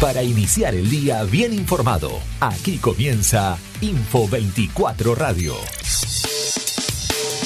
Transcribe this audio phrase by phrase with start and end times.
[0.00, 5.54] Para iniciar el día bien informado, aquí comienza Info 24 Radio.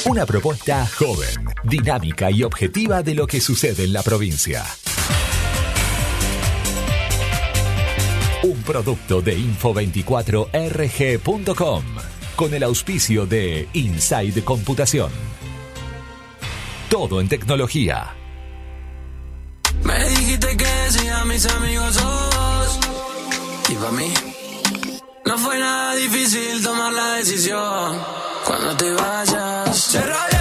[0.07, 1.29] Una propuesta joven,
[1.65, 4.65] dinámica y objetiva de lo que sucede en la provincia.
[8.43, 11.85] Un producto de info24rg.com
[12.35, 15.11] con el auspicio de Inside Computación.
[16.89, 18.15] Todo en tecnología.
[19.83, 22.18] Me dijiste que sí a mis amigos sos
[23.69, 24.13] Y para mí
[25.25, 28.03] No fue nada difícil tomar la decisión.
[28.47, 30.38] Cuando te vayas Se rayé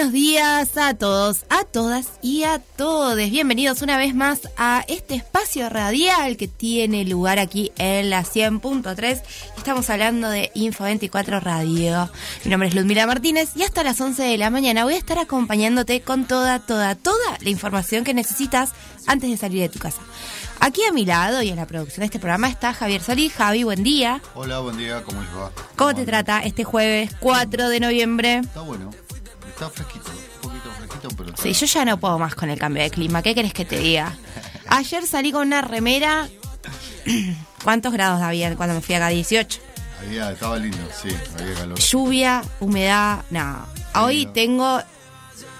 [0.00, 3.16] buenos días a todos, a todas y a todos.
[3.16, 9.20] Bienvenidos una vez más a este espacio radial que tiene lugar aquí en la 100.3.
[9.58, 12.08] Estamos hablando de Info 24 Radio.
[12.46, 15.18] Mi nombre es Ludmila Martínez y hasta las 11 de la mañana voy a estar
[15.18, 18.72] acompañándote con toda, toda, toda la información que necesitas
[19.06, 20.00] antes de salir de tu casa.
[20.60, 23.34] Aquí a mi lado y en la producción de este programa está Javier Solís.
[23.34, 24.22] Javi, buen día.
[24.34, 25.50] Hola, buen día, ¿cómo les va?
[25.76, 28.38] ¿Cómo te trata este jueves 4 de noviembre?
[28.38, 28.90] Está bueno,
[29.60, 32.82] está fresquito, un poquito fresquito, pero Sí, yo ya no puedo más con el cambio
[32.82, 33.22] de clima.
[33.22, 34.16] ¿Qué querés que te diga?
[34.68, 36.28] Ayer salí con una remera.
[37.64, 39.08] ¿Cuántos grados había cuando me fui acá?
[39.08, 39.60] 18.
[40.00, 41.78] Había- estaba lindo, sí, había calor.
[41.78, 43.66] Lluvia, humedad, no.
[43.94, 44.32] Hoy no.
[44.32, 44.82] tengo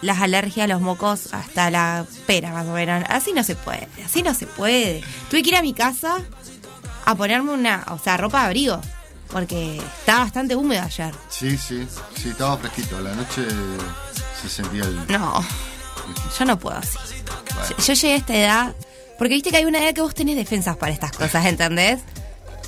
[0.00, 3.04] las alergias, los mocos hasta la pera, más o menos.
[3.10, 5.02] Así no se puede, así no se puede.
[5.28, 6.18] Tuve que ir a mi casa
[7.04, 8.80] a ponerme una, o sea, ropa de abrigo.
[9.30, 11.14] Porque estaba bastante húmedo ayer.
[11.28, 11.86] Sí, sí,
[12.20, 12.96] sí, estaba fresquito.
[12.96, 13.46] A la noche
[14.42, 15.06] se sentía el.
[15.08, 15.44] No,
[16.38, 16.98] yo no puedo así.
[17.54, 18.74] Bueno, Yo, yo llegué a esta edad,
[19.18, 22.00] porque viste que hay una edad que vos tenés defensas para estas cosas, ¿entendés?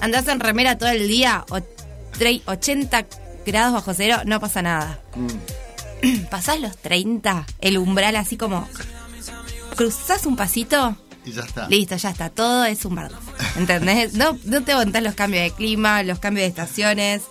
[0.01, 1.59] Andás en remera todo el día, o
[2.19, 3.07] tre- 80
[3.47, 5.01] grados bajo cero, no pasa nada.
[5.17, 8.69] mm, Pasás los 30, el umbral así como...
[9.77, 11.67] Cruzás un pasito, y ya está.
[11.69, 13.17] listo, ya está, todo es un bardo.
[13.57, 14.15] ¿Entendés?
[14.15, 17.23] No, no te aguantás los cambios de clima, los cambios de estaciones.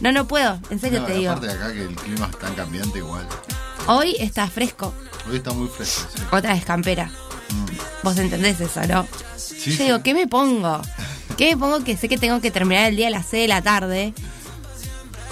[0.00, 1.32] No, no puedo, en serio No, te digo.
[1.32, 3.26] aparte de acá que el clima es tan cambiante igual.
[3.86, 4.92] Hoy está fresco,
[5.30, 6.22] Hoy está muy fresco, sí.
[6.32, 7.10] otra vez campera.
[8.02, 9.06] Vos entendés eso, ¿no?
[9.36, 9.82] Sí, Yo sí.
[9.84, 10.80] digo, ¿qué me pongo?
[11.36, 13.48] ¿Qué me pongo que sé que tengo que terminar el día a las 6 de
[13.48, 14.12] la tarde?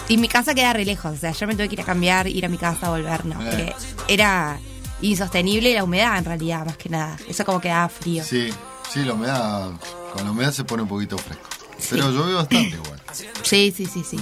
[0.09, 2.27] Y mi casa queda re lejos, o sea, yo me tuve que ir a cambiar,
[2.29, 3.45] ir a mi casa, volver, no, Eh.
[3.45, 3.75] porque
[4.09, 4.59] era
[5.01, 7.17] insostenible la humedad en realidad, más que nada.
[7.29, 8.23] Eso como quedaba frío.
[8.25, 8.53] Sí,
[8.91, 9.71] sí, la humedad.
[10.13, 11.49] Con la humedad se pone un poquito fresco.
[11.91, 13.01] Pero llueve bastante igual.
[13.43, 14.19] Sí, sí, sí, sí.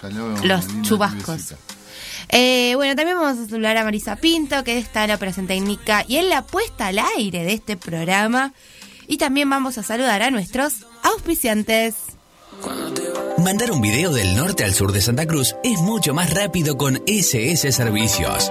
[0.00, 1.54] Cayó Los chubascos.
[2.28, 6.04] Eh, bueno, también vamos a saludar a Marisa Pinto, que está en la operación técnica
[6.06, 8.52] y en la puesta al aire de este programa.
[9.08, 11.94] Y también vamos a saludar a nuestros auspiciantes.
[13.38, 17.02] Mandar un video del norte al sur de Santa Cruz es mucho más rápido con
[17.06, 18.50] SS Servicios.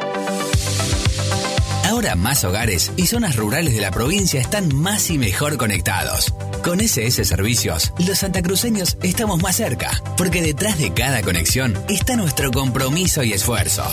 [2.00, 6.34] Ahora más hogares y zonas rurales de la provincia están más y mejor conectados.
[6.64, 12.52] Con SS Servicios, los santacruceños estamos más cerca, porque detrás de cada conexión está nuestro
[12.52, 13.84] compromiso y esfuerzo.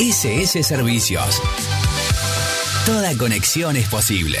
[0.00, 1.40] SS Servicios.
[2.84, 4.40] Toda conexión es posible.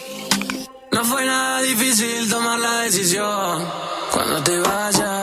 [0.91, 3.65] No fue nada difícil tomar la decisión.
[4.11, 5.20] Cuando te vayas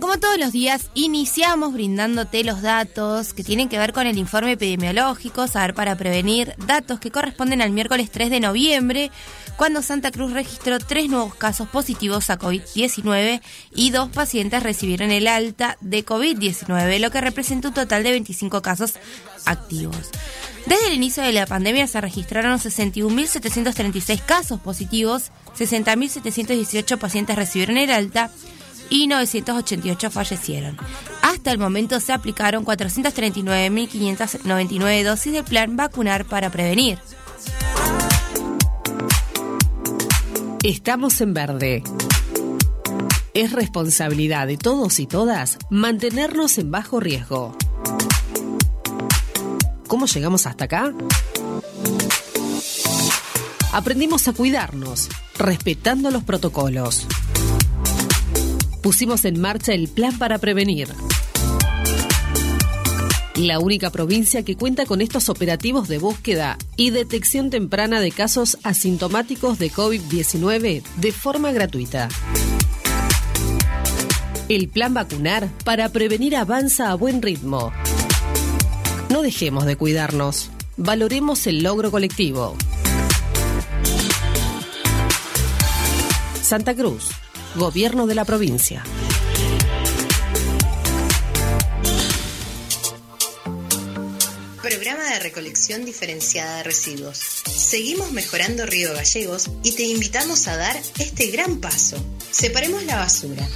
[0.00, 4.52] Como todos los días, iniciamos brindándote los datos que tienen que ver con el informe
[4.52, 9.10] epidemiológico, saber para prevenir, datos que corresponden al miércoles 3 de noviembre,
[9.58, 13.42] cuando Santa Cruz registró tres nuevos casos positivos a COVID-19
[13.74, 18.62] y dos pacientes recibieron el alta de COVID-19, lo que representa un total de 25
[18.62, 18.94] casos
[19.44, 20.10] activos.
[20.64, 27.90] Desde el inicio de la pandemia se registraron 61.736 casos positivos, 60.718 pacientes recibieron el
[27.90, 28.30] alta
[28.90, 30.76] y 988 fallecieron.
[31.22, 36.98] Hasta el momento se aplicaron 439.599 dosis del plan vacunar para prevenir.
[40.62, 41.82] Estamos en verde.
[43.32, 47.56] Es responsabilidad de todos y todas mantenernos en bajo riesgo.
[49.86, 50.92] ¿Cómo llegamos hasta acá?
[53.72, 55.08] Aprendimos a cuidarnos,
[55.38, 57.06] respetando los protocolos.
[58.82, 60.88] Pusimos en marcha el plan para prevenir.
[63.36, 68.58] La única provincia que cuenta con estos operativos de búsqueda y detección temprana de casos
[68.64, 72.08] asintomáticos de COVID-19 de forma gratuita.
[74.48, 77.72] El plan vacunar para prevenir avanza a buen ritmo.
[79.10, 80.50] No dejemos de cuidarnos.
[80.76, 82.56] Valoremos el logro colectivo.
[86.42, 87.10] Santa Cruz,
[87.56, 88.84] Gobierno de la provincia.
[94.62, 97.18] Programa de recolección diferenciada de residuos.
[97.18, 101.96] Seguimos mejorando Río Gallegos y te invitamos a dar este gran paso.
[102.30, 103.48] Separemos la basura.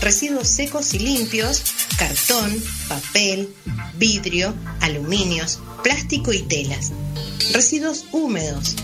[0.00, 1.62] Residuos secos y limpios,
[1.98, 2.58] cartón,
[2.88, 3.54] papel,
[3.98, 6.92] vidrio, aluminios, plástico y telas.
[7.52, 8.76] Residuos húmedos,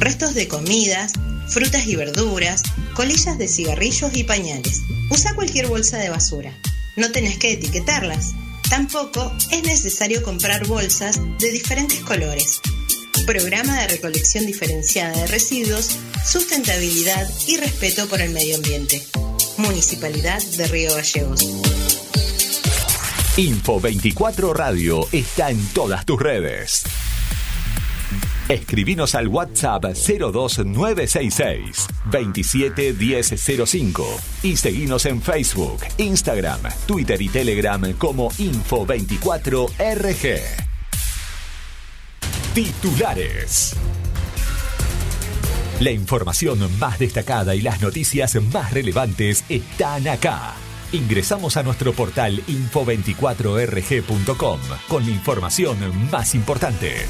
[0.00, 1.12] restos de comidas,
[1.48, 2.62] frutas y verduras,
[2.94, 4.82] colillas de cigarrillos y pañales.
[5.10, 6.52] Usa cualquier bolsa de basura.
[6.96, 8.34] No tenés que etiquetarlas.
[8.68, 12.60] Tampoco es necesario comprar bolsas de diferentes colores.
[13.26, 19.02] Programa de recolección diferenciada de residuos, sustentabilidad y respeto por el medio ambiente.
[19.56, 21.46] Municipalidad de Río Gallegos.
[23.36, 26.84] Info 24 Radio está en todas tus redes.
[28.48, 34.06] Escribinos al WhatsApp 02966 271005
[34.44, 40.38] y seguinos en Facebook, Instagram, Twitter y Telegram como Info24RG.
[42.54, 43.74] Titulares.
[45.80, 50.54] La información más destacada y las noticias más relevantes están acá.
[50.92, 55.76] Ingresamos a nuestro portal info24rg.com con la información
[56.10, 57.06] más importante.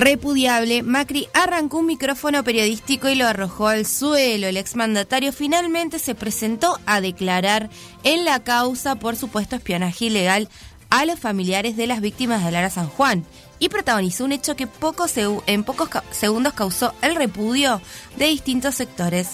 [0.00, 4.46] Repudiable, Macri arrancó un micrófono periodístico y lo arrojó al suelo.
[4.46, 7.68] El exmandatario finalmente se presentó a declarar
[8.02, 10.48] en la causa por supuesto espionaje ilegal
[10.88, 13.26] a los familiares de las víctimas de Lara San Juan
[13.58, 14.66] y protagonizó un hecho que
[15.46, 17.82] en pocos segundos causó el repudio
[18.16, 19.28] de distintos sectores.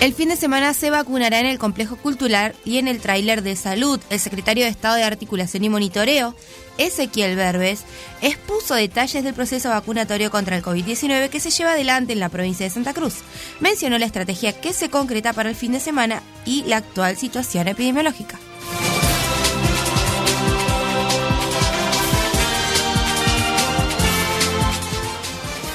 [0.00, 3.54] El fin de semana se vacunará en el complejo cultural y en el tráiler de
[3.54, 4.00] salud.
[4.08, 6.34] El secretario de Estado de Articulación y Monitoreo,
[6.78, 7.84] Ezequiel Berbes,
[8.22, 12.64] expuso detalles del proceso vacunatorio contra el COVID-19 que se lleva adelante en la provincia
[12.64, 13.16] de Santa Cruz.
[13.60, 17.68] Mencionó la estrategia que se concreta para el fin de semana y la actual situación
[17.68, 18.38] epidemiológica.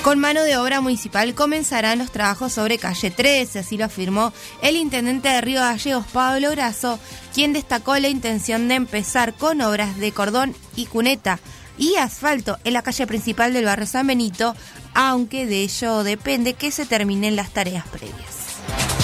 [0.06, 4.76] Con mano de obra municipal comenzarán los trabajos sobre calle 13, así lo afirmó el
[4.76, 7.00] intendente de Río Gallegos, Pablo Grasso,
[7.34, 11.40] quien destacó la intención de empezar con obras de cordón y cuneta
[11.80, 14.56] y asfalto en la calle principal del barrio San Benito,
[14.94, 18.95] aunque de ello depende que se terminen las tareas previas.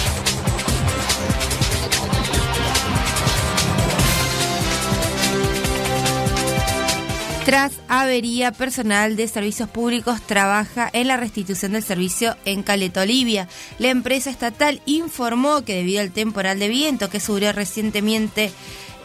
[7.46, 13.48] Tras avería, personal de servicios públicos trabaja en la restitución del servicio en Caleta, Olivia.
[13.80, 18.52] La empresa estatal informó que debido al temporal de viento que subió recientemente,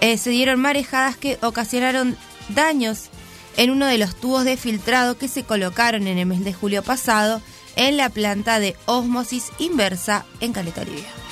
[0.03, 2.15] eh, se dieron marejadas que ocasionaron
[2.51, 3.09] daños
[3.57, 6.83] en uno de los tubos de filtrado que se colocaron en el mes de julio
[6.83, 7.41] pasado
[7.75, 11.26] en la planta de osmosis inversa en Caleta, Olivia.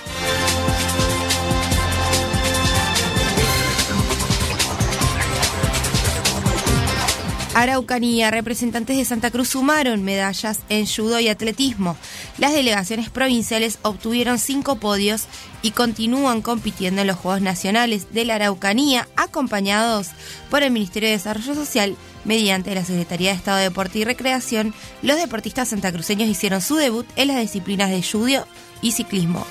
[7.54, 11.96] Araucanía, representantes de Santa Cruz sumaron medallas en judo y atletismo.
[12.36, 15.26] Las delegaciones provinciales obtuvieron cinco podios
[15.62, 20.08] y continúan compitiendo en los Juegos Nacionales de la Araucanía, acompañados
[20.50, 21.96] por el Ministerio de Desarrollo Social.
[22.24, 27.06] Mediante la Secretaría de Estado de Deporte y Recreación, los deportistas santacruceños hicieron su debut
[27.14, 28.46] en las disciplinas de judo
[28.82, 29.46] y ciclismo.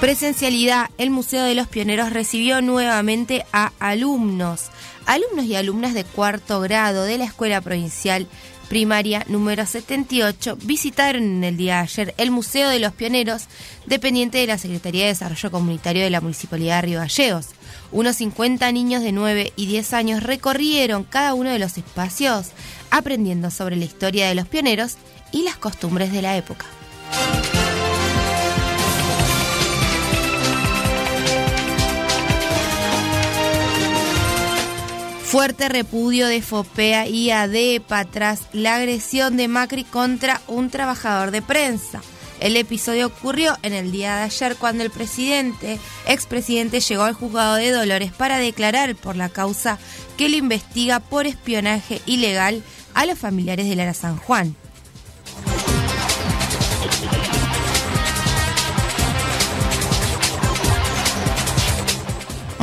[0.00, 4.66] Presencialidad, el Museo de los Pioneros recibió nuevamente a alumnos,
[5.06, 8.28] alumnos y alumnas de cuarto grado de la Escuela Provincial
[8.68, 13.46] primaria número 78 visitaron en el día de ayer el Museo de los Pioneros,
[13.86, 17.46] dependiente de la Secretaría de Desarrollo Comunitario de la Municipalidad de Río Gallegos.
[17.90, 22.48] Unos 50 niños de 9 y 10 años recorrieron cada uno de los espacios,
[22.90, 24.96] aprendiendo sobre la historia de los pioneros
[25.32, 26.66] y las costumbres de la época.
[35.30, 41.42] Fuerte repudio de Fopea y ADEPA tras la agresión de Macri contra un trabajador de
[41.42, 42.00] prensa.
[42.40, 47.56] El episodio ocurrió en el día de ayer cuando el presidente, expresidente, llegó al juzgado
[47.56, 49.78] de Dolores para declarar por la causa
[50.16, 52.62] que lo investiga por espionaje ilegal
[52.94, 54.56] a los familiares de Lara San Juan.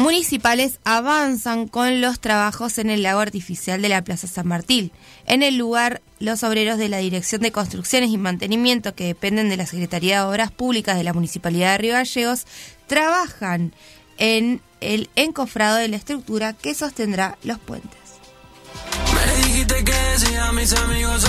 [0.06, 4.92] Municipales avanzan con los trabajos en el lago artificial de la Plaza San Martín.
[5.26, 9.58] En el lugar, los obreros de la Dirección de Construcciones y Mantenimiento, que dependen de
[9.58, 12.46] la Secretaría de Obras Públicas de la Municipalidad de Río Gallegos,
[12.86, 13.74] trabajan
[14.20, 18.00] en el encofrado de la estructura que sostendrá los puentes.
[19.12, 21.26] Me dijiste que sí a mis amigos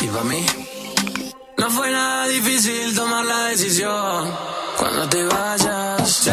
[0.00, 0.46] Y para mí
[1.58, 4.30] No fue nada difícil tomar la decisión
[4.78, 6.32] Cuando te vayas Se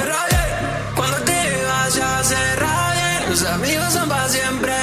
[3.54, 4.74] amigos son para siempre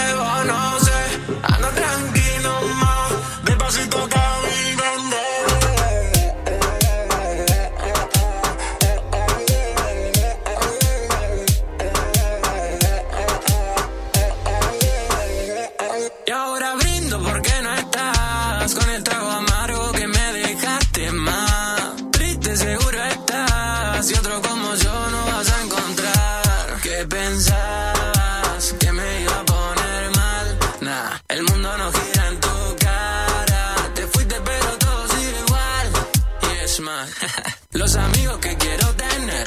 [37.85, 39.47] los amigos que quiero tener.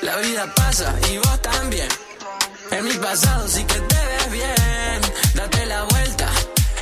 [0.00, 1.88] La vida pasa y vos también.
[2.70, 5.00] En mi pasado sí que te ves bien.
[5.34, 6.28] Date la vuelta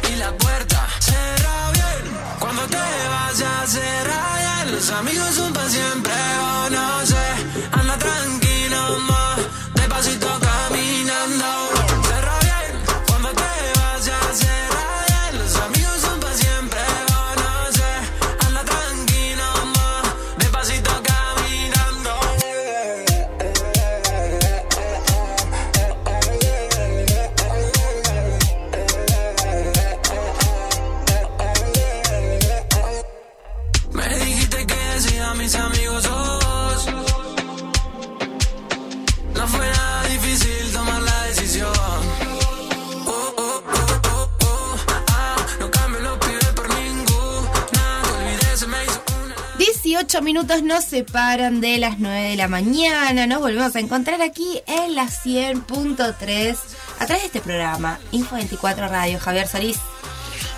[0.08, 2.02] y la puerta cerra bien.
[2.38, 2.84] Cuando te
[3.16, 4.74] vayas, cerra bien.
[4.76, 6.12] Los amigos son para siempre
[6.48, 6.70] o
[50.08, 53.26] 18 minutos nos separan de las 9 de la mañana.
[53.26, 56.56] Nos volvemos a encontrar aquí en la 100.3
[56.98, 59.18] a través de este programa Info 24 Radio.
[59.20, 59.76] Javier Solís,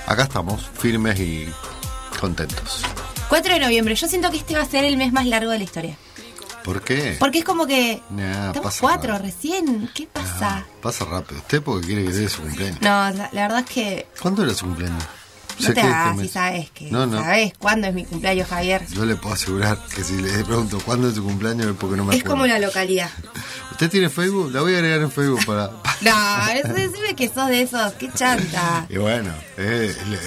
[0.06, 1.48] Acá estamos, firmes y
[2.20, 2.84] contentos.
[3.28, 3.96] 4 de noviembre.
[3.96, 5.96] Yo siento que este va a ser el mes más largo de la historia.
[6.62, 7.16] ¿Por qué?
[7.18, 8.00] Porque es como que.
[8.10, 9.18] Nah, estamos pasa 4 rápido.
[9.18, 9.90] recién.
[9.92, 10.64] ¿Qué pasa?
[10.80, 11.40] Pasa rápido.
[11.40, 12.80] ¿Usted porque quiere que dé su cumpleaños?
[12.82, 14.06] No, la, la verdad es que.
[14.22, 15.02] ¿Cuándo era su cumpleaños?
[15.60, 16.90] No Sé te hagas si sabes que.
[16.90, 17.22] No, no.
[17.22, 18.86] ¿Sabes cuándo es mi cumpleaños, Javier?
[18.92, 22.04] Yo le puedo asegurar que si le pregunto cuándo es su cumpleaños es porque no
[22.04, 22.34] me Es acuerdo.
[22.42, 23.10] como la localidad.
[23.72, 24.50] ¿Usted tiene Facebook?
[24.52, 25.70] La voy a agregar en Facebook para...
[26.00, 27.92] No, eso decime que sos de esos.
[27.94, 28.86] Qué chanta.
[28.88, 30.18] Y bueno, eh, le-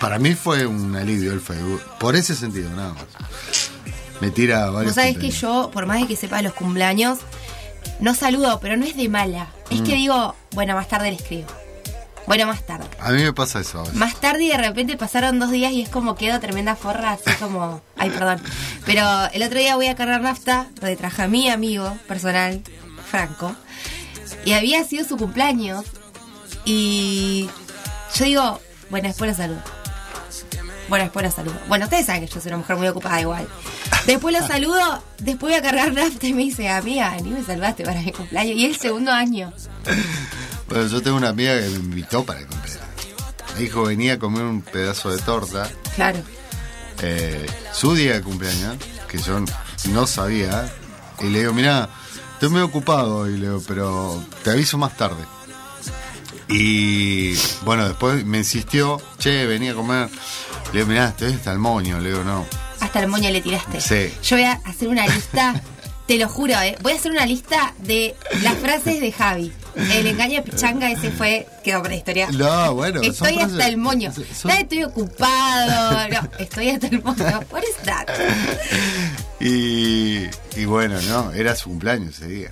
[0.00, 1.80] para mí fue un alivio el Facebook.
[2.00, 3.04] Por ese sentido, nada más.
[4.20, 7.18] Me tira varios Vos sabés que yo, por más de que sepa los cumpleaños,
[8.00, 9.48] no saludo, pero no es de mala.
[9.70, 9.84] Es Mm.
[9.84, 11.46] que digo, bueno, más tarde le escribo.
[12.26, 12.86] Bueno, más tarde.
[13.00, 13.96] A mí me pasa eso a veces.
[13.96, 17.30] Más tarde y de repente pasaron dos días y es como quedo tremenda forra, así
[17.40, 17.80] como.
[17.96, 18.40] Ay, perdón.
[18.86, 22.62] Pero el otro día voy a cargar nafta, donde traje a mi amigo personal,
[23.10, 23.54] Franco,
[24.44, 25.84] y había sido su cumpleaños.
[26.64, 27.48] Y
[28.14, 28.60] yo digo,
[28.90, 29.62] bueno, después lo saludo.
[30.88, 31.54] Bueno, después lo saludo.
[31.68, 33.48] Bueno, ustedes saben que yo soy una mujer muy ocupada igual.
[34.06, 37.84] Después lo saludo, después voy a cargar nafta y me dice, amiga, ni me salvaste
[37.84, 38.56] para mi cumpleaños.
[38.56, 39.52] Y el segundo año.
[40.70, 42.84] Bueno, yo tengo una amiga que me invitó para el cumpleaños.
[43.54, 45.68] Me dijo venía a comer un pedazo de torta.
[45.96, 46.20] Claro.
[47.02, 48.76] eh, su día de cumpleaños,
[49.08, 49.44] que yo
[49.90, 50.72] no sabía.
[51.18, 51.88] Y le digo, mira,
[52.34, 55.24] estoy muy ocupado hoy, le digo, pero te aviso más tarde.
[56.48, 60.08] Y bueno, después me insistió, che, venía a comer.
[60.72, 61.98] Le digo, mirá, estoy hasta el moño.
[61.98, 62.46] Le digo, no.
[62.78, 63.80] Hasta el moño le tiraste.
[63.80, 64.14] Sí.
[64.22, 65.60] Yo voy a hacer una lista
[66.10, 66.76] te lo juro, ¿eh?
[66.82, 69.52] voy a hacer una lista de las frases de Javi.
[69.76, 72.28] El engaño de pichanga ese fue, quedó para la historia.
[72.32, 73.00] No, bueno.
[73.02, 74.12] Estoy hasta frases- el moño.
[74.34, 76.08] son- estoy ocupado.
[76.08, 77.40] No, estoy hasta el moño.
[77.50, 78.08] What is that?
[79.40, 82.48] Y, y bueno, no, era su cumpleaños ese día.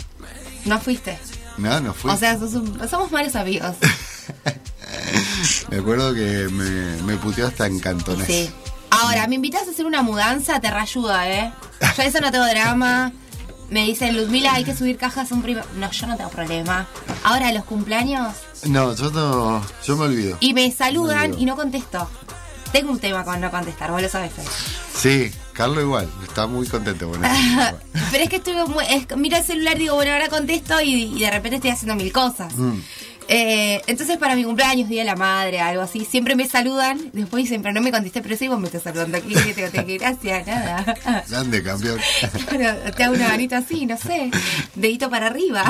[0.64, 1.18] No fuiste.
[1.56, 2.10] No, no fui.
[2.10, 3.74] O sea, sos un- somos malos amigos.
[5.70, 8.26] me acuerdo que me, me puteó hasta en cantonés.
[8.26, 8.50] Sí.
[8.90, 11.52] Ahora, me invitas a hacer una mudanza, te reayuda, ¿eh?
[11.96, 13.12] Yo eso no tengo drama.
[13.70, 15.60] Me dicen, Ludmila, hay que subir cajas un primo.
[15.76, 16.86] No, yo no tengo problema.
[17.24, 18.34] Ahora, los cumpleaños.
[18.64, 20.36] No, yo no, yo me olvido.
[20.40, 22.08] Y me saludan y no contesto.
[22.72, 24.32] Tengo un tema con no contestar, vos lo sabes.
[24.32, 24.46] Fede.
[25.30, 27.34] Sí, Carlos igual, está muy contento con eso.
[28.10, 31.04] Pero es que estoy muy, es- miro el celular y digo, bueno, ahora contesto y,
[31.16, 32.54] y de repente estoy haciendo mil cosas.
[32.56, 32.78] Mm.
[33.30, 37.44] Eh, entonces para mi cumpleaños, Día de la Madre, algo así, siempre me saludan, después
[37.44, 39.84] dicen, pero no me contesté, pero sí vos me estás saludando aquí, que te, te-
[39.84, 40.94] que gracias, nada.
[41.28, 42.00] Grande, campeón.
[42.48, 44.30] Claro, te hago una manito así, no sé,
[44.74, 45.64] dedito para arriba.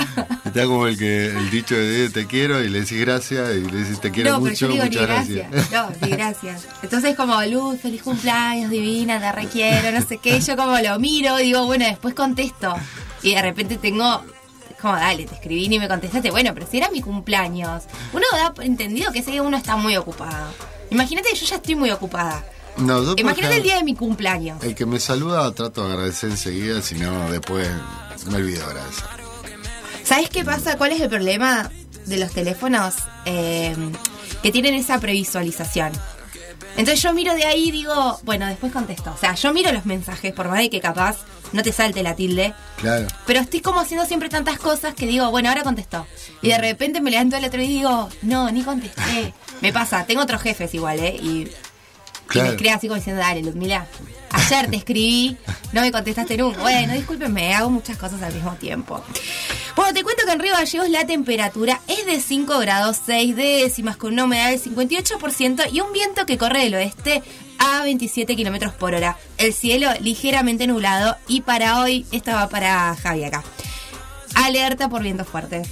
[0.44, 3.78] Está como el que el dicho de te quiero y le decís gracias y le
[3.78, 5.50] decís te quiero no, pero mucho, yo digo ni muchas gracias.
[5.50, 5.72] gracias.
[5.72, 6.66] No, ni gracias.
[6.82, 10.40] Entonces como, Luz, feliz cumpleaños, divina, te requiero, no sé qué.
[10.40, 12.72] Yo como lo miro, digo, bueno, después contesto.
[13.22, 14.22] Y de repente tengo,
[14.80, 16.30] como, dale, te escribí ni me contestaste.
[16.30, 17.84] Bueno, pero si era mi cumpleaños.
[18.12, 20.52] Uno da entendido que ese día uno está muy ocupado.
[20.90, 22.44] Imagínate que yo ya estoy muy ocupada.
[22.76, 24.62] No, yo Imagínate el día de mi cumpleaños.
[24.62, 27.68] El que me saluda trato de agradecer enseguida, si no después
[28.30, 29.04] me olvido de agradecer.
[30.04, 30.78] ¿Sabes qué pasa?
[30.78, 31.70] ¿Cuál es el problema
[32.06, 32.94] de los teléfonos
[33.26, 33.74] eh,
[34.42, 35.92] que tienen esa previsualización?
[36.76, 39.12] Entonces yo miro de ahí y digo, bueno, después contesto.
[39.14, 41.18] O sea, yo miro los mensajes, por más de que capaz
[41.52, 43.06] no te salte la tilde, Claro.
[43.26, 46.06] pero estoy como haciendo siempre tantas cosas que digo, bueno, ahora contestó.
[46.42, 49.32] Y de repente me levanto el otro día y digo, no, ni contesté.
[49.60, 51.16] Me pasa, tengo otros jefes igual, ¿eh?
[51.20, 51.48] Y,
[52.28, 52.48] y Claro.
[52.48, 53.86] me escribe así como diciendo, dale, Ludmila,
[54.30, 55.36] ayer te escribí,
[55.72, 56.60] no me contestaste nunca.
[56.60, 59.02] Bueno, discúlpenme, hago muchas cosas al mismo tiempo.
[59.76, 63.96] Bueno, te cuento que en Río Gallegos la temperatura es de 5 grados 6 décimas
[63.96, 67.22] con una humedad del 58% y un viento que corre del oeste
[67.58, 69.16] a 27 kilómetros por hora.
[69.36, 73.42] El cielo ligeramente nublado y para hoy, esto va para Javi acá.
[74.34, 75.68] Alerta por vientos fuertes.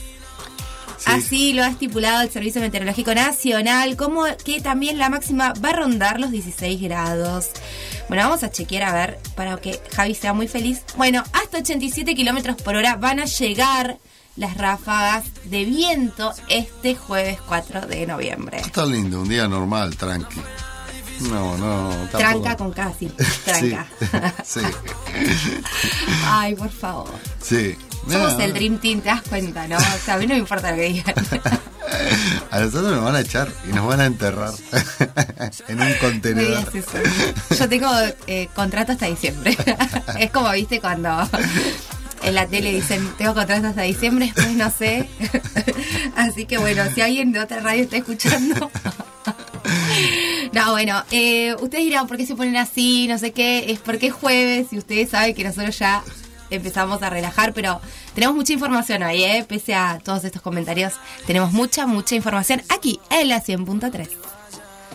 [0.98, 1.04] Sí.
[1.11, 5.72] Así lo ha estipulado el Servicio Meteorológico Nacional, como que también la máxima va a
[5.72, 7.50] rondar los 16 grados.
[8.09, 10.82] Bueno, vamos a chequear a ver para que Javi sea muy feliz.
[10.96, 13.98] Bueno, hasta 87 kilómetros por hora van a llegar
[14.37, 18.59] las ráfagas de viento este jueves 4 de noviembre.
[18.61, 20.40] Está lindo, un día normal, tranqui.
[21.30, 22.18] No, no, tampoco.
[22.18, 23.06] Tranca con casi.
[23.44, 23.87] Tranca.
[24.44, 24.61] Sí,
[26.26, 27.11] Ay, por favor.
[27.42, 27.76] sí.
[28.08, 29.76] Somos No, el Dream Team, te das cuenta, ¿no?
[29.76, 31.14] O sea, a mí no me importa lo que digan.
[32.50, 34.52] A nosotros nos van a echar y nos van a enterrar
[35.68, 36.72] en un contenedor.
[36.72, 37.56] digas eso.
[37.58, 37.88] Yo tengo
[38.26, 39.56] eh, contrato hasta diciembre.
[40.18, 41.28] es como, viste, cuando
[42.22, 45.08] en la tele dicen, tengo contrato hasta diciembre, después no sé.
[46.16, 48.70] Así que bueno, si alguien de otra radio está escuchando.
[50.52, 54.08] No, bueno, eh, ustedes dirán por qué se ponen así, no sé qué, es porque
[54.08, 56.02] es jueves y ustedes saben que nosotros ya
[56.50, 57.80] empezamos a relajar, pero
[58.14, 59.44] tenemos mucha información hoy, ¿eh?
[59.48, 60.94] Pese a todos estos comentarios,
[61.26, 64.09] tenemos mucha, mucha información aquí en la 100.3.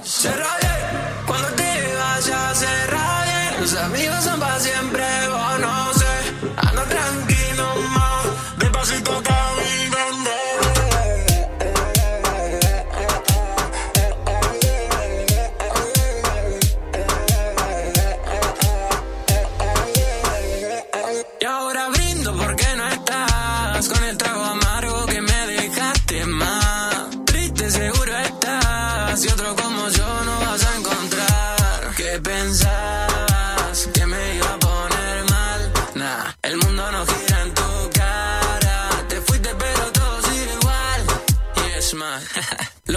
[0.03, 3.57] Se rabia cuando te vayas, se rabia.
[3.59, 5.03] Los amigos son para siempre,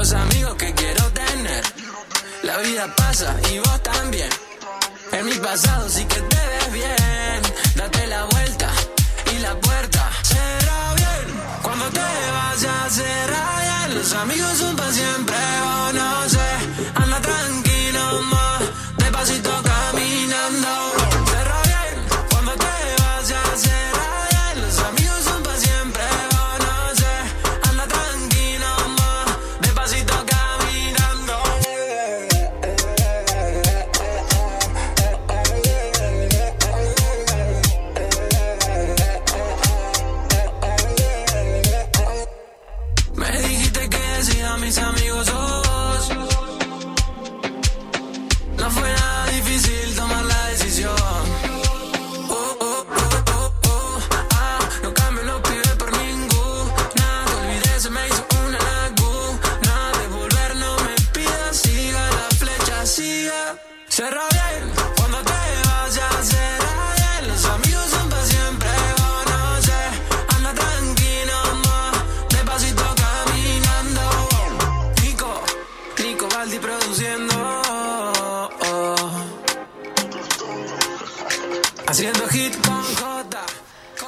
[0.05, 1.65] los amigos que quiero tener.
[2.43, 4.29] La vida pasa y vos también.
[5.13, 7.14] En mi pasado sí que te ves bien.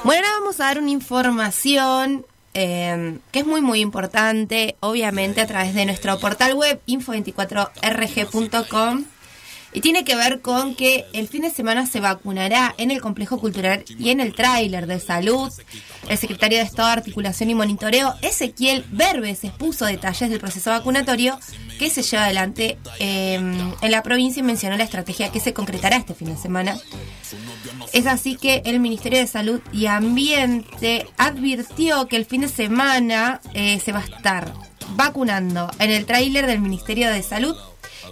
[0.07, 5.47] Bueno, ahora vamos a dar una información eh, que es muy muy importante, obviamente a
[5.47, 9.03] través de nuestro portal web info24rg.com
[9.73, 13.39] y tiene que ver con que el fin de semana se vacunará en el complejo
[13.39, 15.51] cultural y en el tráiler de salud.
[16.07, 21.37] El secretario de Estado de Articulación y Monitoreo, Ezequiel Berbes, expuso detalles del proceso vacunatorio
[21.79, 25.97] que se lleva adelante eh, en la provincia y mencionó la estrategia que se concretará
[25.97, 26.77] este fin de semana.
[27.93, 33.41] Es así que el Ministerio de Salud y Ambiente advirtió que el fin de semana
[33.53, 34.53] eh, se va a estar
[34.95, 37.55] vacunando en el tráiler del Ministerio de Salud,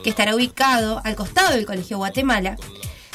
[0.05, 2.57] que estará ubicado al costado del Colegio Guatemala,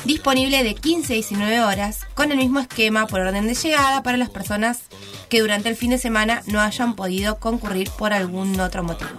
[0.04, 4.16] disponible de 15 a 19 horas, con el mismo esquema por orden de llegada para
[4.16, 4.80] las personas
[5.28, 9.12] que durante el fin de semana no hayan podido concurrir por algún otro motivo.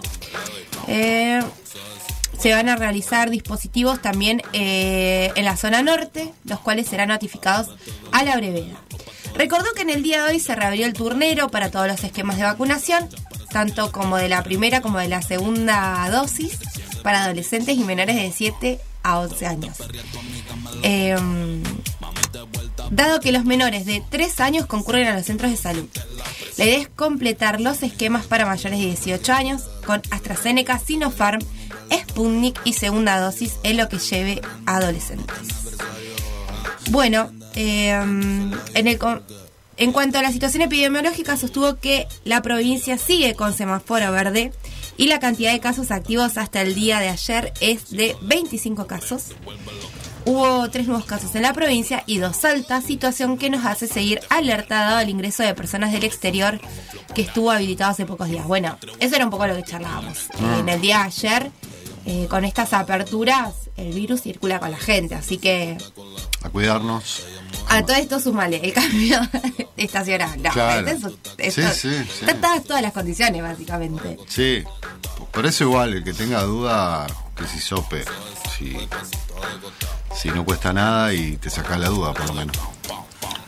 [0.86, 1.40] Eh,
[2.38, 7.74] se van a realizar dispositivos también eh, en la zona norte, los cuales serán notificados
[8.12, 8.76] a la brevedad.
[9.34, 12.36] Recordó que en el día de hoy se reabrió el turnero para todos los esquemas
[12.36, 13.08] de vacunación,
[13.50, 16.58] tanto como de la primera como de la segunda dosis,
[17.02, 19.76] para adolescentes y menores de 7 a 11 años.
[20.82, 21.16] Eh,
[22.90, 25.88] dado que los menores de 3 años concurren a los centros de salud.
[26.56, 31.40] La idea es completar los esquemas para mayores de 18 años con AstraZeneca, Sinopharm,
[31.92, 35.36] Sputnik y segunda dosis en lo que lleve a adolescentes.
[36.90, 38.98] Bueno, eh, en, el,
[39.76, 44.52] en cuanto a la situación epidemiológica, sostuvo que la provincia sigue con semáforo verde
[44.96, 49.28] y la cantidad de casos activos hasta el día de ayer es de 25 casos.
[50.24, 54.20] Hubo tres nuevos casos en la provincia y dos altas, situación que nos hace seguir
[54.30, 56.60] alertada al ingreso de personas del exterior
[57.14, 58.46] que estuvo habilitado hace pocos días.
[58.46, 60.28] Bueno, eso era un poco lo que charlábamos.
[60.34, 60.58] Ah.
[60.60, 61.50] En el día de ayer,
[62.06, 65.76] eh, con estas aperturas, el virus circula con la gente, así que
[66.42, 67.22] A cuidarnos.
[67.68, 69.20] A todo esto sumale el cambio
[69.76, 70.40] estacional.
[70.42, 70.86] No, Claro.
[70.88, 72.24] eso- esto- Sí, sí, sí.
[72.26, 74.18] Están todas las condiciones, básicamente.
[74.28, 74.62] Sí.
[75.30, 78.04] Por eso igual, el que tenga duda, que si sope.
[78.58, 78.76] Si,
[80.14, 82.56] si no cuesta nada y te sacas la duda, por lo menos.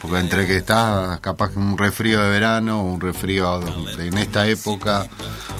[0.00, 3.60] Porque entre que estás capaz que un resfrío de verano, un resfrío
[3.98, 5.06] en esta época,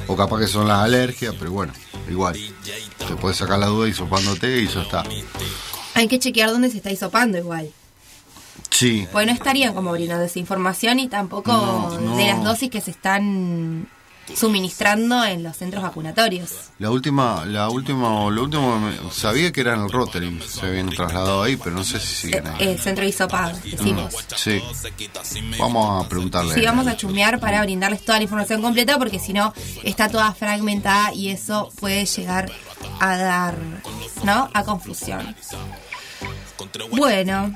[0.06, 1.72] o capaz que son las alergias, pero bueno,
[2.08, 2.38] igual.
[3.06, 5.02] Te puedes sacar la duda hisopándote y eso está.
[5.94, 7.70] Hay que chequear dónde se está hisopando igual.
[8.76, 12.16] Sí, Porque no estarían como brindando esa información y tampoco No, no.
[12.16, 13.86] de las dosis que se están
[14.34, 16.50] suministrando en los centros vacunatorios.
[16.78, 18.80] la última, la última, lo último,
[19.12, 22.16] sabía que era en el Rotary, se habían trasladado ahí, pero no sé si Eh,
[22.32, 22.56] siguen ahí.
[22.68, 24.14] eh, centro hisopado, decimos.
[24.34, 24.62] Sí.
[25.58, 26.54] Vamos a preguntarle.
[26.54, 30.32] Sí, vamos a chumear para brindarles toda la información completa porque si no está toda
[30.32, 32.50] fragmentada y eso puede llegar
[33.00, 33.56] a dar,
[34.24, 34.48] ¿no?
[34.54, 35.36] A confusión.
[36.90, 37.54] Bueno,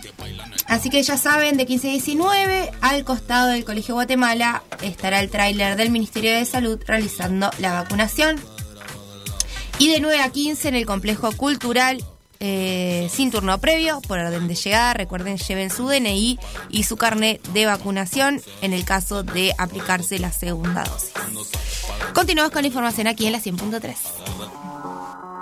[0.66, 5.30] así que ya saben, de 15 a 19, al costado del Colegio Guatemala estará el
[5.30, 8.40] tráiler del Ministerio de Salud realizando la vacunación.
[9.78, 12.04] Y de 9 a 15 en el complejo cultural,
[12.40, 14.94] eh, sin turno previo, por orden de llegada.
[14.94, 16.38] Recuerden, lleven su DNI
[16.70, 21.12] y su carnet de vacunación en el caso de aplicarse la segunda dosis.
[22.14, 23.96] Continuamos con la información aquí en la 100.3.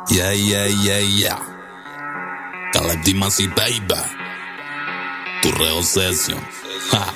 [0.09, 1.56] Yeah, yeah, yeah,
[2.77, 2.89] yeah.
[2.89, 3.95] Caladimasi, baby.
[5.43, 6.41] Tu reobsesión.
[6.91, 7.07] Ja.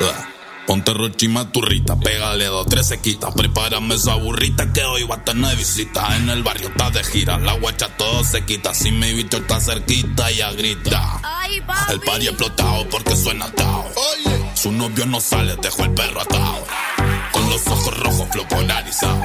[0.00, 0.26] Ah.
[0.66, 3.34] Ponte rochima turrita, pégale dos, tres sequitas.
[3.34, 6.16] Prepárame esa burrita que hoy va a tener visita.
[6.16, 8.72] En el barrio está de gira, la guacha todo se quita.
[8.72, 11.20] Si mi bicho está cerquita, ya grita.
[11.88, 13.90] El party explotado porque suena tao.
[14.54, 16.64] Su novio no sale, dejó el perro atado.
[17.32, 19.24] Con los ojos rojos, flow polarizado.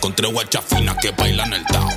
[0.00, 1.90] Con tres guachas finas que bailan el tao,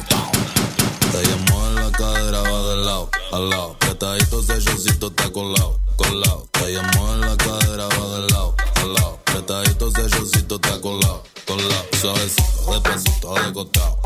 [2.97, 3.77] lado, al lado.
[3.79, 6.47] Petadito, sellocito, está colado, colado.
[6.51, 9.19] Te llamó en la cadera, va de lado, al lado.
[9.25, 11.85] Petadito, sellocito, está colado, colado.
[12.01, 13.99] Suavecito, despacito, de costado.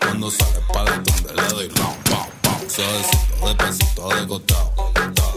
[0.00, 2.70] Cuando sale para tumba, le doy round, pound, pound.
[2.70, 4.72] Suavecito, despacito, de costado.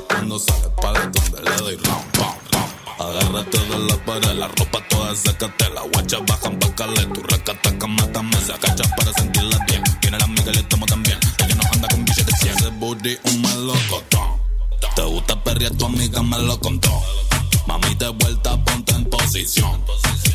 [0.07, 2.69] Cuando sale para tumba, le doy round, pound, pound.
[2.99, 7.69] Agárrate de la pared, la ropa toda sécate, la guacha bajan pa' calé, tu recata
[7.87, 8.08] mátame,
[12.89, 14.41] booty un melocotón,
[14.95, 16.89] te gusta perrear, tu amiga me lo contó.
[17.67, 19.79] Mami, de vuelta, ponte en posición.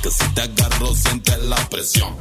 [0.00, 2.14] Que si te agarro, sientes la presión.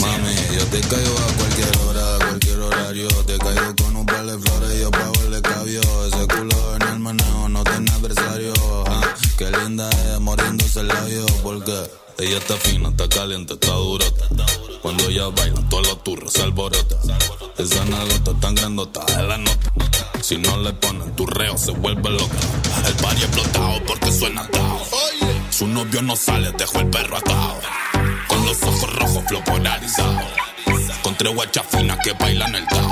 [0.00, 3.08] Mami, yo te caigo a cualquier hora, a cualquier horario.
[3.26, 5.80] Te caigo con un par de flores yo pago el cabio.
[6.06, 8.54] Ese culo en el manejo no tiene adversario.
[8.86, 10.09] Ah, qué linda es
[12.20, 14.26] ella está fina, está caliente, está durota.
[14.82, 16.96] Cuando ella baila, todos los turros se alborota.
[17.56, 19.72] Esa nalgota tan grandota es la nota.
[20.22, 22.38] Si no le ponen tu reo, se vuelve loca.
[22.86, 24.80] El party explotado porque suena atado.
[25.50, 27.60] Su novio no sale, dejó el perro atado.
[28.28, 29.42] Con los ojos rojos, flow.
[31.02, 32.90] Con tres guachas finas que bailan el tao.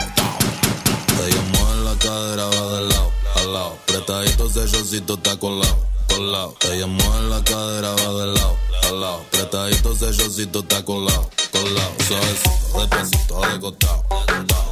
[1.27, 3.79] Ella mueve la cadera, va de lado a lado.
[3.83, 5.87] Apretadito, sellocito, está colado,
[6.19, 6.55] colado.
[6.73, 8.57] Ella mueve la cadera, va de lado
[8.89, 9.21] al lado.
[9.29, 11.93] Apretadito, sellocito, está colado, colado.
[12.07, 14.05] Suavecito, despacito, de costado.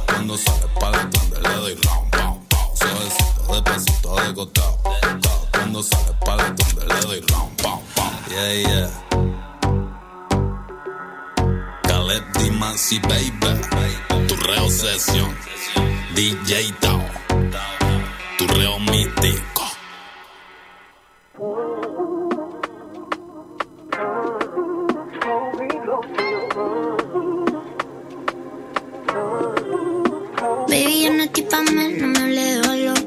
[0.07, 2.77] Cuando sale para donde le doy round, pound, pound.
[2.77, 4.77] Suavecito, despacito, de costado.
[5.51, 8.27] Cuando sale para donde le doy round, pound, pound.
[8.29, 8.89] Yeah, yeah.
[11.83, 13.31] Caleb Dimansi, baby.
[14.27, 15.33] Tu reo sesión.
[16.13, 17.01] DJ Tao.
[18.37, 19.66] Tu reo místico.
[21.37, 21.53] Baby,
[31.03, 32.97] yo no estoy pa' más, no me hable de valor.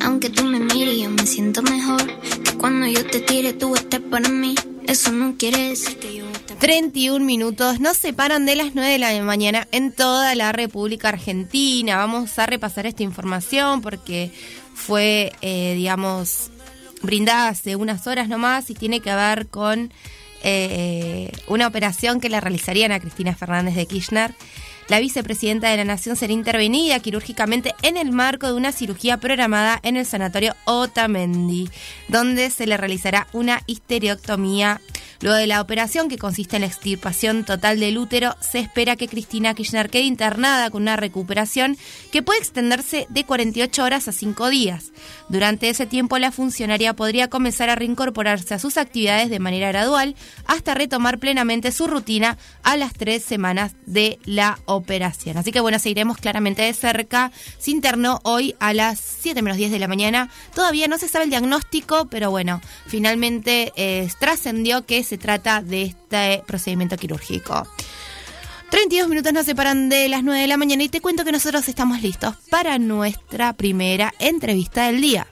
[0.00, 2.06] Aunque tú me mires, yo me siento mejor.
[2.44, 4.54] Que cuando yo te tire, tú estés para mí.
[4.86, 8.98] Eso no quiere decir que yo esté 31 minutos nos separan de las 9 de
[9.00, 11.96] la mañana en toda la República Argentina.
[11.96, 14.30] Vamos a repasar esta información porque
[14.72, 16.51] fue, eh, digamos,
[17.02, 19.92] brindada hace unas horas nomás y tiene que ver con
[20.42, 24.34] eh, una operación que le realizarían a Cristina Fernández de Kirchner.
[24.92, 29.80] La vicepresidenta de la Nación será intervenida quirúrgicamente en el marco de una cirugía programada
[29.82, 31.70] en el sanatorio Otamendi,
[32.08, 34.82] donde se le realizará una histerectomía.
[35.22, 39.06] Luego de la operación, que consiste en la extirpación total del útero, se espera que
[39.06, 41.78] Cristina Kirchner quede internada con una recuperación
[42.10, 44.90] que puede extenderse de 48 horas a 5 días.
[45.28, 50.16] Durante ese tiempo, la funcionaria podría comenzar a reincorporarse a sus actividades de manera gradual
[50.44, 54.81] hasta retomar plenamente su rutina a las tres semanas de la operación.
[55.36, 57.32] Así que bueno, seguiremos claramente de cerca.
[57.58, 60.28] Se internó hoy a las 7 menos 10 de la mañana.
[60.54, 65.82] Todavía no se sabe el diagnóstico, pero bueno, finalmente eh, trascendió que se trata de
[65.82, 67.66] este procedimiento quirúrgico.
[68.70, 71.68] 32 minutos nos separan de las 9 de la mañana y te cuento que nosotros
[71.68, 75.26] estamos listos para nuestra primera entrevista del día.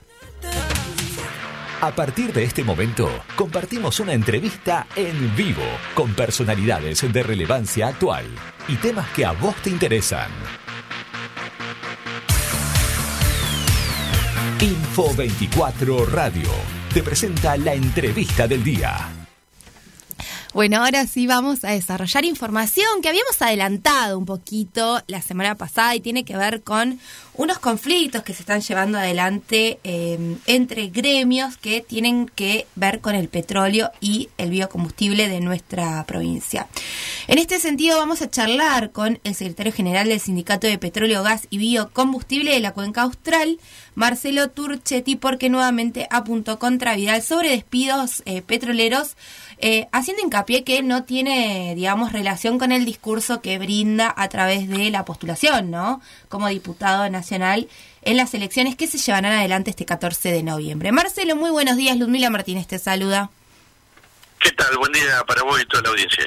[1.81, 5.63] A partir de este momento, compartimos una entrevista en vivo
[5.95, 8.27] con personalidades de relevancia actual
[8.71, 10.31] y temas que a vos te interesan.
[14.61, 16.49] Info 24 Radio
[16.93, 19.20] te presenta la entrevista del día.
[20.53, 25.95] Bueno, ahora sí vamos a desarrollar información que habíamos adelantado un poquito la semana pasada
[25.95, 26.99] y tiene que ver con
[27.35, 33.15] unos conflictos que se están llevando adelante eh, entre gremios que tienen que ver con
[33.15, 36.67] el petróleo y el biocombustible de nuestra provincia.
[37.27, 41.47] En este sentido vamos a charlar con el secretario general del Sindicato de Petróleo, Gas
[41.49, 43.57] y Biocombustible de la Cuenca Austral,
[43.95, 49.15] Marcelo Turchetti, porque nuevamente apuntó contra Vidal sobre despidos eh, petroleros
[49.61, 54.67] eh, haciendo hincapié que no tiene, digamos, relación con el discurso que brinda a través
[54.67, 56.01] de la postulación, ¿no?
[56.29, 57.69] Como diputado nacional
[58.01, 60.91] en las elecciones que se llevarán adelante este 14 de noviembre.
[60.91, 61.97] Marcelo, muy buenos días.
[61.97, 63.29] Ludmila Martínez te saluda.
[64.39, 64.75] ¿Qué tal?
[64.77, 66.25] Buen día para vos y toda la audiencia.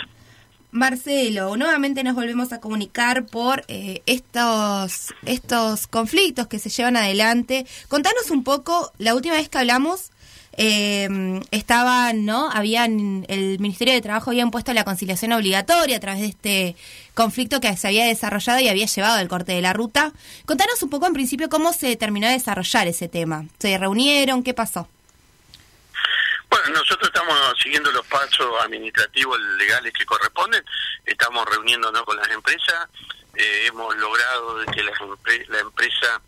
[0.70, 7.64] Marcelo, nuevamente nos volvemos a comunicar por eh, estos, estos conflictos que se llevan adelante.
[7.88, 10.11] Contanos un poco, la última vez que hablamos
[10.57, 12.51] eh, estaban, ¿no?
[12.51, 16.77] Habían, el Ministerio de Trabajo había impuesto la conciliación obligatoria a través de este
[17.14, 20.12] conflicto que se había desarrollado y había llevado al corte de la ruta.
[20.47, 23.45] Contanos un poco en principio cómo se terminó de desarrollar ese tema.
[23.59, 24.43] ¿Se reunieron?
[24.43, 24.88] ¿Qué pasó?
[26.51, 30.64] Bueno, nosotros estamos siguiendo los pasos administrativos legales que corresponden,
[31.05, 32.88] estamos reuniéndonos con las empresas,
[33.35, 34.93] eh, hemos logrado que la,
[35.49, 36.23] la empresa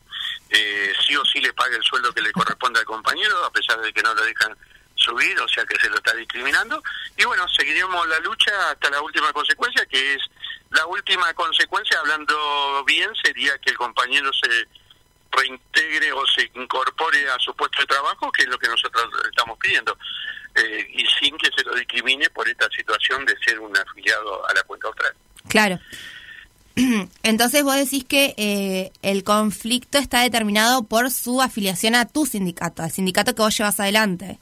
[0.50, 3.80] eh, sí o sí le pague el sueldo que le corresponde al compañero, a pesar
[3.80, 4.56] de que no lo dejan
[4.94, 6.82] subir, o sea que se lo está discriminando.
[7.16, 10.22] Y bueno, seguiremos la lucha hasta la última consecuencia, que es
[10.70, 14.66] la última consecuencia, hablando bien, sería que el compañero se
[15.30, 19.58] reintegre o se incorpore a su puesto de trabajo, que es lo que nosotros estamos
[19.58, 19.96] pidiendo,
[20.54, 24.54] eh, y sin que se lo discrimine por esta situación de ser un afiliado a
[24.54, 25.14] la cuenta austral.
[25.48, 25.78] Claro.
[27.22, 32.82] Entonces vos decís que eh, el conflicto está determinado por su afiliación a tu sindicato,
[32.82, 34.38] al sindicato que vos llevas adelante.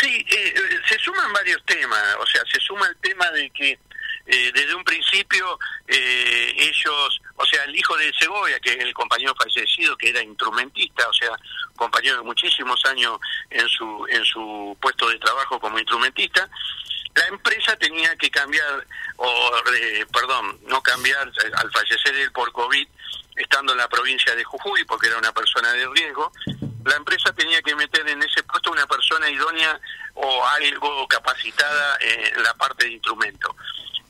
[0.00, 0.54] Sí, eh,
[0.88, 3.78] se suman varios temas, o sea, se suma el tema de que
[4.26, 8.92] eh, desde un principio eh, ellos, o sea, el hijo de Segovia, que es el
[8.92, 11.30] compañero fallecido, que era instrumentista, o sea,
[11.76, 13.18] compañero de muchísimos años
[13.50, 16.48] en su, en su puesto de trabajo como instrumentista,
[17.16, 22.86] la empresa tenía que cambiar, o eh, perdón, no cambiar al fallecer él por COVID,
[23.36, 26.30] estando en la provincia de Jujuy, porque era una persona de riesgo,
[26.84, 29.80] la empresa tenía que meter en ese puesto una persona idónea
[30.14, 33.56] o algo capacitada en la parte de instrumento.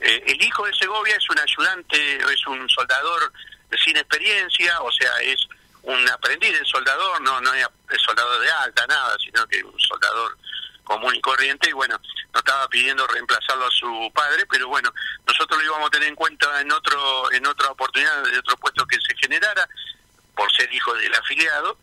[0.01, 3.33] Eh, el hijo de Segovia es un ayudante, es un soldador
[3.83, 5.47] sin experiencia, o sea, es
[5.83, 10.37] un aprendiz de soldador, no, no es soldador de alta, nada, sino que un soldador
[10.87, 12.01] común y corriente, y bueno,
[12.33, 14.91] no estaba pidiendo reemplazarlo a su padre, pero bueno,
[15.27, 18.87] nosotros lo íbamos a tener en cuenta en otro en otra oportunidad de otro puesto
[18.87, 19.69] que se generara,
[20.35, 21.79] por ser hijo del afiliado,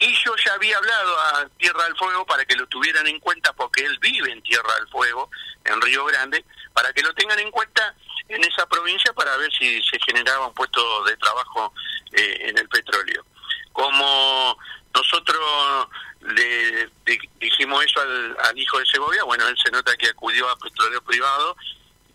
[0.00, 3.52] y yo ya había hablado a Tierra del Fuego para que lo tuvieran en cuenta,
[3.52, 5.30] porque él vive en Tierra del Fuego,
[5.64, 7.94] en Río Grande, para que lo tengan en cuenta
[8.28, 11.72] en esa provincia para ver si se generaba un puesto de trabajo
[12.12, 13.24] eh, en el petróleo.
[13.72, 14.58] Como
[14.94, 15.88] nosotros
[16.20, 16.90] le
[17.38, 21.00] dijimos eso al, al, hijo de Segovia, bueno, él se nota que acudió a petróleo
[21.02, 21.56] privado,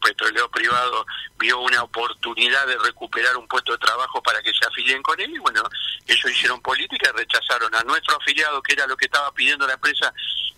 [0.03, 1.05] petróleo privado
[1.39, 5.31] vio una oportunidad de recuperar un puesto de trabajo para que se afilien con él
[5.33, 5.63] y bueno,
[6.05, 10.13] ellos hicieron política rechazaron a nuestro afiliado, que era lo que estaba pidiendo la empresa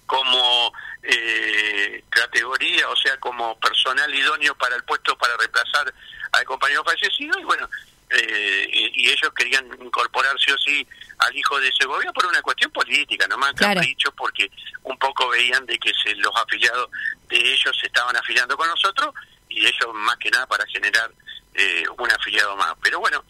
[0.06, 0.74] como
[1.04, 5.94] eh, categoría, o sea, como personal idóneo para el puesto para reemplazar
[6.32, 7.70] al compañero fallecido y bueno,
[8.10, 10.88] eh, y, ellos querían incorporar sí o sí
[11.20, 13.80] al hijo de Segovia por una cuestión política, nomás claro.
[13.80, 14.50] capricho, porque
[14.84, 16.90] un poco veían de que se, los afiliados
[17.30, 19.14] de ellos se estaban afiliando con nosotros
[19.50, 21.12] y ellos más que nada para generar
[21.54, 22.74] eh, un afiliado más.
[22.82, 23.24] Pero bueno,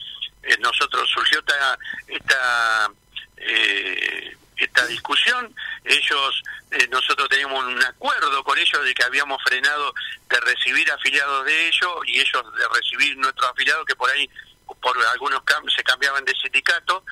[0.43, 2.91] eh, nosotros surgió esta, esta
[3.37, 5.53] eh, esta discusión.
[5.83, 9.93] Ellos, eh, nosotros teníamos un acuerdo con ellos de que habíamos frenado
[10.29, 14.29] de recibir afiliados de ellos y ellos de recibir nuestros afiliados que por ahí,
[14.81, 17.03] por algunos cambios, se cambiaban de sindicato.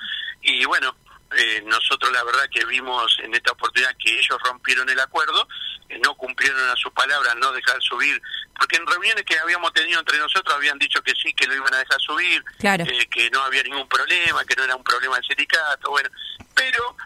[0.42, 0.94] Y bueno,
[1.36, 5.48] eh, nosotros la verdad que vimos en esta oportunidad que ellos rompieron el acuerdo,
[5.88, 8.20] eh, no cumplieron a sus palabras, no dejar subir,
[8.56, 11.74] porque en reuniones que habíamos tenido entre nosotros habían dicho que sí, que lo iban
[11.74, 15.24] a dejar subir, eh, que no había ningún problema, que no era un problema del
[15.24, 16.08] sindicato, bueno,
[16.54, 16.96] pero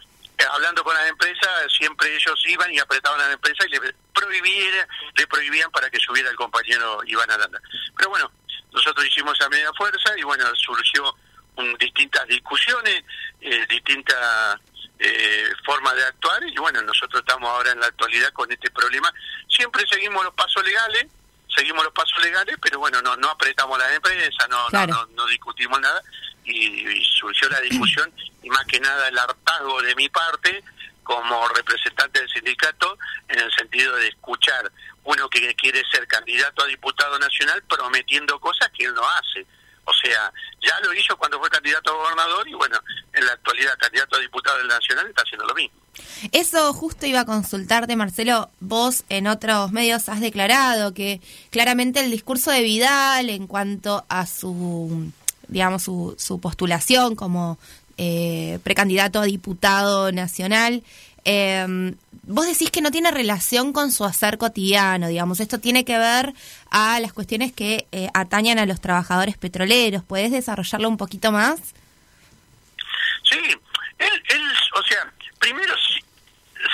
[0.52, 4.86] hablando con las empresas, siempre ellos iban y apretaban a la empresa y le prohibían,
[5.16, 7.60] le prohibían para que subiera el compañero Iván Aranda.
[7.96, 8.30] Pero bueno,
[8.72, 11.14] nosotros hicimos a media fuerza y bueno, surgió
[11.78, 13.02] distintas discusiones,
[13.40, 14.60] eh, distintas
[14.98, 19.12] eh, formas de actuar y bueno, nosotros estamos ahora en la actualidad con este problema.
[19.48, 21.06] Siempre seguimos los pasos legales,
[21.54, 25.80] seguimos los pasos legales, pero bueno, no no apretamos la empresa, no, no, no, discutimos
[25.80, 26.02] nada
[26.44, 30.62] y, surgió la discusión y más que nada el hartazgo de mi parte
[31.08, 34.70] como representante del sindicato en el sentido de escuchar
[35.04, 39.46] uno que quiere ser candidato a diputado nacional prometiendo cosas que él no hace.
[39.84, 42.78] O sea, ya lo hizo cuando fue candidato a gobernador y bueno,
[43.14, 45.78] en la actualidad candidato a diputado del Nacional está haciendo lo mismo.
[46.30, 48.50] Eso justo iba a consultarte, Marcelo.
[48.60, 54.26] Vos en otros medios has declarado que claramente el discurso de Vidal en cuanto a
[54.26, 55.10] su,
[55.48, 57.58] digamos, su, su postulación como
[57.98, 60.82] eh, precandidato a diputado nacional
[61.30, 65.98] eh, vos decís que no tiene relación con su hacer cotidiano, digamos, esto tiene que
[65.98, 66.32] ver
[66.70, 70.02] a las cuestiones que eh, atañan a los trabajadores petroleros.
[70.04, 71.60] ¿Puedes desarrollarlo un poquito más?
[73.24, 73.40] Sí,
[73.98, 74.42] él, él
[74.74, 75.74] o sea, primero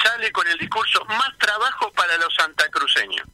[0.04, 3.26] sale con el discurso más trabajo para los santacruceños.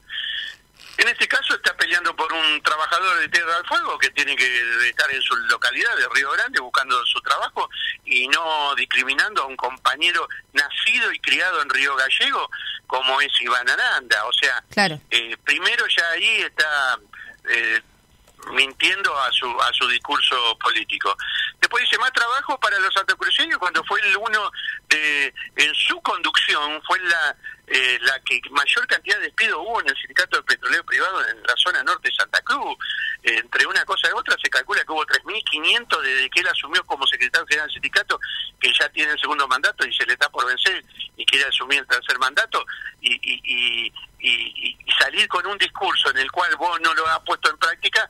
[1.00, 4.86] En este caso está peleando por un trabajador de Tierra del Fuego que tiene que
[4.86, 7.70] estar en su localidad de Río Grande buscando su trabajo
[8.04, 12.50] y no discriminando a un compañero nacido y criado en Río Gallego
[12.86, 14.26] como es Iván Aranda.
[14.26, 14.62] O sea,
[15.08, 16.98] eh, primero ya ahí está
[17.48, 17.80] eh,
[18.52, 21.16] mintiendo a su a su discurso político.
[21.62, 24.52] Después dice más trabajo para los santacruceños cuando fue el uno
[24.90, 27.34] de en su conducción fue la
[27.70, 31.42] eh, la que mayor cantidad de despidos hubo en el sindicato de petrolero privado en
[31.42, 32.76] la zona norte de Santa Cruz.
[33.22, 37.06] entre una cosa y otra se calcula que hubo 3.500 desde que él asumió como
[37.06, 38.18] secretario general del sindicato,
[38.58, 40.84] que ya tiene el segundo mandato y se le está por vencer
[41.16, 42.64] y quiere asumir el tercer mandato,
[43.00, 47.20] y, y, y, y, salir con un discurso en el cual vos no lo has
[47.20, 48.08] puesto en práctica,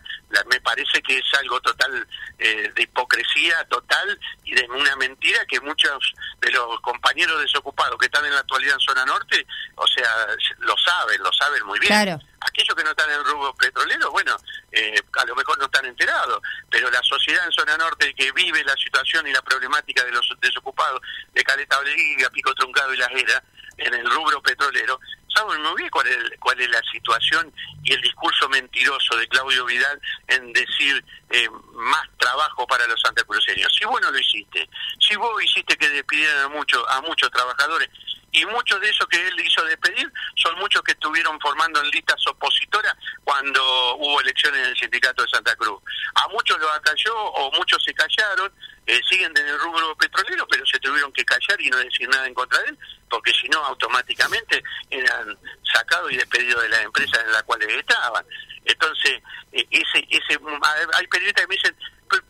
[0.48, 2.06] me parece que es algo total
[2.38, 8.06] eh, de hipocresía total y de una mentira que muchos de los compañeros desocupados que
[8.06, 9.46] están en la actualidad en zona norte,
[9.76, 10.26] o sea,
[10.58, 11.92] lo saben, lo saben muy bien.
[11.92, 14.36] Aquellos que no están en el rubro petrolero, bueno,
[14.72, 16.40] eh, a lo mejor no están enterados,
[16.70, 20.26] pero la sociedad en zona norte que vive la situación y la problemática de los
[20.40, 21.00] desocupados
[21.32, 23.42] de Caleta Oliva, Pico Truncado y La Jera,
[23.76, 25.00] en el rubro petrolero,
[25.34, 29.64] saben muy bien cuál es, cuál es la situación y el discurso mentiroso de Claudio
[29.64, 33.72] Vidal en decir eh, más trabajo para los santacruceños.
[33.78, 37.88] Si vos no lo hiciste, si vos hiciste que despidieran a, muchos a muchos trabajadores,
[38.32, 42.24] y muchos de esos que él hizo despedir son muchos que estuvieron formando en listas
[42.28, 45.82] opositoras cuando hubo elecciones en el sindicato de Santa Cruz.
[46.14, 48.52] A muchos los acalló o muchos se callaron,
[48.86, 52.26] eh, siguen en el rubro petrolero, pero se tuvieron que callar y no decir nada
[52.26, 52.78] en contra de él,
[53.08, 55.36] porque si no, automáticamente eran
[55.72, 58.24] sacados y despedidos de las empresas en las cuales estaban.
[58.64, 59.22] Entonces,
[59.52, 60.38] eh, ese, ese,
[60.94, 61.76] hay periodistas que me dicen,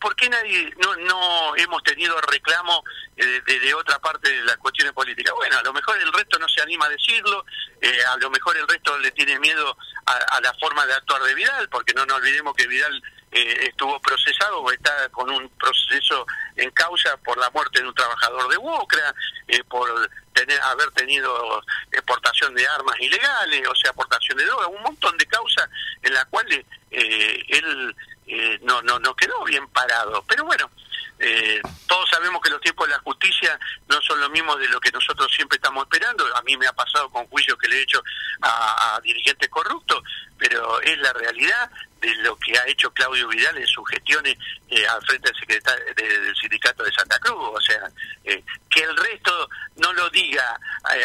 [0.01, 2.85] ¿por qué nadie no, no hemos tenido reclamo
[3.17, 5.35] eh, de, otra parte de las cuestiones políticas?
[5.35, 7.45] Bueno, a lo mejor el resto no se anima a decirlo,
[7.81, 9.77] eh, a lo mejor el resto le tiene miedo
[10.07, 13.03] a, la forma de actuar de Vidal, porque no nos olvidemos que Vidal
[13.33, 16.27] eh, estuvo procesado o está con un proceso
[16.57, 19.15] en causa por la muerte de un trabajador de Bucra,
[19.69, 21.63] por tener haber tenido
[21.93, 25.69] exportación de armas ilegales, o sea, aportación de drogas, un montón de causas
[26.03, 27.97] en las cuales él
[28.31, 30.25] eh, no, no, no quedó bien parado.
[30.29, 30.71] Pero bueno,
[31.19, 33.59] eh, todos sabemos que los tiempos de la justicia
[33.89, 36.25] no son lo mismo de lo que nosotros siempre estamos esperando.
[36.37, 38.03] A mí me ha pasado con juicios que le he hecho
[38.41, 40.03] a, dirigentes corruptos,
[40.41, 41.71] pero es la realidad
[42.01, 44.37] de lo que ha hecho Claudio Vidal en sus gestiones
[44.69, 47.37] eh, al frente del, secretario, del sindicato de Santa Cruz.
[47.39, 47.89] O sea,
[48.25, 50.59] que el resto no lo diga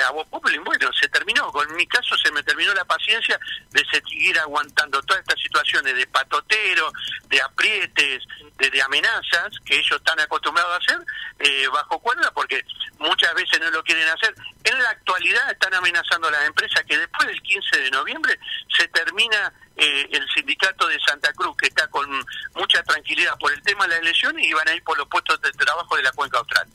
[0.07, 1.51] a vos bueno, se terminó.
[1.51, 3.39] Con mi caso se me terminó la paciencia
[3.71, 6.91] de seguir aguantando todas estas situaciones de patotero,
[7.27, 8.23] de aprietes,
[8.57, 11.05] de, amenazas que ellos están acostumbrados a hacer
[11.39, 12.63] eh, bajo cuerda porque
[12.99, 14.33] muchas veces no lo quieren hacer.
[14.63, 18.39] En la actualidad están amenazando a las empresas que después del 15 de noviembre
[18.77, 22.07] se termina eh, el sindicato de Santa Cruz que está con
[22.55, 25.39] mucha tranquilidad por el tema de las elecciones y van a ir por los puestos
[25.41, 26.67] de trabajo de la cuenca austral.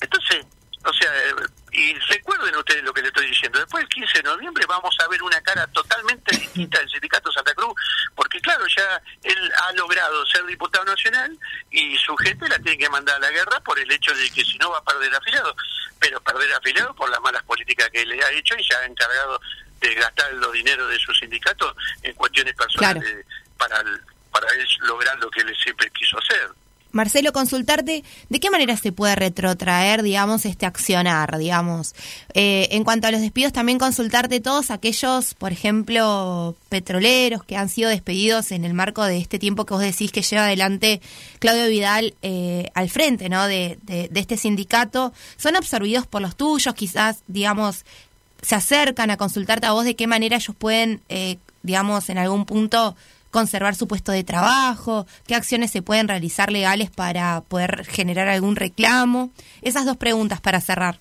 [0.00, 0.46] Entonces,
[0.86, 1.10] o sea,
[1.72, 5.08] y recuerden ustedes lo que le estoy diciendo, después del 15 de noviembre vamos a
[5.08, 7.74] ver una cara totalmente distinta del sindicato Santa Cruz,
[8.14, 11.36] porque claro, ya él ha logrado ser diputado nacional
[11.70, 14.44] y su gente la tiene que mandar a la guerra por el hecho de que
[14.44, 15.54] si no va a perder afiliados,
[15.98, 19.40] pero perder afiliados por las malas políticas que le ha hecho y se ha encargado
[19.80, 23.26] de gastar los dineros de su sindicato en cuestiones personales
[23.58, 23.82] para,
[24.30, 26.50] para él lograr lo que él siempre quiso hacer.
[26.96, 31.94] Marcelo, consultarte de qué manera se puede retrotraer, digamos, este accionar, digamos.
[32.34, 37.68] Eh, en cuanto a los despidos, también consultarte todos aquellos, por ejemplo, petroleros que han
[37.68, 41.00] sido despedidos en el marco de este tiempo que vos decís que lleva adelante
[41.38, 43.46] Claudio Vidal eh, al frente, ¿no?
[43.46, 45.12] De, de, de este sindicato.
[45.36, 46.74] ¿Son absorbidos por los tuyos?
[46.74, 47.84] Quizás, digamos,
[48.42, 52.44] se acercan a consultarte a vos de qué manera ellos pueden, eh, digamos, en algún
[52.44, 52.96] punto
[53.36, 58.56] conservar su puesto de trabajo, qué acciones se pueden realizar legales para poder generar algún
[58.56, 59.30] reclamo.
[59.60, 60.98] Esas dos preguntas para cerrar.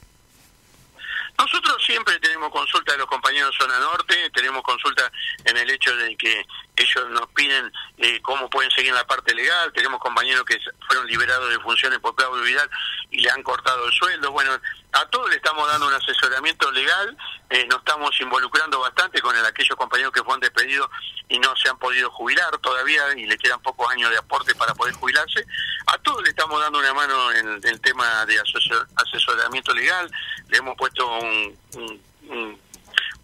[1.39, 5.09] Nosotros siempre tenemos consulta de los compañeros de Zona Norte, tenemos consulta
[5.45, 6.45] en el hecho de que
[6.75, 11.07] ellos nos piden eh, cómo pueden seguir en la parte legal, tenemos compañeros que fueron
[11.07, 12.69] liberados de funciones por Claudio Vidal
[13.11, 14.51] y le han cortado el sueldo, bueno,
[14.91, 17.17] a todos le estamos dando un asesoramiento legal,
[17.49, 20.89] eh, nos estamos involucrando bastante con el, aquellos compañeros que fueron despedidos
[21.29, 24.73] y no se han podido jubilar todavía y le quedan pocos años de aporte para
[24.73, 25.45] poder jubilarse,
[25.87, 30.09] a todos le estamos dando una mano en el tema de asesoramiento legal,
[30.49, 32.64] le hemos puesto un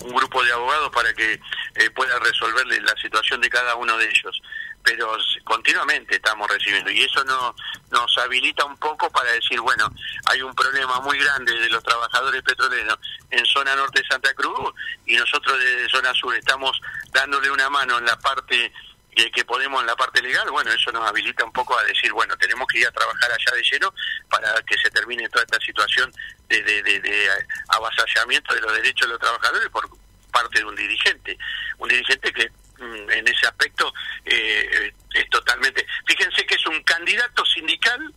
[0.09, 1.33] grupo de abogados para que
[1.75, 4.41] eh, pueda resolverle la situación de cada uno de ellos.
[4.83, 7.55] Pero continuamente estamos recibiendo y eso no,
[7.91, 9.87] nos habilita un poco para decir, bueno,
[10.25, 12.97] hay un problema muy grande de los trabajadores petroleros
[13.29, 14.73] en zona norte de Santa Cruz
[15.05, 16.81] y nosotros desde zona sur estamos
[17.11, 18.73] dándole una mano en la parte
[19.11, 22.35] que podemos en la parte legal, bueno, eso nos habilita un poco a decir, bueno,
[22.37, 23.93] tenemos que ir a trabajar allá de lleno
[24.29, 26.11] para que se termine toda esta situación
[26.47, 27.29] de, de, de,
[27.67, 29.89] avasallamiento de los derechos de los trabajadores por
[30.31, 31.37] parte de un dirigente.
[31.77, 32.49] Un dirigente que
[32.79, 33.93] mm, en ese aspecto
[34.25, 35.85] eh, es totalmente...
[36.07, 38.13] Fíjense que es un candidato sindical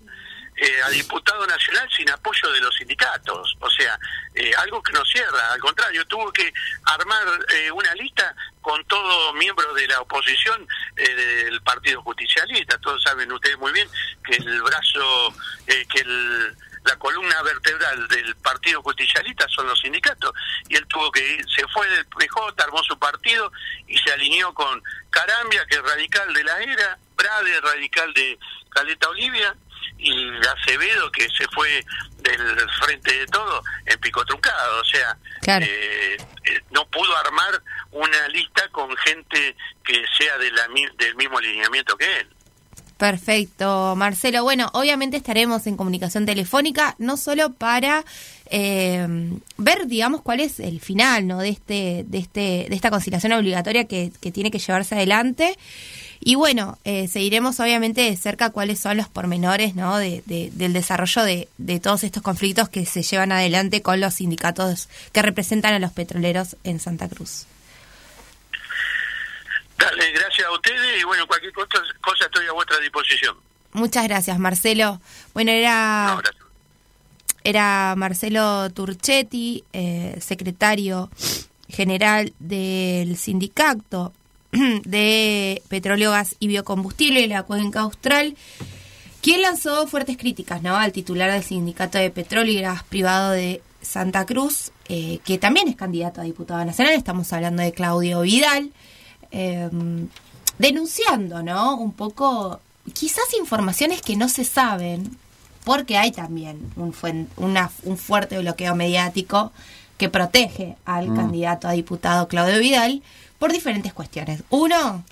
[0.56, 3.56] eh, a diputado nacional sin apoyo de los sindicatos.
[3.60, 3.98] O sea,
[4.34, 5.52] eh, algo que no cierra.
[5.52, 6.52] Al contrario, tuvo que
[6.84, 12.78] armar eh, una lista con todo miembro de la oposición del Partido Justicialista.
[12.78, 13.88] Todos saben ustedes muy bien
[14.24, 15.34] que el brazo,
[15.66, 20.32] que el, la columna vertebral del Partido Justicialista son los sindicatos.
[20.68, 23.50] Y él tuvo que ir, se fue del PJ, armó su partido
[23.86, 28.38] y se alineó con Carambia, que es radical de la era, Brade, radical de
[28.70, 29.54] Caleta Olivia,
[29.98, 31.84] y Acevedo que se fue
[32.18, 35.16] del frente de todo en pico truncado, o sea,
[35.60, 40.66] eh, eh, no pudo armar una lista con gente que sea de la,
[40.98, 42.28] del mismo alineamiento que él.
[42.96, 44.44] Perfecto, Marcelo.
[44.44, 48.04] Bueno, obviamente estaremos en comunicación telefónica, no solo para
[48.50, 49.06] eh,
[49.56, 51.38] ver, digamos, cuál es el final, ¿no?
[51.40, 55.58] De este, de este, de esta conciliación obligatoria que, que tiene que llevarse adelante.
[56.26, 59.98] Y bueno, eh, seguiremos obviamente de cerca cuáles son los pormenores, ¿no?
[59.98, 64.14] De, de- del desarrollo de, de todos estos conflictos que se llevan adelante con los
[64.14, 67.44] sindicatos que representan a los petroleros en Santa Cruz.
[69.78, 73.36] Dale, gracias a ustedes y bueno, cualquier cosa, cosa estoy a vuestra disposición.
[73.74, 75.00] Muchas gracias, Marcelo.
[75.34, 76.22] Bueno, era,
[77.42, 81.10] era Marcelo Turchetti, eh, secretario
[81.68, 84.12] general del sindicato
[84.84, 88.36] de petróleo, gas y biocombustible de la cuenca austral,
[89.20, 90.76] quien lanzó fuertes críticas ¿no?
[90.76, 95.68] al titular del sindicato de petróleo y gas privado de Santa Cruz, eh, que también
[95.68, 98.70] es candidato a diputado nacional, estamos hablando de Claudio Vidal,
[99.30, 99.68] eh,
[100.58, 101.76] denunciando, ¿no?
[101.76, 102.60] Un poco,
[102.92, 105.16] quizás informaciones que no se saben,
[105.64, 106.94] porque hay también un,
[107.36, 109.52] una- un fuerte bloqueo mediático
[109.98, 111.16] que protege al Mm.
[111.16, 113.02] candidato a diputado Claudio Vidal
[113.38, 114.42] por diferentes cuestiones.
[114.50, 115.04] Uno,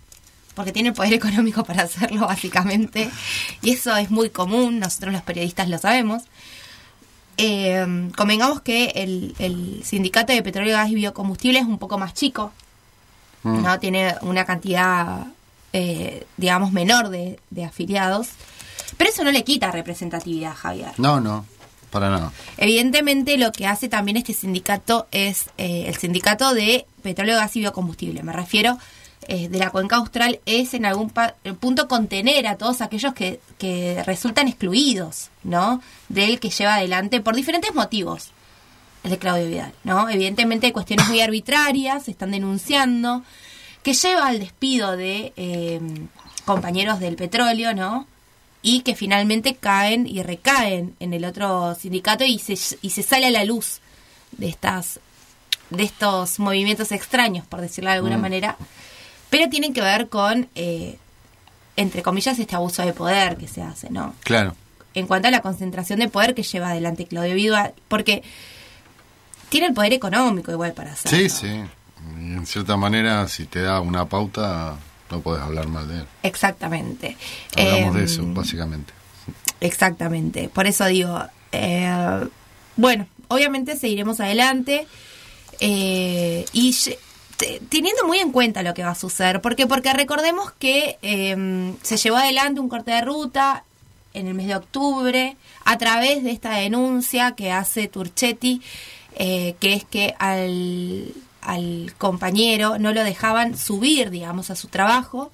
[0.54, 3.10] porque tiene el poder económico para hacerlo, básicamente,
[3.62, 6.22] y eso es muy común, nosotros los periodistas lo sabemos.
[7.38, 12.14] Eh, convengamos que el, el sindicato de petróleo, gas y biocombustible es un poco más
[12.14, 12.52] chico,
[13.44, 13.62] Mm.
[13.62, 13.80] ¿no?
[13.80, 15.26] Tiene una cantidad,
[15.72, 18.28] eh, digamos, menor de, de afiliados.
[18.96, 20.92] Pero eso no le quita representatividad, Javier.
[20.98, 21.44] No, no,
[21.92, 22.32] para nada.
[22.56, 27.60] Evidentemente lo que hace también este sindicato es eh, el sindicato de petróleo, gas y
[27.60, 28.22] biocombustible.
[28.24, 28.78] Me refiero
[29.28, 33.38] eh, de la cuenca austral es en algún pa- punto contener a todos aquellos que,
[33.58, 35.80] que resultan excluidos, ¿no?
[36.08, 38.30] Del que lleva adelante por diferentes motivos
[39.04, 40.08] el de Claudio Vidal, ¿no?
[40.08, 43.22] Evidentemente cuestiones muy arbitrarias, se están denunciando,
[43.82, 45.80] que lleva al despido de eh,
[46.44, 48.06] compañeros del petróleo, ¿no?
[48.62, 53.26] Y que finalmente caen y recaen en el otro sindicato y se, y se sale
[53.26, 53.80] a la luz
[54.32, 55.00] de estas
[55.70, 58.20] de estos movimientos extraños, por decirlo de alguna Mm.
[58.20, 58.56] manera,
[59.30, 60.98] pero tienen que ver con, eh,
[61.76, 64.14] entre comillas, este abuso de poder que se hace, ¿no?
[64.22, 64.54] Claro.
[64.94, 68.22] en cuanto a la concentración de poder que lleva adelante Claudio Vidal, porque
[69.48, 71.16] tiene el poder económico igual para hacerlo.
[71.18, 71.46] Sí, sí.
[72.18, 74.76] En cierta manera, si te da una pauta,
[75.12, 76.06] no puedes hablar mal de él.
[76.24, 77.16] Exactamente.
[77.56, 78.92] Hablamos de Em, eso, básicamente.
[79.60, 80.48] Exactamente.
[80.48, 82.26] Por eso digo, eh,
[82.76, 84.86] bueno, obviamente seguiremos adelante
[85.60, 86.74] eh, y
[87.68, 91.96] teniendo muy en cuenta lo que va a suceder, porque porque recordemos que eh, se
[91.96, 93.64] llevó adelante un corte de ruta
[94.14, 98.60] en el mes de octubre a través de esta denuncia que hace Turchetti,
[99.16, 101.12] eh, que es que al,
[101.42, 105.30] al compañero no lo dejaban subir, digamos, a su trabajo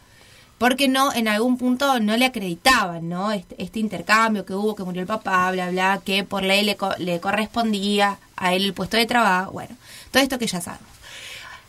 [0.58, 4.82] porque no en algún punto no le acreditaban no este, este intercambio que hubo que
[4.82, 8.72] murió el papá bla bla que por ley le, co- le correspondía a él el
[8.74, 9.76] puesto de trabajo bueno
[10.10, 10.88] todo esto que ya sabemos.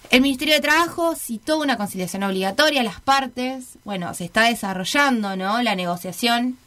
[0.09, 5.35] El Ministerio de Trabajo citó una conciliación obligatoria a las partes bueno se está desarrollando
[5.35, 6.57] no la negociación.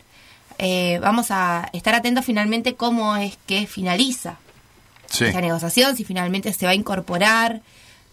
[0.58, 4.36] Eh, vamos a estar atentos finalmente cómo es que finaliza
[5.12, 5.26] Sí.
[5.26, 7.60] esta negociación, si finalmente se va a incorporar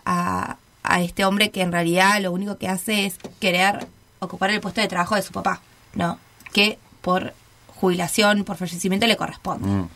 [0.05, 3.87] a, a este hombre que en realidad lo único que hace es querer
[4.19, 5.61] ocupar el puesto de trabajo de su papá,
[5.93, 6.19] ¿no?
[6.51, 7.33] Que por
[7.67, 9.67] jubilación, por fallecimiento le corresponde.
[9.67, 9.89] Mm.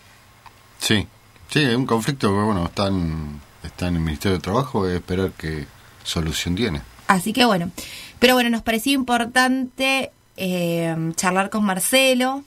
[0.80, 1.08] Sí.
[1.50, 4.96] Sí, es un conflicto que, bueno, está en, está en el Ministerio de Trabajo, es
[4.96, 5.68] esperar qué
[6.04, 6.82] solución tiene.
[7.08, 7.70] Así que bueno,
[8.18, 12.44] pero bueno, nos parecía importante eh, charlar con Marcelo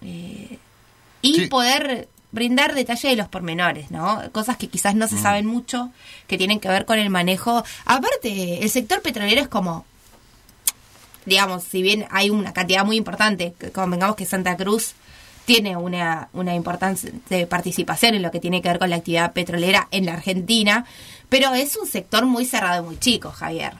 [0.00, 0.58] eh,
[1.20, 4.20] y poder brindar detalle de los pormenores, ¿no?
[4.32, 5.90] Cosas que quizás no se saben mucho,
[6.26, 7.62] que tienen que ver con el manejo.
[7.84, 9.84] Aparte, el sector petrolero es como,
[11.26, 14.94] digamos, si bien hay una cantidad muy importante, convengamos que Santa Cruz
[15.44, 19.88] tiene una, una importante participación en lo que tiene que ver con la actividad petrolera
[19.90, 20.84] en la Argentina,
[21.28, 23.74] pero es un sector muy cerrado y muy chico, Javier.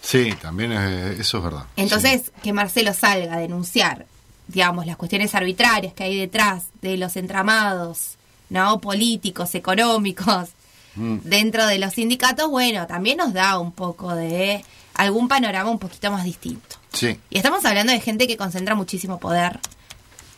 [0.00, 1.64] Sí, también es- eso es verdad.
[1.76, 4.06] Entonces, que Marcelo salga a denunciar,
[4.48, 8.16] digamos, las cuestiones arbitrarias que hay detrás de los entramados,
[8.50, 8.80] ¿no?
[8.80, 10.50] Políticos, económicos,
[10.94, 11.20] Mm.
[11.24, 14.62] dentro de los sindicatos, bueno, también nos da un poco de
[14.92, 16.76] algún panorama un poquito más distinto.
[16.92, 17.18] Sí.
[17.30, 19.58] Y estamos hablando de gente que concentra muchísimo poder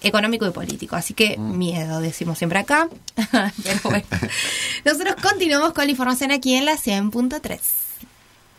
[0.00, 1.58] económico y político, así que Mm.
[1.58, 2.88] miedo, decimos siempre acá.
[3.64, 4.04] Pero bueno,
[4.84, 7.58] nosotros continuamos con la información aquí en la 100.3.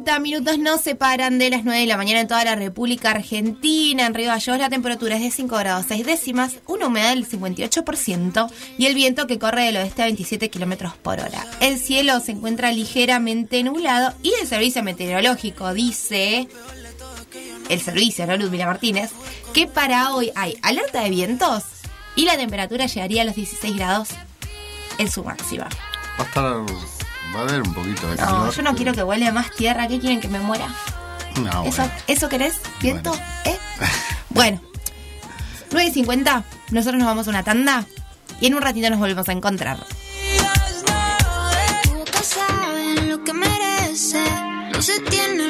[0.00, 4.06] 50 minutos nos separan de las 9 de la mañana en toda la República Argentina.
[4.06, 8.50] En Río Gallegos la temperatura es de 5 grados 6 décimas, una humedad del 58%
[8.78, 11.46] y el viento que corre del oeste a 27 kilómetros por hora.
[11.60, 16.48] El cielo se encuentra ligeramente nublado y el servicio meteorológico dice,
[17.68, 19.10] el servicio, ¿no, Ludmila Martínez?
[19.52, 21.64] Que para hoy hay alerta de vientos
[22.16, 24.08] y la temperatura llegaría a los 16 grados
[24.96, 25.68] en su máxima.
[26.18, 26.99] Va a.
[27.34, 28.54] Va a haber un poquito de No, calor.
[28.54, 29.86] yo no quiero que huele a más tierra.
[29.88, 30.66] ¿Qué quieren que me muera?
[31.36, 31.92] No, ¿Eso, bueno.
[32.08, 32.60] ¿Eso querés?
[32.80, 33.14] ¿Viento?
[33.44, 33.56] ¿Eh?
[34.30, 34.60] Bueno,
[35.70, 37.84] 9.50, nosotros nos vamos a una tanda
[38.40, 39.78] y en un ratito nos volvemos a encontrar.
[44.72, 45.49] No se tiene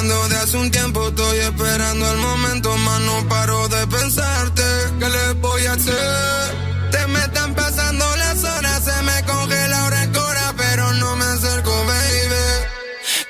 [0.00, 4.62] De hace un tiempo, estoy esperando el momento, más no paro de pensarte.
[4.98, 6.90] ¿Qué le voy a hacer?
[6.90, 11.24] Te me están pasando las horas, se me congela ahora el cora, pero no me
[11.26, 12.44] acerco, baby.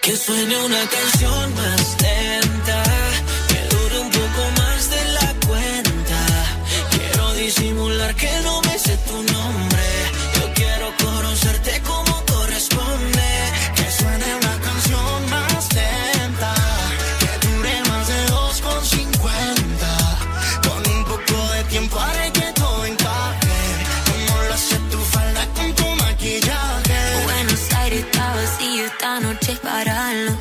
[0.00, 1.19] Que suene una canción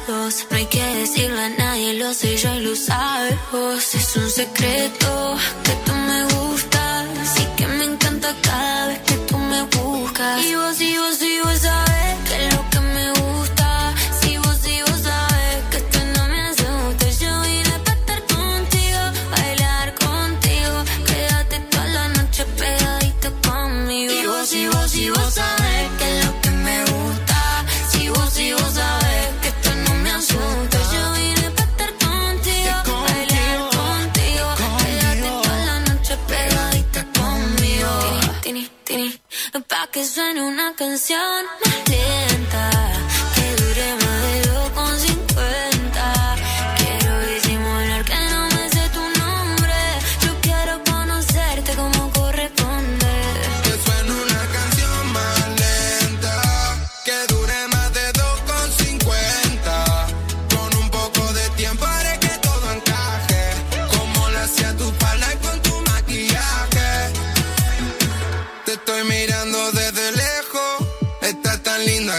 [0.10, 3.94] No hay que decirle a nadie, lo sé yo y lo sabes vos.
[3.94, 5.38] Es un secreto
[39.62, 41.46] pa' que suene una canción
[41.88, 42.89] lenta.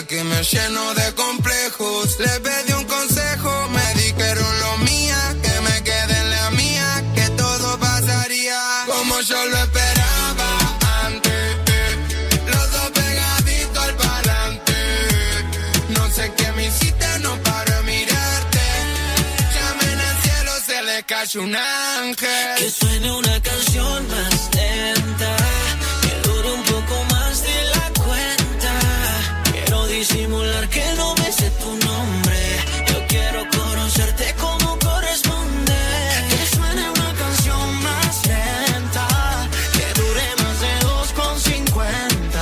[0.07, 2.19] Que me lleno de complejos.
[2.19, 7.29] Le pedí un consejo, me dijeron lo mía, que me quede en la mía, que
[7.31, 11.57] todo pasaría como yo lo esperaba antes.
[12.47, 14.75] Los dos pegaditos al parante.
[15.91, 18.61] No sé qué me hiciste, no paro mirarte.
[19.55, 22.57] Llamen al cielo, se le cayó un ángel.
[22.59, 25.37] Que suene una canción más lenta,
[30.01, 32.41] disimular que no me sé tu nombre.
[32.89, 35.81] Yo quiero conocerte como corresponde.
[36.31, 39.07] Que suene una canción más lenta,
[39.77, 42.41] que dure más de 2,50.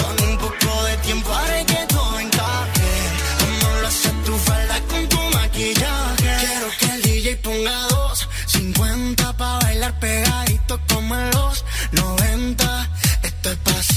[0.00, 2.92] Con un poco de tiempo haré que todo encaje.
[3.40, 6.32] Como lo hace tu falda con tu maquillaje.
[6.44, 12.19] Quiero que el DJ ponga dos 50 pa' bailar pegadito como en los 90.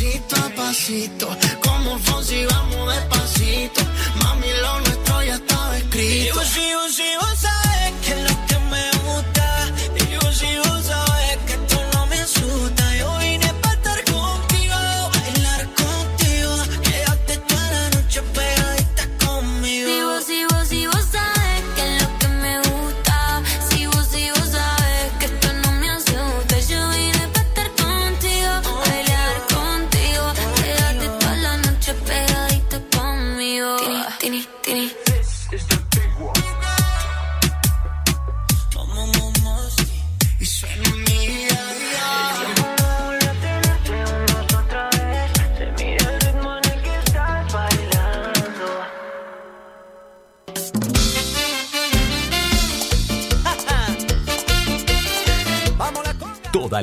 [0.04, 3.82] Pasito a pasito, como Fonsi vamos despacito.
[4.22, 6.26] Mami, lo nuestro ya estaba escrito.
[6.26, 7.63] Y vos, y vos, y vos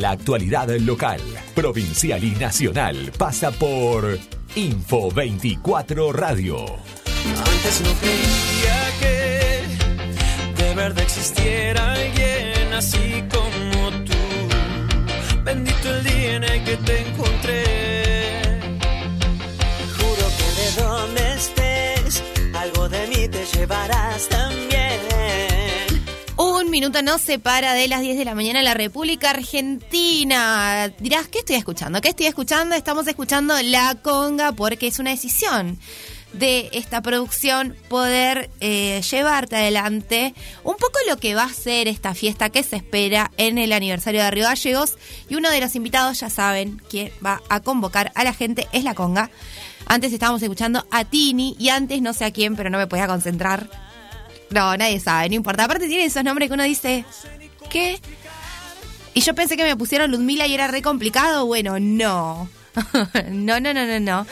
[0.00, 1.20] la actualidad local,
[1.54, 4.18] provincial y nacional pasa por
[4.54, 6.64] Info 24 Radio.
[7.44, 15.42] Antes no creía que de verdad existiera alguien así como tú.
[15.44, 18.60] Bendito el día en el que te encontré.
[19.98, 22.24] Juro que de donde estés,
[22.54, 24.69] algo de mí te llevarás también.
[26.70, 30.88] Un minuto nos separa de las 10 de la mañana en la República Argentina.
[31.00, 32.00] Dirás, ¿qué estoy escuchando?
[32.00, 32.76] ¿Qué estoy escuchando?
[32.76, 35.80] Estamos escuchando La Conga porque es una decisión
[36.32, 42.14] de esta producción poder eh, llevarte adelante un poco lo que va a ser esta
[42.14, 44.94] fiesta que se espera en el aniversario de Río Gallegos
[45.28, 48.84] y uno de los invitados ya saben que va a convocar a la gente es
[48.84, 49.28] la conga.
[49.86, 53.08] Antes estábamos escuchando a Tini y antes no sé a quién, pero no me podía
[53.08, 53.89] concentrar.
[54.50, 55.64] No, nadie sabe, no importa.
[55.64, 57.04] Aparte tiene esos nombres que uno dice,
[57.70, 58.00] ¿qué?
[59.14, 61.46] Y yo pensé que me pusieron Ludmila y era re complicado.
[61.46, 62.48] Bueno, no.
[63.30, 64.26] no, no, no, no, no.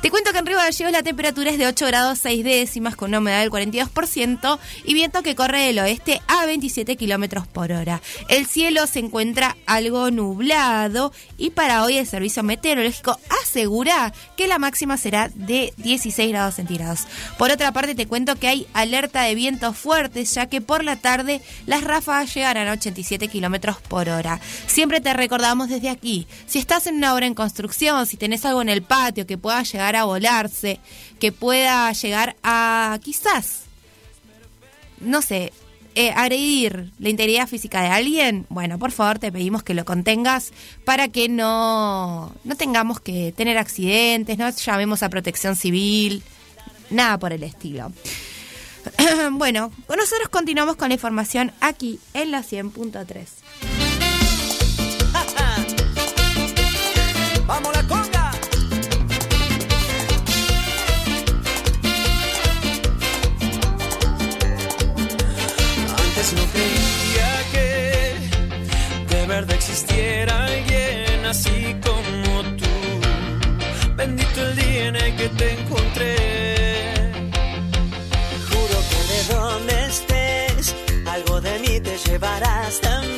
[0.00, 3.10] Te cuento que en Río Gallegos la temperatura es de 8 grados 6 décimas con
[3.10, 8.00] una humedad del 42% y viento que corre del oeste a 27 kilómetros por hora.
[8.28, 14.58] El cielo se encuentra algo nublado y para hoy el servicio meteorológico asegura que la
[14.58, 17.06] máxima será de 16 grados centígrados.
[17.38, 20.96] Por otra parte, te cuento que hay alerta de vientos fuertes ya que por la
[20.96, 24.40] tarde las ráfagas llegarán a 87 kilómetros por hora.
[24.66, 28.62] Siempre te recordamos desde aquí, si estás en una obra en construcción, si tenés algo
[28.62, 30.78] en el patio que pueda llegar a volarse,
[31.18, 33.64] que pueda llegar a quizás,
[35.00, 35.52] no sé,
[35.96, 40.52] eh, agredir la integridad física de alguien, bueno, por favor te pedimos que lo contengas
[40.84, 46.22] para que no, no tengamos que tener accidentes, no llamemos a protección civil,
[46.88, 47.92] nada por el estilo.
[49.32, 53.71] bueno, nosotros continuamos con la información aquí en la 100.3.
[57.52, 58.30] ¡Vamos la conga!
[66.02, 67.68] Antes no creía que
[69.14, 72.74] de verdad existiera alguien así como tú.
[73.96, 76.16] Bendito el día en el que te encontré.
[78.48, 80.74] Juro que de donde estés,
[81.06, 83.11] algo de mí te llevarás también.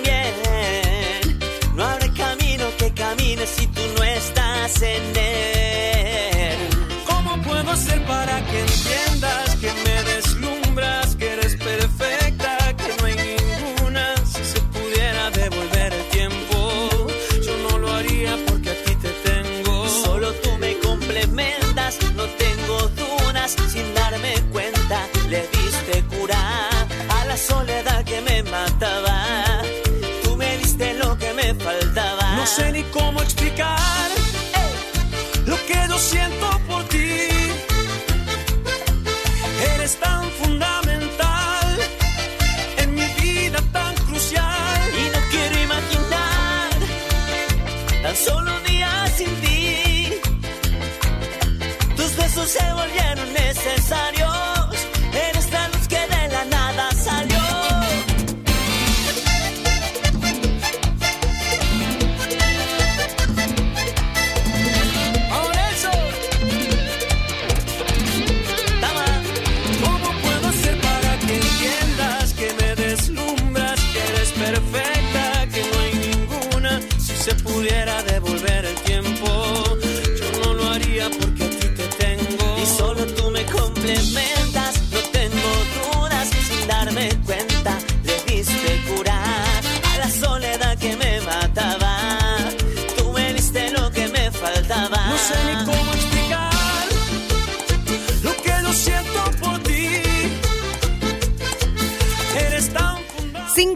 [7.06, 13.16] ¿Cómo puedo hacer para que entiendas que me deslumbras, que eres perfecta, que no hay
[13.16, 14.14] ninguna?
[14.26, 17.08] Si se pudiera devolver el tiempo,
[17.42, 19.88] yo no lo haría porque a ti te tengo.
[19.88, 23.56] Solo tú me complementas, no tengo dudas.
[23.72, 26.68] Sin darme cuenta, le diste cura
[27.08, 29.62] a la soledad que me mataba.
[30.22, 32.36] Tú me diste lo que me faltaba.
[32.36, 34.13] No sé ni cómo explicar
[35.66, 37.28] que yo siento por ti.
[39.74, 41.78] Eres tan fundamental
[42.78, 44.80] en mi vida tan crucial.
[45.02, 46.70] Y no quiero imaginar
[48.02, 50.12] tan solo un día sin ti.
[51.96, 54.53] Tus besos se volvieron necesarios.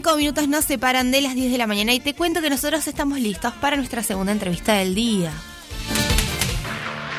[0.09, 2.87] Cinco minutos nos separan de las 10 de la mañana y te cuento que nosotros
[2.87, 5.31] estamos listos para nuestra segunda entrevista del día.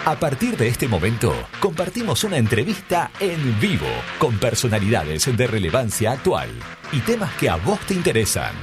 [0.05, 3.87] A partir de este momento, compartimos una entrevista en vivo
[4.19, 6.51] con personalidades de relevancia actual
[6.91, 8.55] y temas que a vos te interesan.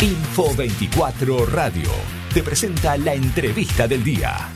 [0.00, 1.90] Info 24 Radio
[2.32, 4.55] te presenta la entrevista del día.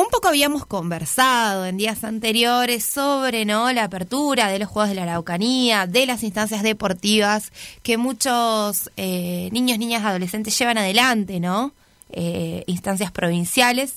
[0.00, 3.70] Un poco habíamos conversado en días anteriores sobre ¿no?
[3.70, 9.50] la apertura de los Juegos de la Araucanía, de las instancias deportivas que muchos eh,
[9.52, 11.74] niños, niñas, adolescentes llevan adelante, ¿no?
[12.12, 13.96] Eh, instancias provinciales.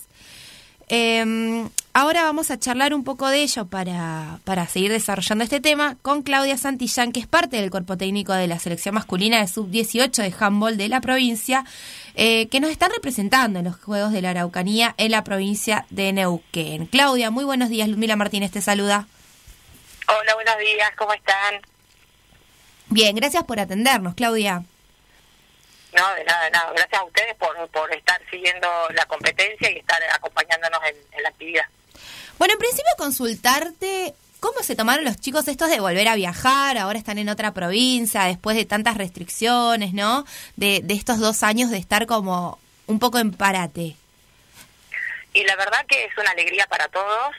[0.89, 5.97] Eh, ahora vamos a charlar un poco de ello para, para seguir desarrollando este tema
[6.01, 10.11] con Claudia Santillán, que es parte del cuerpo técnico de la selección masculina de sub-18
[10.11, 11.65] de handball de la provincia,
[12.15, 16.13] eh, que nos están representando en los Juegos de la Araucanía en la provincia de
[16.13, 16.87] Neuquén.
[16.87, 17.87] Claudia, muy buenos días.
[17.87, 19.07] Ludmila Martínez te saluda.
[20.07, 21.61] Hola, buenos días, ¿cómo están?
[22.89, 24.63] Bien, gracias por atendernos, Claudia.
[25.95, 26.71] No, de nada, de nada.
[26.71, 31.29] Gracias a ustedes por, por estar siguiendo la competencia y estar acompañándonos en, en la
[31.29, 31.65] actividad.
[32.37, 36.99] Bueno, en principio consultarte cómo se tomaron los chicos estos de volver a viajar, ahora
[36.99, 40.25] están en otra provincia, después de tantas restricciones, ¿no?
[40.57, 43.95] De, de estos dos años de estar como un poco en parate.
[45.33, 47.35] Y la verdad que es una alegría para todos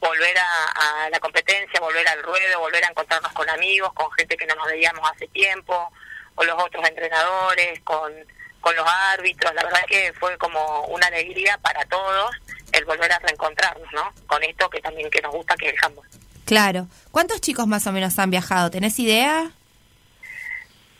[0.00, 4.36] volver a, a la competencia, volver al ruedo, volver a encontrarnos con amigos, con gente
[4.36, 5.92] que no nos veíamos hace tiempo,
[6.36, 8.12] con los otros entrenadores, con,
[8.60, 9.52] con los árbitros.
[9.54, 12.30] La verdad que fue como una alegría para todos
[12.72, 14.12] el volver a reencontrarnos, ¿no?
[14.28, 16.06] Con esto que también que nos gusta que handball.
[16.44, 16.86] Claro.
[17.10, 18.70] ¿Cuántos chicos más o menos han viajado?
[18.70, 19.50] ¿Tenés idea?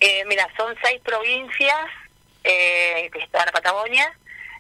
[0.01, 1.76] Eh, mira, son seis provincias
[2.45, 4.12] eh, que está en la Patagonia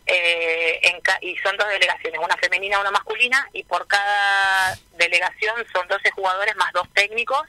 [0.06, 5.54] eh, en ca- y son dos delegaciones, una femenina, una masculina, y por cada delegación
[5.72, 7.42] son 12 jugadores más dos técnicos,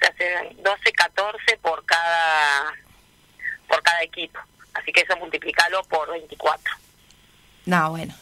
[0.00, 2.74] se 12, 14 por cada
[3.68, 4.38] por cada equipo.
[4.74, 6.74] Así que eso multiplícalo por 24.
[7.66, 8.14] No, bueno.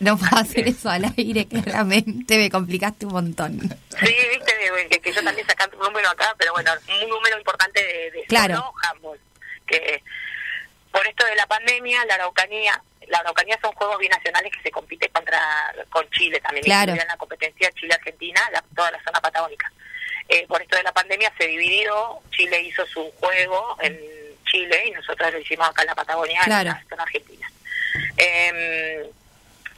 [0.00, 2.36] No puedo hacer eso al aire, claramente.
[2.38, 3.60] Me complicaste un montón.
[3.60, 4.52] Sí, viste,
[4.90, 6.72] que, que yo también sacando un número acá, pero bueno,
[7.02, 8.72] un número importante de, de Claro.
[9.00, 9.16] solo.
[9.66, 10.02] Que
[10.90, 15.08] por esto de la pandemia, la Araucanía, la Araucanía son juegos binacionales que se compite
[15.10, 15.40] contra
[15.90, 16.92] con Chile también, Claro.
[16.92, 19.70] en la competencia Chile-Argentina, la- toda la zona patagónica.
[20.28, 23.98] Eh, por esto de la pandemia se dividió, Chile hizo su juego en
[24.50, 26.70] Chile y nosotros lo hicimos acá en la Patagonia, Claro.
[26.90, 27.50] en argentina.
[28.16, 29.06] Em,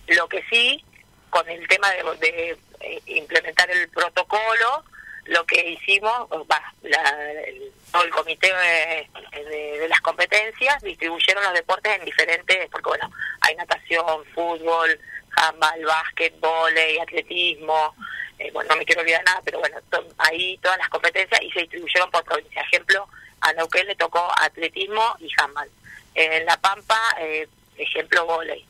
[0.09, 0.85] lo que sí,
[1.31, 4.85] con el tema de, de, eh, implementar el protocolo,
[5.27, 9.09] lo que hicimos, va, la- el- todo el comité de,
[9.41, 15.01] de- de las competencias distribuyeron los deportes en diferentes, porque bueno, hay natación, fútbol,
[15.37, 17.95] handball, básquet, volei, atletismo,
[18.39, 21.51] eh, bueno, no me quiero olvidar nada, pero bueno, to- ahí todas las competencias y
[21.51, 22.63] se distribuyeron por provincia.
[22.63, 23.09] Ejemplo,
[23.41, 25.71] a Neuquén le tocó atletismo y handball.
[26.15, 28.65] En La Pampa, eh, ejemplo, volei.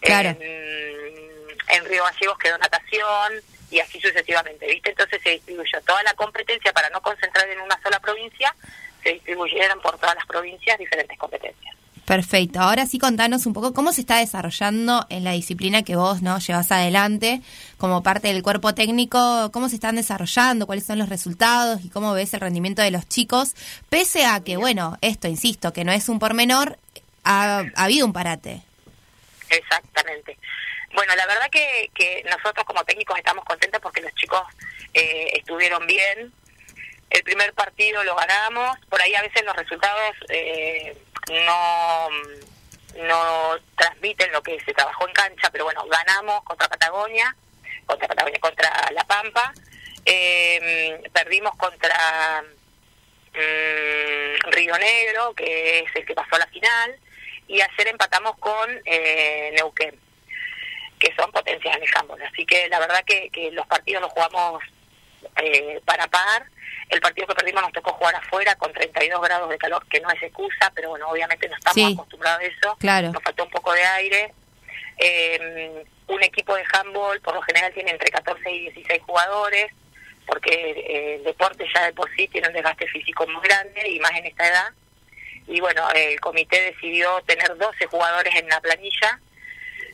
[0.00, 0.30] Claro.
[0.30, 0.40] En,
[1.68, 3.34] en Río Gallegos quedó natación
[3.70, 4.90] y así sucesivamente, ¿viste?
[4.90, 8.54] Entonces se distribuyó toda la competencia para no concentrar en una sola provincia,
[9.02, 11.74] se distribuyeron por todas las provincias diferentes competencias.
[12.10, 12.58] Perfecto.
[12.58, 16.40] Ahora sí contanos un poco cómo se está desarrollando en la disciplina que vos no
[16.40, 17.40] llevas adelante
[17.78, 22.12] como parte del cuerpo técnico, cómo se están desarrollando, cuáles son los resultados y cómo
[22.12, 23.54] ves el rendimiento de los chicos,
[23.90, 26.80] pese a que, bueno, esto, insisto, que no es un pormenor,
[27.22, 28.60] ha, ha habido un parate.
[29.48, 30.36] Exactamente.
[30.92, 34.42] Bueno, la verdad que, que nosotros como técnicos estamos contentos porque los chicos
[34.94, 36.32] eh, estuvieron bien.
[37.08, 38.76] El primer partido lo ganamos.
[38.88, 40.96] Por ahí a veces los resultados eh,
[41.28, 42.08] no,
[42.96, 47.34] no transmiten lo que se trabajó en cancha, pero bueno, ganamos contra Patagonia,
[47.86, 49.52] contra Patagonia, contra La Pampa.
[50.04, 52.42] Eh, perdimos contra
[53.34, 56.96] mm, Río Negro, que es el que pasó a la final,
[57.46, 59.98] y ayer empatamos con eh, Neuquén,
[60.98, 62.20] que son potencias en el.
[62.32, 64.62] Así que la verdad que, que los partidos los jugamos
[65.36, 66.46] eh, para par.
[66.90, 70.10] El partido que perdimos nos tocó jugar afuera con 32 grados de calor, que no
[70.10, 71.94] es excusa, pero bueno, obviamente no estamos Sí.
[71.94, 72.76] acostumbrados a eso.
[72.80, 73.12] Claro.
[73.12, 74.34] Nos faltó un poco de aire.
[74.98, 79.72] Eh, un equipo de handball por lo general tiene entre 14 y 16 jugadores,
[80.26, 83.98] porque eh, el deporte ya de por sí tiene un desgaste físico muy grande y
[84.00, 84.68] más en esta edad.
[85.46, 89.20] Y bueno, el comité decidió tener 12 jugadores en la planilla,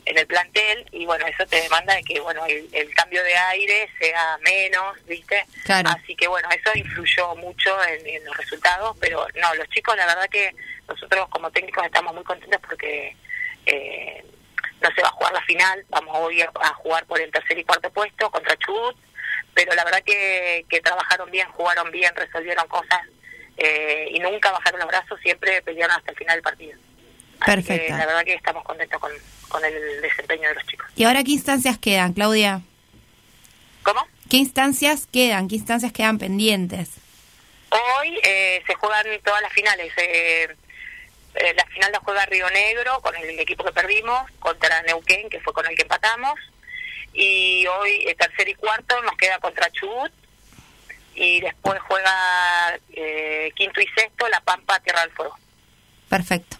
[0.09, 3.35] en el plantel, y bueno, eso te demanda de que bueno el, el cambio de
[3.35, 5.45] aire sea menos, ¿viste?
[5.65, 5.89] Claro.
[5.89, 10.05] Así que bueno, eso influyó mucho en, en los resultados, pero no, los chicos la
[10.05, 10.55] verdad que
[10.87, 13.15] nosotros como técnicos estamos muy contentos porque
[13.65, 14.23] eh,
[14.81, 17.57] no se va a jugar la final, vamos hoy a, a jugar por el tercer
[17.57, 18.95] y cuarto puesto contra Chubut,
[19.53, 23.01] pero la verdad que, que trabajaron bien, jugaron bien, resolvieron cosas
[23.57, 26.79] eh, y nunca bajaron los brazos, siempre pelearon hasta el final del partido.
[27.45, 27.93] Perfecto.
[27.93, 29.11] que la verdad que estamos contentos con,
[29.49, 30.87] con el desempeño de los chicos.
[30.95, 32.61] ¿Y ahora qué instancias quedan, Claudia?
[33.83, 34.05] ¿Cómo?
[34.29, 35.47] ¿Qué instancias quedan?
[35.47, 36.89] ¿Qué instancias quedan pendientes?
[37.69, 39.93] Hoy eh, se juegan todas las finales.
[39.97, 40.55] Eh,
[41.35, 45.39] eh, la final la juega Río Negro con el equipo que perdimos, contra Neuquén, que
[45.39, 46.39] fue con el que empatamos.
[47.13, 50.11] Y hoy, eh, tercer y cuarto, nos queda contra Chubut.
[51.15, 55.35] Y después juega eh, quinto y sexto La Pampa, Tierra del Fuego.
[56.09, 56.56] Perfecto.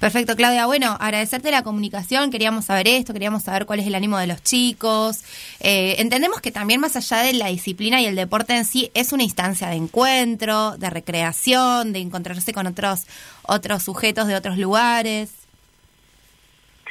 [0.00, 0.66] Perfecto, Claudia.
[0.66, 2.30] Bueno, agradecerte la comunicación.
[2.30, 5.24] Queríamos saber esto, queríamos saber cuál es el ánimo de los chicos.
[5.58, 9.12] Eh, entendemos que también más allá de la disciplina y el deporte en sí, es
[9.12, 13.06] una instancia de encuentro, de recreación, de encontrarse con otros,
[13.42, 15.30] otros sujetos de otros lugares.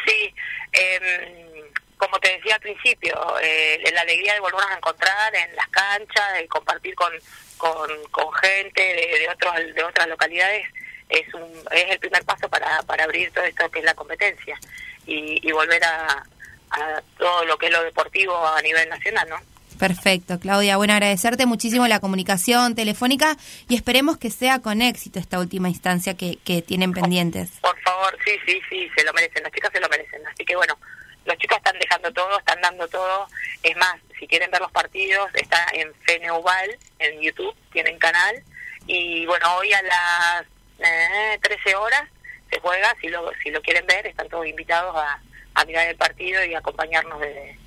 [0.05, 0.33] Sí,
[0.73, 1.63] em,
[1.97, 6.33] como te decía al principio, eh, la alegría de volvernos a encontrar en las canchas,
[6.37, 7.13] de compartir con,
[7.57, 10.67] con, gente de, de, otros, de otras localidades,
[11.09, 14.59] es, un, es el primer paso para, para abrir todo esto que es la competencia
[15.05, 16.23] y, y volver a,
[16.71, 19.37] a todo lo que es lo deportivo a nivel nacional, ¿no?
[19.77, 20.77] Perfecto, Claudia.
[20.77, 23.37] Bueno, agradecerte muchísimo la comunicación telefónica
[23.69, 27.51] y esperemos que sea con éxito esta última instancia que, que tienen pendientes.
[27.61, 30.25] Por favor, sí, sí, sí, se lo merecen, las chicas se lo merecen.
[30.25, 30.77] Así que bueno,
[31.25, 33.27] los chicos están dejando todo, están dando todo.
[33.61, 38.41] Es más, si quieren ver los partidos, está en Feneuval, en YouTube, tienen canal.
[38.87, 40.45] Y bueno, hoy a las
[40.79, 42.03] eh, 13 horas
[42.49, 45.19] se juega, si lo, si lo quieren ver, están todos invitados a,
[45.53, 47.57] a mirar el partido y acompañarnos desde,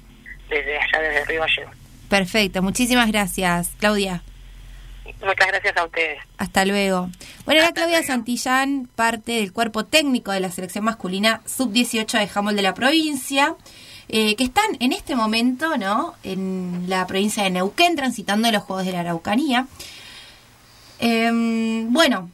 [0.49, 1.77] desde allá, desde Río Gallegos.
[2.09, 4.23] Perfecto, muchísimas gracias, Claudia.
[5.23, 6.19] Muchas gracias a ustedes.
[6.39, 7.11] Hasta luego.
[7.45, 12.57] Bueno, era Claudia Santillán, parte del cuerpo técnico de la selección masculina sub-18 de Jamol
[12.57, 13.55] de la provincia,
[14.09, 16.15] eh, que están en este momento, ¿no?
[16.23, 19.67] En la provincia de Neuquén, transitando los Juegos de la Araucanía.
[21.01, 21.31] Eh,
[21.89, 22.31] bueno,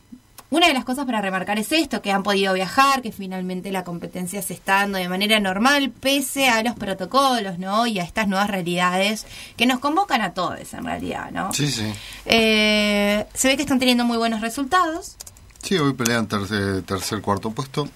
[0.56, 3.84] una de las cosas para remarcar es esto, que han podido viajar, que finalmente la
[3.84, 7.86] competencia se está dando de manera normal, pese a los protocolos, ¿no?
[7.86, 9.26] Y a estas nuevas realidades
[9.56, 11.52] que nos convocan a todos, en realidad, ¿no?
[11.52, 11.92] Sí, sí.
[12.24, 15.16] Eh, se ve que están teniendo muy buenos resultados.
[15.62, 17.88] Sí, hoy pelean tercer, tercer cuarto puesto.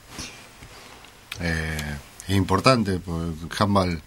[1.41, 1.97] Eh,
[2.29, 4.03] es importante, porque handball,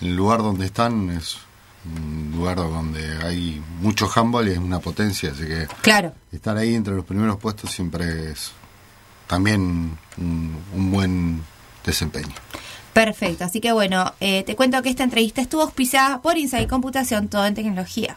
[0.00, 1.38] el lugar donde están es
[2.44, 6.12] lugar donde hay mucho handball y es una potencia, así que claro.
[6.30, 8.52] estar ahí entre los primeros puestos siempre es
[9.26, 11.42] también un, un buen
[11.84, 12.34] desempeño.
[12.92, 17.28] Perfecto, así que bueno, eh, te cuento que esta entrevista estuvo auspiciada por Inside Computación,
[17.28, 18.16] todo en tecnología.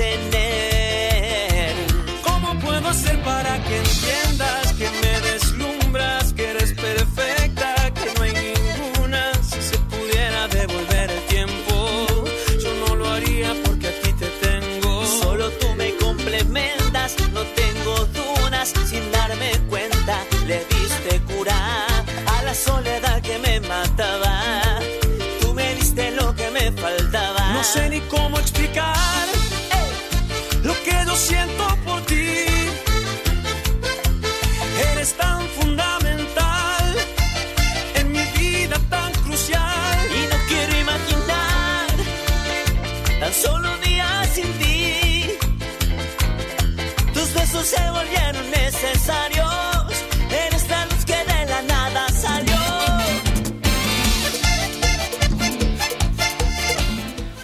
[0.00, 1.76] En él.
[2.22, 8.32] ¿Cómo puedo hacer para que entiendas que me deslumbras, que eres perfecta, que no hay
[8.32, 9.32] ninguna?
[9.42, 12.06] Si se pudiera devolver el tiempo,
[12.62, 15.04] yo no lo haría porque a ti te tengo.
[15.22, 18.72] Solo tú me complementas, no tengo dudas.
[18.86, 21.86] Sin darme cuenta, le diste cura
[22.26, 24.52] a la soledad que me mataba.
[25.40, 27.52] Tú me diste lo que me faltaba.
[27.52, 29.27] No sé ni cómo explicar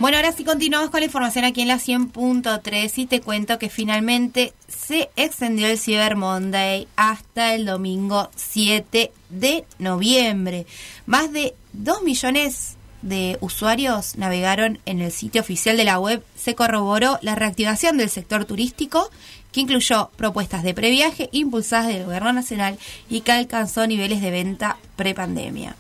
[0.05, 3.71] Bueno, ahora sí continuamos con la información aquí en la 100.3 y te cuento que
[3.71, 10.67] finalmente se extendió el Cyber Monday hasta el domingo 7 de noviembre.
[11.07, 16.23] Más de 2 millones de usuarios navegaron en el sitio oficial de la web.
[16.37, 19.11] Se corroboró la reactivación del sector turístico
[19.53, 22.77] que incluyó propuestas de previaje impulsadas del Gobierno Nacional
[23.09, 25.77] y que alcanzó niveles de venta prepandemia.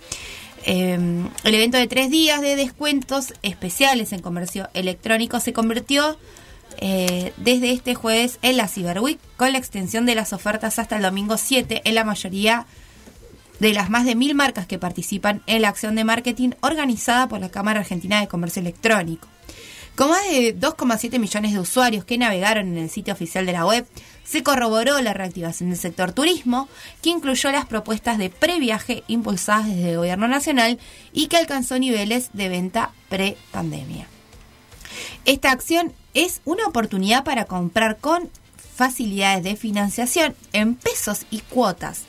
[0.66, 0.94] Eh,
[1.44, 6.16] el evento de tres días de descuentos especiales en comercio electrónico se convirtió
[6.78, 10.96] eh, desde este jueves en la Cyber Week con la extensión de las ofertas hasta
[10.96, 12.66] el domingo 7 en la mayoría
[13.60, 17.40] de las más de mil marcas que participan en la acción de marketing organizada por
[17.40, 19.28] la Cámara Argentina de Comercio Electrónico.
[19.94, 23.64] Con más de 2,7 millones de usuarios que navegaron en el sitio oficial de la
[23.64, 23.86] web,
[24.24, 26.68] se corroboró la reactivación del sector turismo,
[27.02, 30.78] que incluyó las propuestas de previaje impulsadas desde el gobierno nacional
[31.12, 34.06] y que alcanzó niveles de venta pre-pandemia.
[35.24, 38.30] Esta acción es una oportunidad para comprar con
[38.74, 42.02] facilidades de financiación en pesos y cuotas.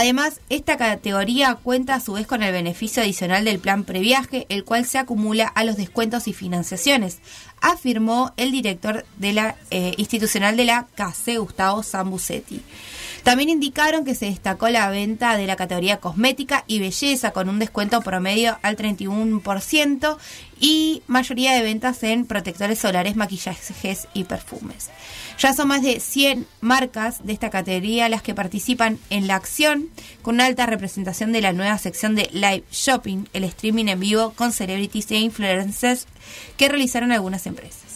[0.00, 4.62] Además, esta categoría cuenta a su vez con el beneficio adicional del plan previaje, el
[4.62, 7.18] cual se acumula a los descuentos y financiaciones,
[7.60, 12.62] afirmó el director de la eh, institucional de la CACE, Gustavo Zambucetti.
[13.22, 17.58] También indicaron que se destacó la venta de la categoría cosmética y belleza con un
[17.58, 20.16] descuento promedio al 31%
[20.60, 24.90] y mayoría de ventas en protectores solares, maquillajes y perfumes.
[25.38, 29.88] Ya son más de 100 marcas de esta categoría las que participan en la acción,
[30.22, 34.32] con una alta representación de la nueva sección de Live Shopping, el streaming en vivo
[34.34, 36.06] con celebrities e influencers
[36.56, 37.87] que realizaron algunas empresas.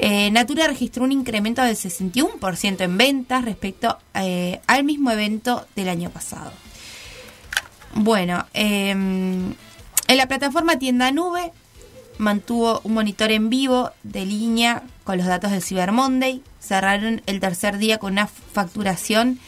[0.00, 5.88] Eh, Natura registró un incremento del 61% en ventas respecto eh, al mismo evento del
[5.88, 6.52] año pasado.
[7.94, 9.54] Bueno, em,
[10.06, 11.50] en la plataforma Tienda Nube
[12.18, 16.44] mantuvo un monitor en vivo de línea con los datos del Cyber Monday.
[16.60, 19.40] Cerraron el tercer día con una facturación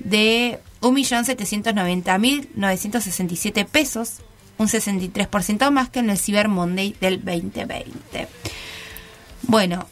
[0.00, 4.16] de 1.790.967 pesos,
[4.58, 8.28] un 63% más que en el Cyber Monday del 2020.
[9.42, 9.86] Bueno,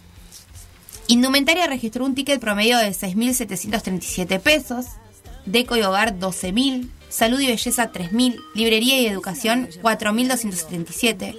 [1.08, 4.86] Indumentaria registró un ticket promedio de 6.737 pesos,
[5.44, 11.36] Deco y Hogar 12.000, Salud y Belleza 3.000, Librería y Educación 4.277,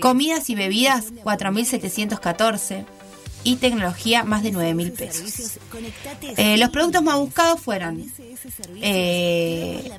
[0.00, 2.84] Comidas y Bebidas 4.714
[3.44, 5.58] y Tecnología más de 9.000 pesos.
[6.36, 8.04] Eh, los productos más buscados fueron
[8.76, 9.90] eh,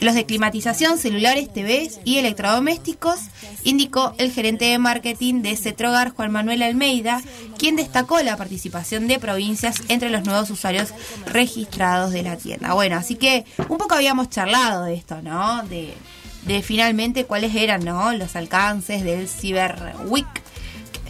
[0.00, 3.20] los de climatización, celulares, TVs y electrodomésticos,
[3.64, 7.22] indicó el gerente de marketing de Cetrogar, Juan Manuel Almeida,
[7.58, 10.90] quien destacó la participación de provincias entre los nuevos usuarios
[11.26, 12.74] registrados de la tienda.
[12.74, 15.62] Bueno, así que un poco habíamos charlado de esto, ¿no?
[15.64, 15.94] De,
[16.46, 18.12] de finalmente cuáles eran ¿no?
[18.12, 20.26] los alcances del Cyber Week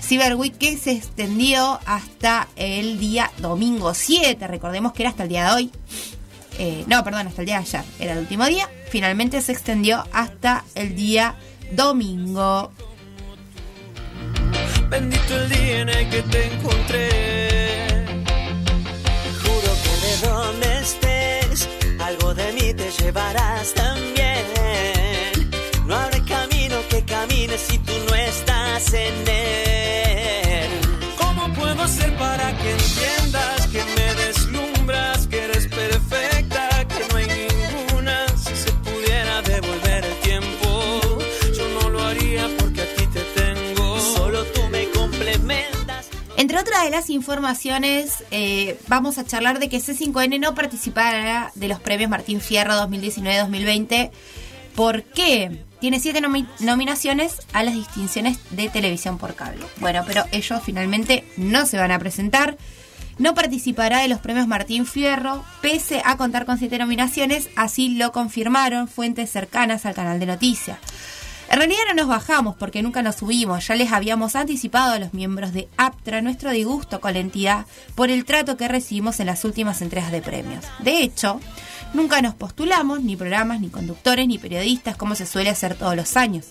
[0.03, 4.47] Cyber Week que se extendió hasta el día domingo 7.
[4.47, 5.71] Recordemos que era hasta el día de hoy.
[6.59, 7.85] Eh, no, perdón, hasta el día de ayer.
[7.99, 8.69] Era el último día.
[8.91, 11.37] Finalmente se extendió hasta el día
[11.73, 12.73] domingo.
[14.91, 18.05] Bendito el día en el que te encontré.
[19.43, 25.02] Juro que de donde estés, algo de mí te llevarás también.
[46.83, 52.11] De las informaciones, eh, vamos a charlar de que C5N no participará de los premios
[52.11, 54.11] Martín Fierro 2019-2020.
[54.75, 55.63] ¿Por qué?
[55.81, 59.65] Tiene siete nomi- nominaciones a las distinciones de televisión por cable.
[59.77, 62.57] Bueno, pero ellos finalmente no se van a presentar.
[63.19, 68.11] No participará de los premios Martín Fierro, pese a contar con siete nominaciones, así lo
[68.11, 70.79] confirmaron fuentes cercanas al canal de noticias.
[71.53, 75.13] En realidad no nos bajamos porque nunca nos subimos, ya les habíamos anticipado a los
[75.13, 79.45] miembros de APTRA nuestro disgusto con la entidad por el trato que recibimos en las
[79.45, 80.65] últimas entregas de premios.
[80.79, 81.41] De hecho,
[81.93, 86.17] nunca nos postulamos, ni programas, ni conductores, ni periodistas, como se suele hacer todos los
[86.17, 86.47] años.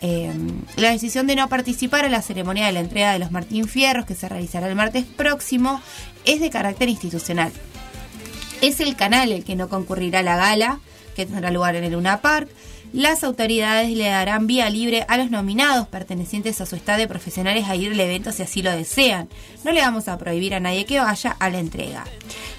[0.00, 0.32] Eh,
[0.76, 4.06] la decisión de no participar en la ceremonia de la entrega de los Martín Fierros,
[4.06, 5.82] que se realizará el martes próximo,
[6.24, 7.52] es de carácter institucional.
[8.62, 10.80] Es el canal el que no concurrirá a la gala,
[11.14, 12.48] que tendrá lugar en el Luna Park.
[12.92, 17.66] Las autoridades le darán vía libre a los nominados pertenecientes a su estado de profesionales
[17.66, 19.30] a ir al evento si así lo desean.
[19.64, 22.04] No le vamos a prohibir a nadie que vaya a la entrega.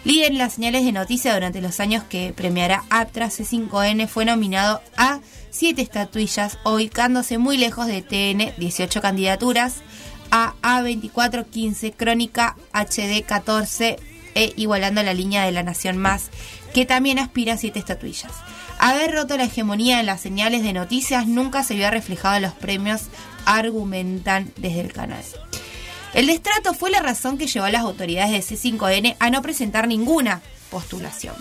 [0.03, 4.81] Líder en las señales de noticia durante los años que premiará Aptra C5N fue nominado
[4.97, 5.19] a
[5.51, 9.83] siete estatuillas, ubicándose muy lejos de TN 18 candidaturas,
[10.31, 13.97] a A24 15, Crónica HD 14
[14.33, 16.31] e igualando la línea de la Nación Más,
[16.73, 18.31] que también aspira a siete estatuillas.
[18.85, 22.51] Haber roto la hegemonía en las señales de noticias nunca se vio reflejado en los
[22.51, 23.03] premios,
[23.45, 25.23] argumentan desde el canal.
[26.13, 29.87] El destrato fue la razón que llevó a las autoridades de C5N a no presentar
[29.87, 31.33] ninguna postulación.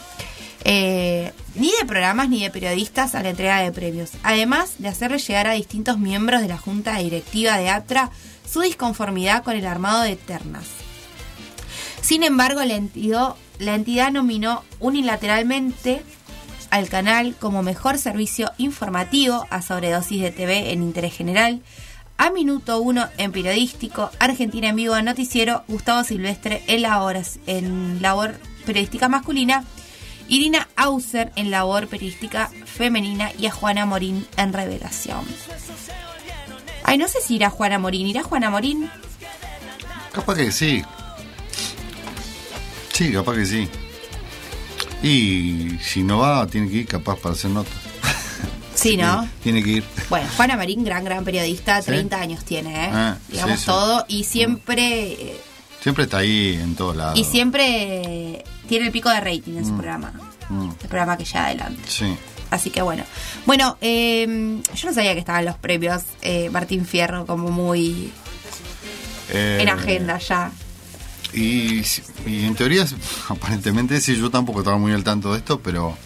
[0.62, 5.18] Eh, ni de programas ni de periodistas a la entrega de premios, además de hacerle
[5.18, 8.12] llegar a distintos miembros de la junta directiva de ATRA
[8.48, 10.66] su disconformidad con el armado de ternas.
[12.02, 16.02] Sin embargo, la entidad, la entidad nominó unilateralmente
[16.72, 21.60] al canal como mejor servicio informativo a sobredosis de TV en interés general,
[22.16, 28.00] A Minuto 1 en Periodístico, Argentina en Vivo en Noticiero, Gustavo Silvestre en, labores, en
[28.00, 29.64] labor periodística masculina,
[30.28, 35.26] Irina Auser en labor periodística femenina y a Juana Morín en Revelación.
[36.84, 38.06] Ay, no sé si irá Juana Morín.
[38.06, 38.90] ¿Irá Juana Morín?
[40.12, 40.82] Capaz que sí.
[42.92, 43.68] Sí, capaz que sí.
[45.02, 47.70] Y si no va, tiene que ir capaz para hacer nota.
[48.74, 49.28] Sí, ¿no?
[49.42, 49.84] Tiene que ir.
[50.08, 52.90] Bueno, Juana Marín, gran, gran periodista, 30 años tiene, ¿eh?
[52.92, 53.66] Ah, Digamos sí, sí.
[53.66, 55.40] todo, y siempre, eh,
[55.82, 57.18] Siempre está ahí en todos lados.
[57.18, 59.76] y siempre tiene el pico de rating en su Mm.
[59.76, 60.12] programa,
[60.48, 61.82] Mm, el programa que ya adelante.
[61.86, 62.16] sí.
[62.50, 63.04] Así que bueno.
[63.46, 68.10] Bueno, eh, yo no sabía que estaban los premios eh, Martín Fierro como muy
[69.30, 70.50] Eh, en agenda ya.
[71.32, 71.82] Y,
[72.26, 72.86] y en teoría,
[73.28, 75.96] aparentemente sí, yo tampoco estaba muy al tanto de esto, pero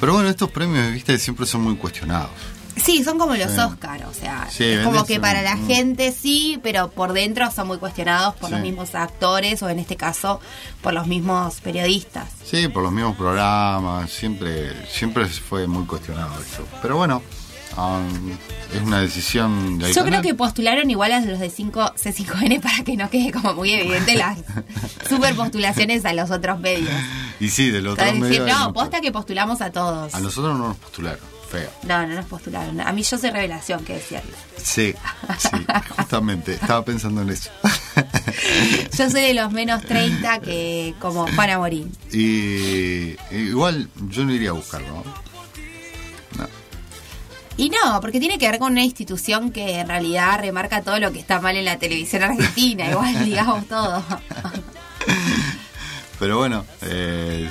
[0.00, 2.30] pero bueno, estos premios, viste, siempre son muy cuestionados.
[2.76, 3.58] Sí, son como los Sí.
[3.60, 7.66] Oscar, o sea, Sí, es como que para la gente sí, pero por dentro son
[7.66, 8.54] muy cuestionados por Sí.
[8.54, 10.40] los mismos actores o en este caso
[10.80, 12.30] por los mismos periodistas.
[12.48, 16.66] Sí, por los mismos programas, siempre siempre fue muy cuestionado esto.
[16.80, 17.20] Pero bueno,
[17.76, 18.30] um,
[18.74, 22.84] es una decisión del Yo creo que postularon igual a los de 5, C5N para
[22.84, 24.38] que no quede como muy evidente las
[25.08, 26.90] super postulaciones a los otros medios.
[27.40, 28.72] Y sí, del O otro sea, medio decir, hay no, mucho.
[28.74, 30.14] posta que postulamos a todos.
[30.14, 31.20] A nosotros no nos postularon,
[31.50, 31.70] feo.
[31.84, 32.80] No, no nos postularon.
[32.80, 34.32] A mí yo soy revelación, que decirle.
[34.62, 34.94] Sí,
[35.38, 35.48] sí,
[35.96, 37.50] justamente, estaba pensando en eso.
[38.96, 41.90] Yo soy de los menos 30 que como Juana Morín.
[42.12, 44.88] Y igual yo no iría a buscarlo.
[44.88, 45.29] ¿no?
[47.60, 51.12] Y no, porque tiene que ver con una institución que en realidad remarca todo lo
[51.12, 54.02] que está mal en la televisión argentina, igual digamos todo.
[56.18, 57.48] Pero bueno, eh,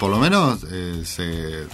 [0.00, 1.66] por lo menos eh, se,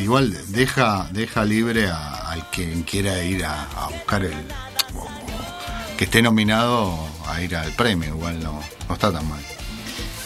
[0.00, 4.32] igual deja deja libre a- al quien quiera ir a, a buscar el
[4.94, 5.08] o- o
[5.96, 6.96] que esté nominado
[7.28, 9.40] a ir al premio, igual no, no está tan mal.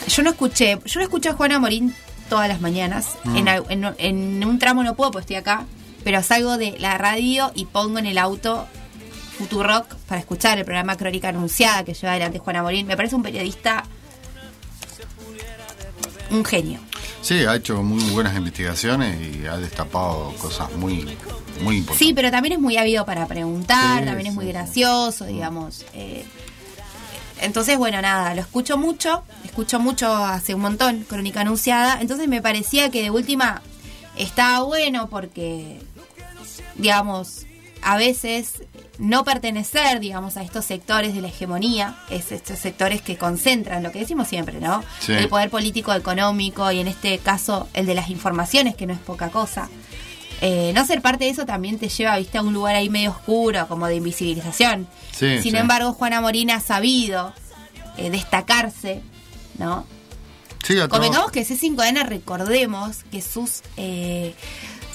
[0.09, 1.95] Yo no escuché, yo no escucho a Juana Morín
[2.31, 3.17] todas las mañanas.
[3.25, 3.37] Mm.
[3.37, 5.67] En, en- en un tramo no puedo, porque estoy acá,
[6.05, 8.67] pero salgo de la radio y pongo en el auto
[9.39, 12.87] Futurock para escuchar el programa Crónica Anunciada que lleva adelante Juana Morín.
[12.87, 13.85] Me parece un periodista,
[16.31, 16.81] un genio.
[17.23, 21.05] Sí, ha hecho muy buenas investigaciones y ha destapado cosas muy
[21.63, 21.99] muy importantes.
[22.07, 25.85] Sí, pero también es muy ávido para preguntar, Sí, también es muy gracioso, digamos.
[25.95, 26.25] eh.
[27.41, 32.01] entonces, bueno, nada, lo escucho mucho, escucho mucho hace un montón, Crónica Anunciada.
[32.01, 33.63] Entonces me parecía que de última
[34.17, 35.81] estaba bueno porque,
[36.79, 37.47] digamos,
[37.83, 38.63] a veces
[38.99, 43.93] no pertenecer, digamos, a estos sectores de la hegemonía, es estos sectores que concentran lo
[43.93, 44.83] que decimos siempre, ¿no?
[45.01, 45.13] Sí.
[45.13, 48.99] El poder político, económico y en este caso el de las informaciones, que no es
[48.99, 49.69] poca cosa.
[50.41, 53.11] Eh, no ser parte de eso también te lleva, viste, a un lugar ahí medio
[53.11, 54.87] oscuro, como de invisibilización.
[55.13, 55.57] Sí, Sin sí.
[55.57, 57.33] embargo, Juana Morín ha sabido
[57.97, 59.03] eh, destacarse,
[59.59, 59.85] ¿no?
[60.65, 64.35] Sí, Convengamos que C5N, recordemos que sus eh,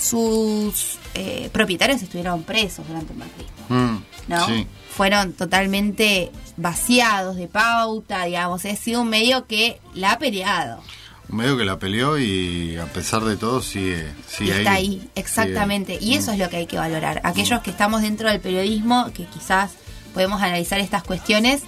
[0.04, 4.46] sus eh, propietarios estuvieron presos durante el macrismo, Mm, ¿no?
[4.48, 4.68] sí.
[4.96, 8.64] Fueron totalmente vaciados de pauta, digamos.
[8.66, 10.82] Ha sido un medio que la ha peleado.
[11.30, 14.86] Un medio que la peleó y a pesar de todo sigue, y está ahí.
[15.02, 15.98] ahí, exactamente.
[15.98, 17.22] Sigue Y eso es lo que hay que valorar.
[17.24, 19.72] Aquellos que estamos dentro del periodismo, que quizás
[20.14, 21.64] podemos analizar estas cuestiones,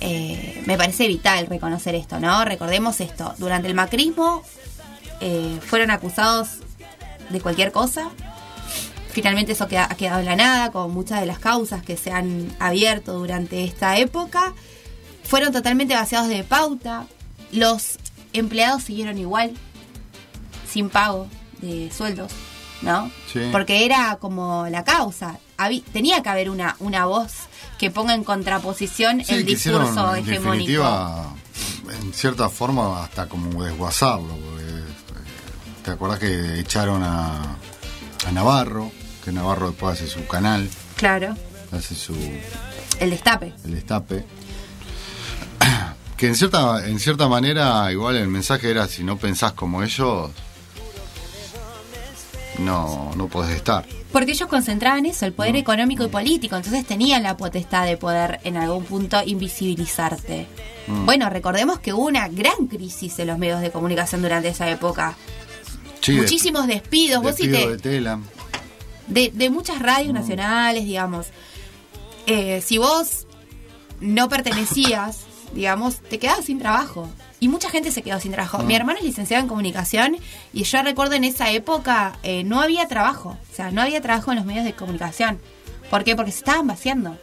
[0.00, 2.44] eh, me parece vital reconocer esto, ¿no?
[2.44, 3.32] Recordemos esto.
[3.38, 4.42] Durante el macrismo
[5.20, 6.48] eh, fueron acusados
[7.30, 8.10] de cualquier cosa.
[9.10, 12.10] Finalmente eso queda- ha quedado en la nada, con muchas de las causas que se
[12.12, 14.52] han abierto durante esta época.
[15.24, 17.06] Fueron totalmente vaciados de pauta.
[17.52, 17.98] Los
[18.32, 19.52] empleados siguieron igual,
[20.70, 21.28] sin pago
[21.62, 22.30] de sueldos,
[22.82, 23.10] ¿no?
[23.32, 23.40] Sí.
[23.52, 25.38] Porque era como la causa.
[25.56, 27.32] Habí- tenía que haber una, una voz
[27.78, 30.42] que ponga en contraposición Sí, el discurso en hegemónico.
[30.50, 31.34] definitiva,
[32.02, 34.28] en cierta forma, hasta como desguazarlo.
[34.36, 34.65] porque,
[35.86, 37.56] ¿Te acordás que echaron a,
[38.26, 38.90] a Navarro?
[39.24, 41.36] Que Navarro después hace su canal, Claro,
[41.70, 42.12] hace su
[42.98, 43.54] el destape.
[43.64, 44.24] el destape.
[46.16, 50.30] Que en cierta, en cierta manera, igual el mensaje era: si no pensás como ellos,
[52.58, 53.84] no, no podés estar.
[54.12, 58.40] Porque ellos concentraban eso, el poder económico y político, entonces tenían la potestad de poder
[58.44, 60.46] en algún punto invisibilizarte.
[60.86, 61.04] Mm.
[61.04, 65.14] Bueno, recordemos que hubo una gran crisis en los medios de comunicación durante esa época.
[66.00, 68.20] Sí, Muchísimos despidos, vos despido te- de tela.
[69.08, 71.26] de, de muchas radios nacionales, digamos.
[72.26, 73.26] Eh, si vos
[74.00, 75.20] no pertenecías,
[75.54, 77.08] digamos, te quedabas sin trabajo.
[77.38, 78.58] Y mucha gente se quedó sin trabajo.
[78.62, 78.66] Mm.
[78.66, 80.16] Mi hermano es licenciado en comunicación
[80.52, 83.36] y yo recuerdo en esa época eh, no había trabajo.
[83.52, 85.38] O sea, no había trabajo en los medios de comunicación.
[85.90, 86.16] ¿Por qué?
[86.16, 87.18] Porque se estaban vaciando.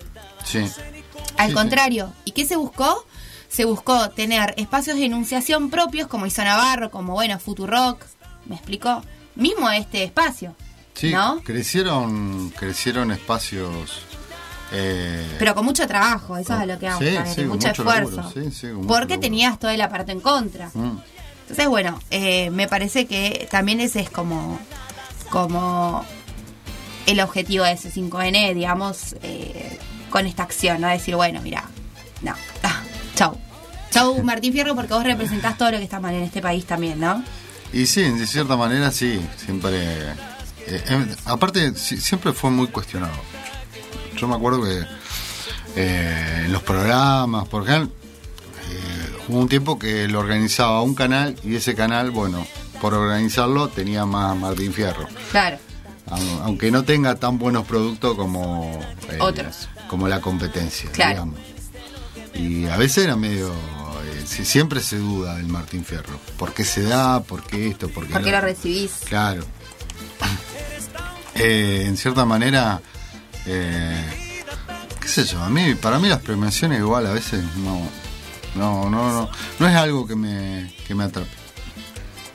[0.46, 0.60] Sí.
[0.60, 1.54] Al Sí, sí.
[1.54, 2.14] contrario.
[2.26, 3.06] ¿Y qué se buscó?
[3.50, 8.04] Se buscó tener espacios de enunciación propios, como hizo Navarro, como, bueno, Futurock.
[8.46, 9.02] ¿Me explicó?
[9.36, 10.56] Mismo este espacio.
[10.94, 11.42] Sí, ¿No?
[11.44, 14.02] crecieron, crecieron espacios.
[14.72, 17.68] eh, Pero con mucho trabajo, eso es a lo que vamos, Sí, sí, con mucho
[17.70, 18.32] mucho esfuerzo.
[18.34, 20.70] laburo, porque tenías todo el aparato en contra.
[20.74, 21.00] mm,
[21.44, 24.60] Entonces, bueno, eh, me parece que también ese es como,
[25.30, 26.06] como
[27.06, 29.78] el objetivo de ese 5N, digamos, eh,
[30.10, 30.88] con esta acción, ¿no?
[30.88, 31.66] Decir, bueno, mira,
[32.22, 32.34] no,
[32.64, 32.82] ah,
[33.16, 33.38] chau.
[33.92, 37.00] Chau, Martín Fierro, porque vos representás todo lo que está mal en este país también,
[37.00, 37.24] ¿no?
[37.74, 40.10] Y sí, de cierta manera sí, siempre...
[40.10, 40.16] eh,
[40.68, 43.14] eh, aparte, sí, siempre fue muy cuestionado.
[44.16, 44.84] Yo me acuerdo que
[45.76, 47.92] eh, en los programas, por ejemplo,
[48.70, 52.46] eh, hubo un tiempo que lo organizaba un canal y ese canal, bueno,
[52.80, 55.08] por organizarlo tenía más Martín Fierro.
[55.32, 55.58] Claro.
[56.10, 58.80] Au- Aunque no tenga tan buenos productos como...
[59.10, 59.68] eh, Otros.
[59.88, 61.12] Como la competencia, Claro.
[61.12, 61.40] digamos.
[62.36, 63.52] Y a veces era medio...
[64.34, 66.20] si- siempre se duda del Martín Fierro.
[66.38, 67.22] ¿Por qué se da?
[67.22, 67.88] ¿Por qué esto?
[67.90, 68.92] ¿Por qué ¿Por qué lo lo recibís?
[69.08, 69.44] Claro.
[71.36, 72.80] Eh, en cierta manera,
[73.48, 74.36] eh,
[75.02, 77.82] qué sé yo, a mí, para mí las premiaciones igual a veces no,
[78.54, 81.30] no, no, no, no es algo que me, que me atrape.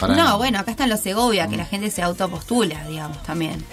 [0.00, 3.64] Para no, bueno, acá está en los Segovia, que la gente se autopostula, digamos, también.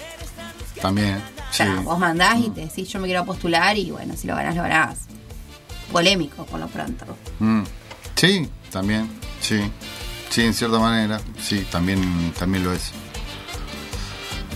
[0.80, 1.20] También, O
[1.50, 1.56] sí.
[1.56, 4.54] sea, vos mandás y te decís, yo me quiero postular y bueno, si lo ganás,
[4.54, 4.98] lo ganás.
[5.90, 7.04] Polémico, por lo pronto.
[7.40, 7.62] Mm.
[8.16, 9.08] Sí, también,
[9.40, 9.60] sí.
[10.30, 12.90] Sí, en cierta manera, sí, también, también lo es.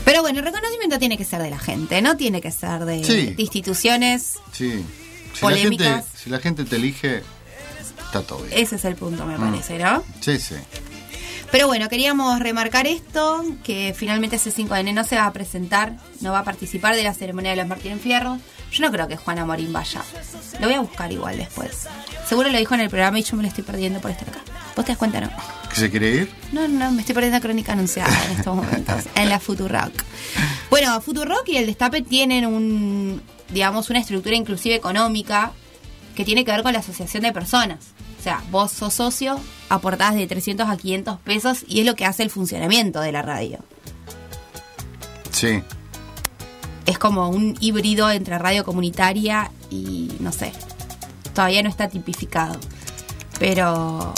[0.04, 3.04] Pero bueno, el reconocimiento tiene que ser de la gente, no tiene que ser de,
[3.04, 3.34] Sí.
[3.34, 4.38] de instituciones.
[4.52, 4.84] Sí.
[5.32, 5.86] Si la, Polémicas.
[6.04, 7.22] gente, si la gente te elige,
[8.04, 8.58] está todo bien.
[8.58, 9.50] Ese es el punto, me Mm.
[9.50, 10.02] parece, ¿no?
[10.20, 10.56] Sí, sí.
[11.52, 16.32] Pero bueno, queríamos remarcar esto, que finalmente ese 5N no se va a presentar, no
[16.32, 18.38] va a participar de la ceremonia de los Martín Fierro.
[18.70, 20.02] Yo no creo que Juana Morín vaya.
[20.60, 21.88] Lo voy a buscar igual después.
[22.26, 24.40] Seguro lo dijo en el programa y yo me lo estoy perdiendo por estar acá.
[24.76, 25.30] ¿Vos te das cuenta, no?
[25.68, 26.32] ¿Que se quiere ir?
[26.52, 29.92] No, no, me estoy perdiendo la crónica anunciada en estos momentos, en la Futurock.
[30.70, 35.52] Bueno, Futurock y el Destape tienen un, digamos, una estructura inclusive económica
[36.14, 37.78] que tiene que ver con la asociación de personas.
[38.18, 42.04] O sea, vos sos socio, aportás de 300 a 500 pesos y es lo que
[42.04, 43.58] hace el funcionamiento de la radio.
[45.32, 45.62] Sí.
[46.90, 50.52] Es como un híbrido entre radio comunitaria y, no sé,
[51.34, 52.58] todavía no está tipificado.
[53.38, 54.12] Pero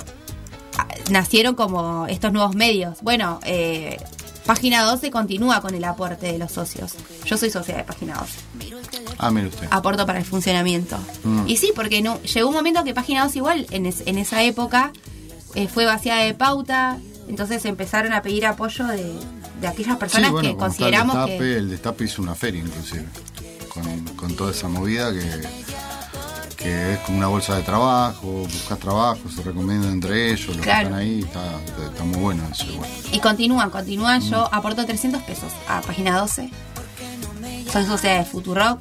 [0.79, 2.99] ah, nacieron como estos nuevos medios.
[3.03, 3.99] Bueno, eh,
[4.47, 6.95] Página 12 continúa con el aporte de los socios.
[7.25, 8.73] Yo soy socia de Página 12.
[9.19, 9.69] Ah, mire usted.
[9.71, 10.99] Aporto para el funcionamiento.
[11.23, 11.47] Mm.
[11.47, 14.43] Y sí, porque no, llegó un momento que Página 2 igual, en, es- en esa
[14.43, 14.93] época,
[15.55, 19.13] eh, fue vaciada de pauta, entonces empezaron a pedir apoyo de,
[19.63, 21.57] de aquellas personas sí, bueno, que consideramos el destape, que...
[21.57, 23.07] el destape hizo una feria inclusive,
[23.71, 25.43] con, con toda esa movida que,
[26.57, 30.89] que es como una bolsa de trabajo, buscas trabajo, se recomiendan entre ellos, los Claro.
[30.91, 32.91] que están ahí, está, está muy bueno eso igual.
[33.13, 34.21] Y continúan, continúan.
[34.21, 36.51] Yo aporto 300 pesos a página 12.
[37.73, 38.79] Soy socia de Futurock.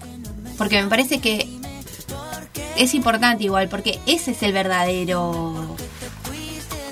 [0.57, 1.47] Porque me parece que
[2.77, 5.75] es importante igual, porque ese es el verdadero,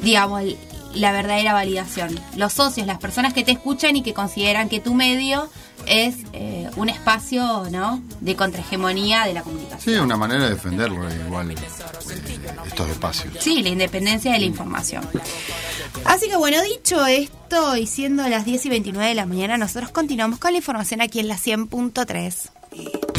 [0.02, 0.58] digamos, el-
[0.94, 2.20] la verdadera validación.
[2.36, 5.50] Los socios, las personas que te escuchan y que consideran que tu medio
[5.86, 8.02] es eh, un espacio, ¿no?
[8.22, 9.96] De contrahegemonía de la comunicación.
[9.96, 11.56] Sí, una manera de defenderlo eh, igual, eh,
[12.66, 13.34] estos espacios.
[13.40, 15.08] Sí, la independencia de la información.
[16.06, 19.92] Así que bueno, dicho esto, y siendo las 10 y 29 de la mañana, nosotros
[19.92, 23.19] continuamos con la información aquí en la 100.3.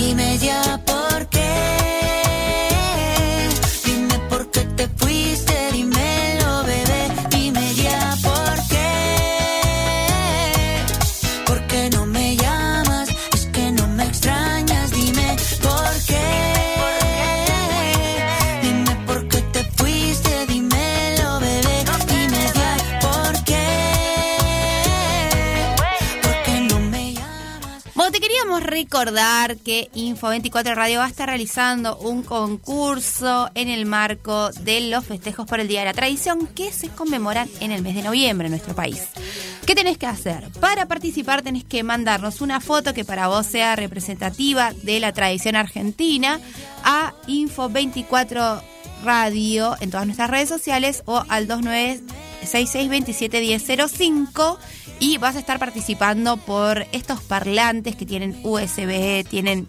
[0.00, 1.50] Dime ya por qué.
[3.84, 5.59] Dime por qué te fuiste,
[28.90, 35.04] recordar que Info24 Radio va a estar realizando un concurso en el marco de los
[35.04, 38.48] festejos por el Día de la Tradición que se conmemoran en el mes de noviembre
[38.48, 39.00] en nuestro país.
[39.64, 40.48] ¿Qué tenés que hacer?
[40.58, 45.54] Para participar tenés que mandarnos una foto que para vos sea representativa de la tradición
[45.54, 46.40] argentina
[46.82, 48.60] a Info24
[49.04, 51.46] Radio en todas nuestras redes sociales o al
[52.42, 54.58] 2966271005
[54.98, 59.66] y vas a estar participando por estos parlantes que tienen USB, tienen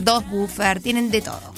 [0.00, 1.54] dos buffers, tienen de todo.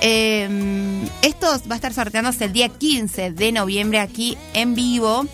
[0.00, 5.26] Eh, esto va a estar sorteándose el día 15 de noviembre aquí en vivo.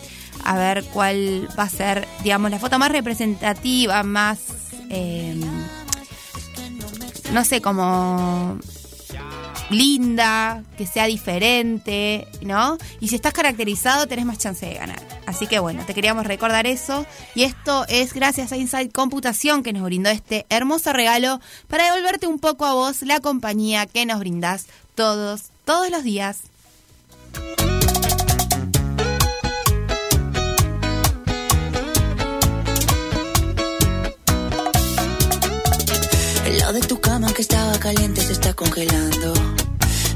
[0.45, 4.39] A ver cuál va a ser, digamos, la foto más representativa, más,
[4.89, 5.39] eh,
[7.33, 8.59] no sé, como
[9.71, 12.77] linda, que sea diferente, ¿no?
[13.01, 15.01] Y si estás caracterizado, tenés más chance de ganar.
[15.27, 17.07] Así que bueno, te queríamos recordar eso.
[17.35, 22.27] Y esto es gracias a Inside Computación que nos brindó este hermoso regalo para devolverte
[22.27, 26.39] un poco a vos la compañía que nos brindás todos, todos los días.
[36.61, 39.33] Lado de tu cama que estaba caliente se está congelando.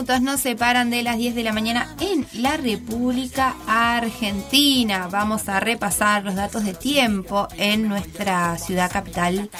[0.00, 5.08] minutos nos separan de las 10 de la mañana en la República Argentina.
[5.08, 9.50] Vamos a repasar los datos de tiempo en nuestra ciudad capital.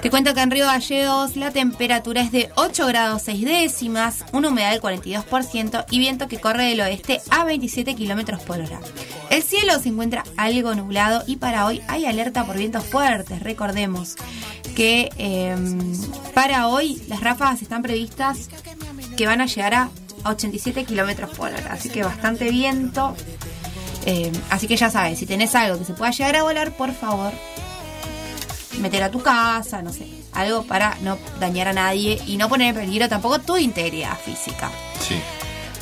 [0.00, 4.48] Te cuento que en Río Gallegos la temperatura es de 8 grados 6 décimas, una
[4.48, 8.80] humedad del 42% y viento que corre del oeste a 27 kilómetros por hora.
[9.28, 13.42] El cielo se encuentra algo nublado y para hoy hay alerta por vientos fuertes.
[13.42, 14.16] Recordemos
[14.74, 15.54] que eh,
[16.32, 18.48] para hoy las ráfagas están previstas
[19.20, 19.90] que van a llegar a
[20.24, 23.14] 87 kilómetros por hora, así que bastante viento.
[24.06, 26.94] Eh, así que ya sabes, si tenés algo que se pueda llegar a volar, por
[26.94, 27.30] favor,
[28.80, 32.68] meter a tu casa, no sé, algo para no dañar a nadie y no poner
[32.68, 34.70] en peligro tampoco tu integridad física.
[35.06, 35.20] Sí.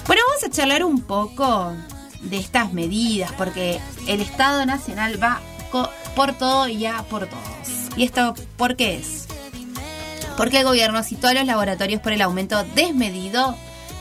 [0.09, 1.74] Bueno, vamos a charlar un poco
[2.23, 3.78] de estas medidas, porque
[4.09, 5.40] el Estado Nacional va
[6.16, 7.97] por todo y ya por todos.
[7.97, 9.28] ¿Y esto por qué es?
[10.39, 13.55] Porque el gobierno citó a los laboratorios por el aumento desmedido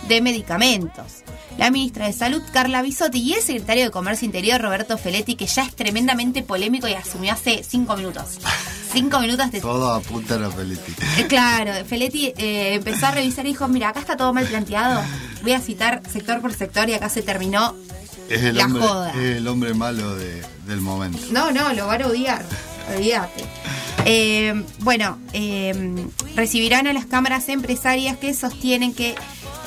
[0.07, 1.23] de medicamentos.
[1.57, 5.47] La ministra de Salud, Carla Bisotti, y el secretario de Comercio Interior, Roberto Feletti, que
[5.47, 8.37] ya es tremendamente polémico y asumió hace cinco minutos.
[8.93, 10.93] Cinco minutos de Todo apunta a Feletti.
[11.17, 15.01] eh, Claro, Feletti eh, empezó a revisar y dijo, mira, acá está todo mal planteado.
[15.41, 17.75] Voy a citar sector por sector y acá se terminó.
[18.29, 19.09] Es el La hombre, joda.
[19.11, 21.17] es el hombre malo de- del momento.
[21.31, 22.45] No, no, lo van a odiar.
[22.95, 23.43] Olvídate.
[24.05, 29.15] Eh, bueno, eh, recibirán a las cámaras empresarias que sostienen que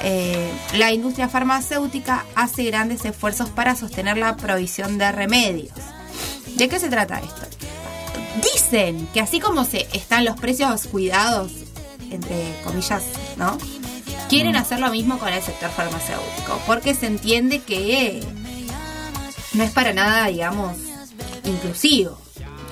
[0.02, 5.74] eh, la industria farmacéutica hace grandes esfuerzos para sostener la provisión de remedios.
[6.56, 7.42] ¿De qué se trata esto?
[8.42, 11.52] Dicen que así como se están los precios cuidados,
[12.10, 13.04] entre comillas,
[13.36, 13.58] ¿no?
[14.28, 18.22] Quieren hacer lo mismo con el sector farmacéutico, porque se entiende que
[19.52, 20.76] no es para nada, digamos,
[21.44, 22.19] inclusivo.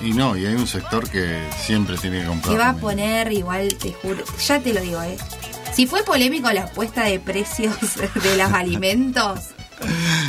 [0.01, 2.53] Y no, y hay un sector que siempre tiene que comprar.
[2.53, 5.17] Que va a poner, igual te juro, ya te lo digo, ¿eh?
[5.73, 7.75] Si fue polémico la apuesta de precios
[8.23, 9.39] de los alimentos,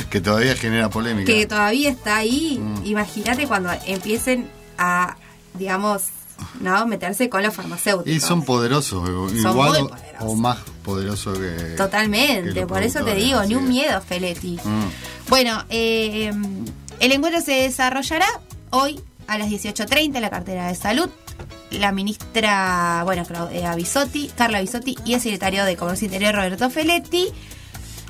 [0.09, 1.25] Que todavía genera polémica.
[1.31, 2.85] que todavía está ahí, Mm.
[2.85, 5.15] imagínate cuando empiecen a,
[5.53, 6.03] digamos,
[6.59, 8.11] no meterse con los farmacéuticos.
[8.13, 10.19] Y son poderosos, Son igual o- poderosos.
[10.19, 11.75] o más poderosos que.
[11.77, 14.57] Totalmente, que por eso te digo, ni un miedo, Feletti.
[14.63, 15.29] Mm.
[15.29, 16.31] Bueno, eh,
[16.99, 18.27] el encuentro se desarrollará
[18.71, 18.99] hoy
[19.31, 21.09] a las 18.30 en la cartera de salud.
[21.71, 27.29] La ministra, bueno, Claudia Bisotti, Carla Bisotti y el secretario de Comercio Interior Roberto Feletti,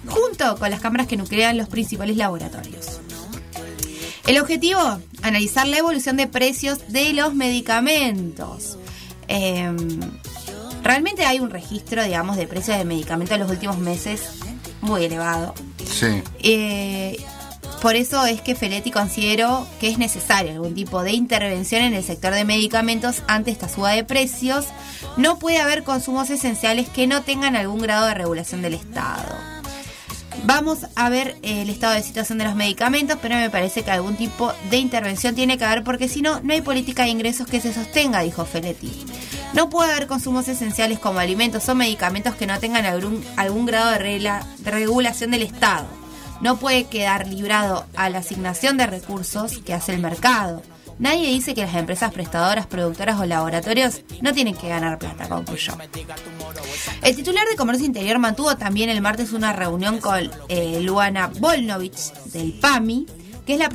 [0.07, 2.99] junto con las cámaras que nuclean los principales laboratorios.
[4.25, 4.81] El objetivo,
[5.21, 8.79] analizar la evolución de precios de los medicamentos.
[9.27, 9.71] Eh,
[10.81, 14.39] realmente hay un registro, digamos, de precios de medicamentos en los últimos meses
[14.81, 15.53] muy elevado.
[15.85, 16.23] Sí.
[16.39, 17.23] Eh,
[17.81, 22.03] por eso es que Feletti consideró que es necesario algún tipo de intervención en el
[22.03, 24.67] sector de medicamentos ante esta suba de precios.
[25.17, 29.35] No puede haber consumos esenciales que no tengan algún grado de regulación del Estado.
[30.43, 33.91] Vamos a ver eh, el estado de situación de los medicamentos, pero me parece que
[33.91, 37.47] algún tipo de intervención tiene que haber porque si no, no hay política de ingresos
[37.47, 38.91] que se sostenga, dijo Feletti.
[39.53, 43.91] No puede haber consumos esenciales como alimentos o medicamentos que no tengan algún, algún grado
[43.91, 44.19] de,
[44.59, 46.00] de regulación del Estado.
[46.41, 50.63] No puede quedar librado a la asignación de recursos que hace el mercado.
[50.97, 55.73] Nadie dice que las empresas prestadoras, productoras o laboratorios no tienen que ganar plata, concluyó.
[57.01, 62.13] El titular de Comercio Interior mantuvo también el martes una reunión con eh, Luana Volnovich
[62.25, 63.07] del PAMI,
[63.45, 63.69] que es la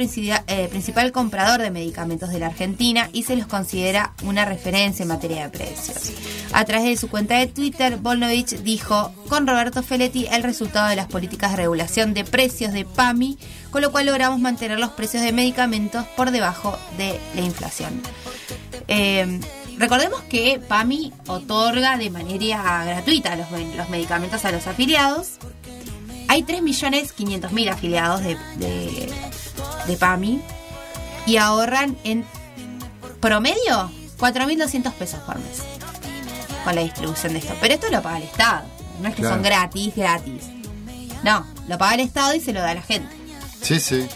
[0.47, 5.09] eh, principal comprador de medicamentos de la Argentina y se los considera una referencia en
[5.09, 6.13] materia de precios.
[6.53, 10.97] A través de su cuenta de Twitter, Volnovich dijo, con Roberto Feletti, el resultado de
[10.97, 13.39] las políticas de regulación de precios de PAMI,
[13.71, 18.01] con lo cual logramos mantener los precios de medicamentos por debajo de la inflación.
[18.89, 19.41] Eh,
[19.79, 23.51] recordemos que PAMI otorga de manera gratuita los,
[23.91, 25.39] medicamentos a los afiliados.
[26.29, 28.37] Hay 3.500.000 afiliados de,
[29.87, 30.41] de PAMI
[31.27, 32.25] y ahorran en
[33.21, 35.63] promedio 4.200 pesos por mes
[36.65, 37.55] con la distribución de esto.
[37.61, 38.63] Pero esto lo paga el Estado.
[39.01, 39.37] No es que Claro.
[39.37, 40.43] son gratis, gratis.
[41.23, 43.15] No, lo paga el Estado y se lo da a la gente.
[43.63, 44.07] Sí, sí.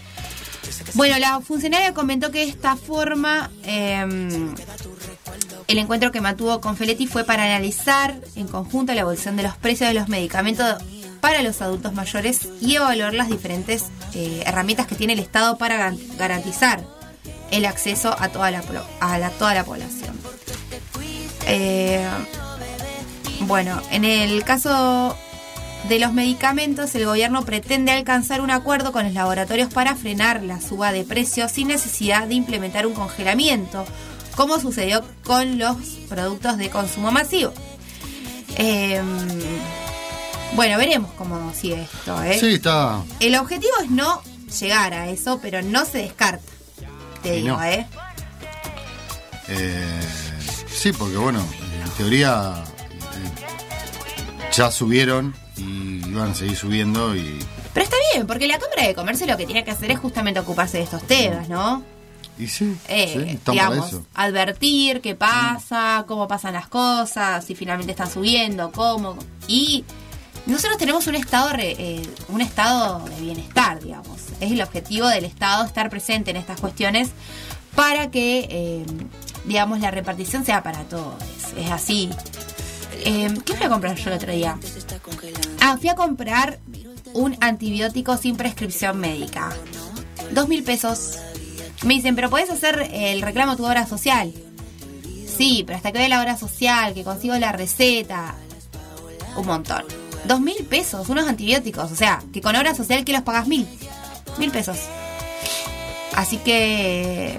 [0.95, 4.53] Bueno, la funcionaria comentó que de esta forma eh,
[5.69, 9.57] el encuentro que mantuvo con Feletti fue para analizar en conjunto la evolución de los
[9.57, 10.77] precios de los medicamentos
[11.20, 15.94] para los adultos mayores y evaluar las diferentes eh, herramientas que tiene el Estado para
[16.18, 16.84] garantizar
[17.51, 18.62] el acceso a toda la,
[19.01, 20.18] a toda la población.
[21.47, 22.06] Eh,
[23.40, 25.16] bueno, en el caso
[25.88, 30.60] de los medicamentos, el gobierno pretende alcanzar un acuerdo con los laboratorios para frenar la
[30.60, 33.84] suba de precios sin necesidad de implementar un congelamiento,
[34.36, 35.76] como sucedió con los
[36.09, 37.52] productos de consumo masivo.
[38.56, 39.01] Eh,
[40.55, 42.22] bueno, veremos cómo sigue esto.
[42.22, 42.39] ¿eh?
[42.39, 43.02] Sí, está.
[43.20, 44.22] El objetivo es no
[44.60, 46.43] llegar a eso, pero no se descarta.
[47.22, 47.64] Te Y digo, no.
[47.64, 47.86] ¿eh?
[49.48, 50.01] Eh,
[50.72, 51.40] sí, porque bueno,
[51.85, 52.62] en teoría
[53.01, 57.39] eh, ya subieron y iban a seguir subiendo y
[57.74, 60.40] Pero está bien, porque la Cámara de Comercio lo que tiene que hacer es justamente
[60.40, 61.82] ocuparse de estos temas, ¿no?
[62.39, 64.06] Y sí, Eh, sí, digamos, eso.
[64.14, 69.18] advertir qué pasa, cómo pasan las cosas, si finalmente están subiendo, cómo.
[69.47, 69.85] Y
[70.51, 74.18] nosotros tenemos un estado, eh, un estado de bienestar, digamos.
[74.40, 77.10] Es el objetivo del Estado estar presente en estas cuestiones
[77.74, 78.86] para que, eh,
[79.44, 81.14] digamos, la repartición sea para todos.
[81.56, 82.10] Es así.
[83.05, 84.59] Eh, ¿Qué fui a comprar yo el otro día?
[85.60, 86.59] Ah, fui a comprar
[87.12, 89.51] un antibiótico sin prescripción médica.
[90.32, 91.18] Dos mil pesos.
[91.85, 94.32] Me dicen, pero puedes hacer el reclamo a tu obra social.
[95.27, 98.35] Sí, pero hasta que vea la obra social, que consigo la receta.
[99.36, 100.10] Un montón.
[100.24, 101.90] Dos mil pesos, unos antibióticos.
[101.90, 103.66] O sea, que con obra social que los pagas mil.
[104.38, 104.78] Mil pesos.
[106.14, 107.38] Así que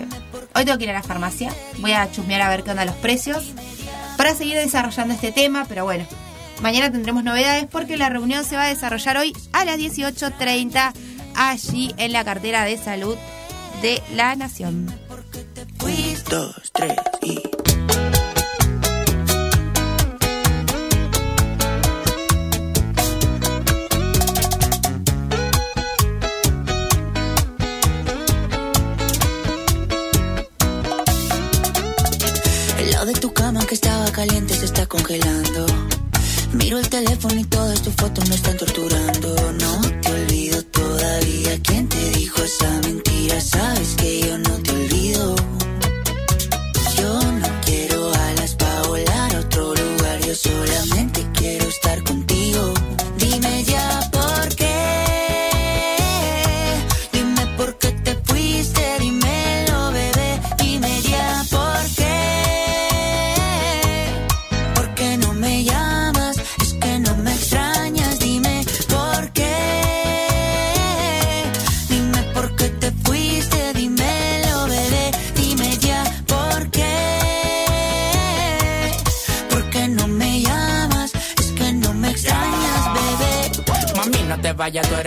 [0.56, 1.54] hoy tengo que ir a la farmacia.
[1.80, 3.52] Voy a chusmear a ver qué onda los precios.
[4.18, 6.06] Para seguir desarrollando este tema, pero bueno.
[6.62, 10.94] Mañana tendremos novedades porque la reunión se va a desarrollar hoy a las 18.30
[11.36, 13.16] allí en la cartera de salud
[13.82, 14.88] de la Nación.
[16.32, 17.51] Dos, tres y.
[34.28, 35.66] caliente se está congelando.
[36.54, 39.36] Miro el teléfono y todas tus fotos me están torturando.
[39.54, 40.01] No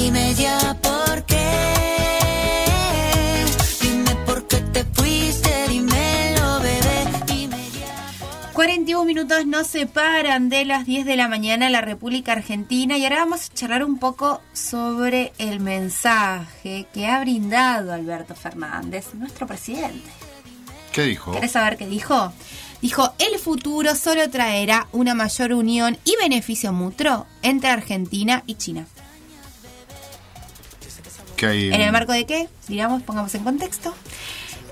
[0.00, 1.44] Dime ya por qué.
[3.80, 7.04] Dime por qué te fuiste, dímelo, bebé.
[7.26, 7.56] Dime
[8.52, 13.02] 41 minutos nos separan de las 10 de la mañana en la República Argentina y
[13.02, 19.48] ahora vamos a charlar un poco sobre el mensaje que ha brindado Alberto Fernández, nuestro
[19.48, 20.08] presidente.
[20.92, 21.32] ¿Qué dijo?
[21.32, 22.32] ¿Querés saber qué dijo?
[22.80, 28.86] Dijo, el futuro solo traerá una mayor unión y beneficio mutuo entre Argentina y China.
[31.40, 32.48] ¿En el marco de qué?
[32.66, 33.94] Digamos, pongamos en contexto.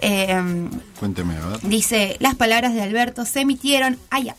[0.01, 0.69] Eh,
[0.99, 1.61] Cuénteme, a ver.
[1.63, 4.37] Dice, las palabras de Alberto se emitieron allá.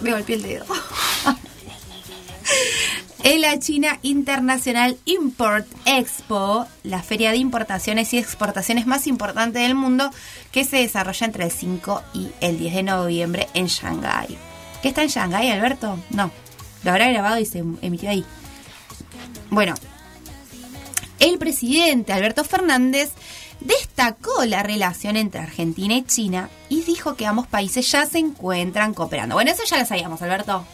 [0.00, 0.66] Me golpeé el dedo.
[3.24, 9.74] en la China International Import Expo, la feria de importaciones y exportaciones más importante del
[9.74, 10.10] mundo,
[10.52, 14.36] que se desarrolla entre el 5 y el 10 de noviembre en Shanghái.
[14.82, 15.98] ¿Qué está en Shanghái, Alberto?
[16.10, 16.30] No,
[16.84, 18.24] lo habrá grabado y se emitió ahí.
[19.50, 19.74] Bueno,
[21.24, 23.12] el presidente Alberto Fernández
[23.60, 28.92] destacó la relación entre Argentina y China y dijo que ambos países ya se encuentran
[28.92, 29.34] cooperando.
[29.34, 30.66] Bueno, eso ya lo sabíamos, Alberto.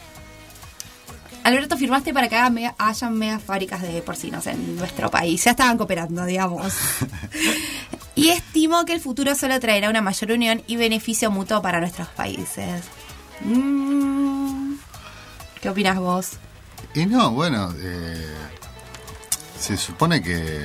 [1.43, 2.35] Alberto, firmaste para que
[2.77, 5.41] hayan mega fábricas de porcinos en nuestro país.
[5.41, 6.73] Ya estaban cooperando, digamos.
[8.15, 12.09] y estimó que el futuro solo traerá una mayor unión y beneficio mutuo para nuestros
[12.09, 12.83] países.
[13.39, 14.73] Mm,
[15.61, 16.31] ¿Qué opinas vos?
[16.93, 18.35] Y no, bueno, eh,
[19.61, 20.59] se supone que,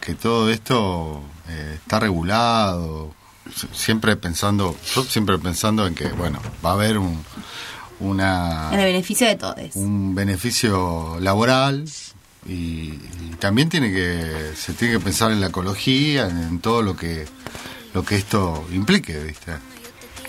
[0.00, 3.14] que todo esto eh, está regulado,
[3.72, 7.22] siempre pensando, yo siempre pensando en que, bueno, va a haber un,
[8.00, 9.56] una, En el beneficio de todos.
[9.74, 11.84] un beneficio laboral
[12.46, 16.82] y, y también tiene que, se tiene que pensar en la ecología, en, en todo
[16.82, 17.26] lo que,
[17.92, 19.52] lo que esto implique, ¿viste?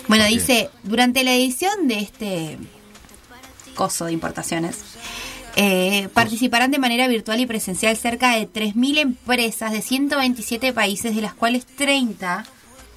[0.08, 2.58] Bueno, Porque- dice, durante la edición de este
[3.74, 4.76] coso de importaciones,
[5.56, 11.22] eh, participarán de manera virtual y presencial cerca de 3.000 empresas de 127 países, de
[11.22, 12.44] las cuales 30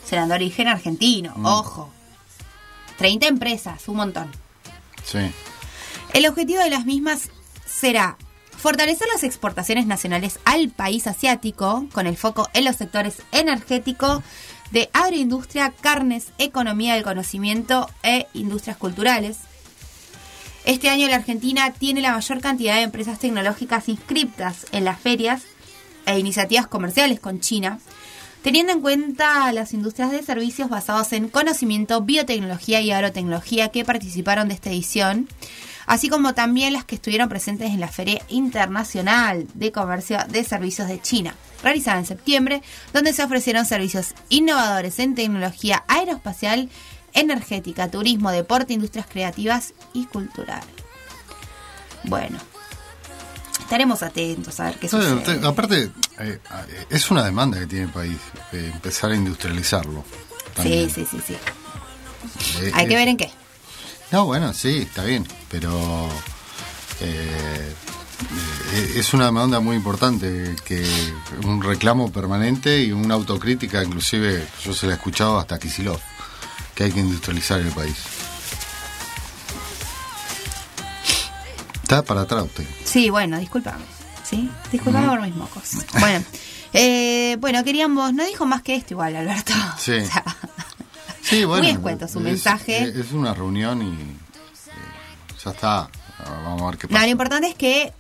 [0.06, 1.34] serán de origen argentino.
[1.36, 1.46] Mm.
[1.46, 1.90] Ojo,
[2.98, 4.32] 30 empresas, un montón.
[5.04, 5.20] Sí.
[6.14, 7.30] El objetivo de las mismas
[7.66, 8.18] será
[8.58, 14.24] fortalecer las exportaciones nacionales al país asiático, con el foco en los sectores energético,
[14.72, 19.40] de agroindustria, carnes, economía del conocimiento e industrias culturales.
[20.66, 25.44] Este año la Argentina tiene la mayor cantidad de empresas tecnológicas inscriptas en las ferias
[26.08, 27.80] e iniciativas comerciales con China,
[28.42, 34.48] teniendo en cuenta las industrias de servicios basados en conocimiento, biotecnología y agrotecnología que participaron
[34.48, 35.30] de esta edición,
[35.86, 40.88] así como también las que estuvieron presentes en la Feria Internacional de Comercio de Servicios
[40.88, 46.70] de China, realizada en septiembre, donde se ofrecieron servicios innovadores en tecnología aeroespacial,
[47.16, 50.68] energética, turismo, deporte, industrias creativas y culturales.
[52.04, 52.38] Bueno,
[53.60, 55.16] estaremos atentos a ver qué sucede.
[55.40, 56.40] te- aparte, eh,
[56.90, 58.18] es una demanda que tiene el país,
[58.52, 60.04] eh, empezar a industrializarlo.
[60.04, 60.90] Sí, también.
[60.90, 61.36] sí, sí, sí.
[62.62, 63.32] Eh, Hay que ver en qué.
[64.12, 66.08] No, bueno, sí, está bien, pero
[68.96, 70.86] es una demanda muy importante, que
[71.44, 76.00] un reclamo permanente y una autocrítica, inclusive yo se la he escuchado hasta Kisilov,
[76.76, 77.96] que hay que industrializar el país.
[81.84, 82.66] Está para atrás usted.
[82.84, 83.84] Sí, bueno, discúlpame.
[84.24, 85.64] Sí, discúlpame por mis mocos.
[86.00, 86.26] Bueno,
[86.74, 89.54] eh, bueno, queríamos, no dijo más que esto igual, Alberto.
[89.78, 89.94] Sí.
[90.00, 90.24] O sea,
[91.22, 91.64] Sí, bueno.
[91.64, 92.84] Muy escueto su es- mensaje.
[93.00, 94.16] Es, una reunión y eh,
[95.44, 95.90] ya está.
[96.44, 97.06] Vamos a ver qué no, pasa.
[97.06, 97.94] lo importante es que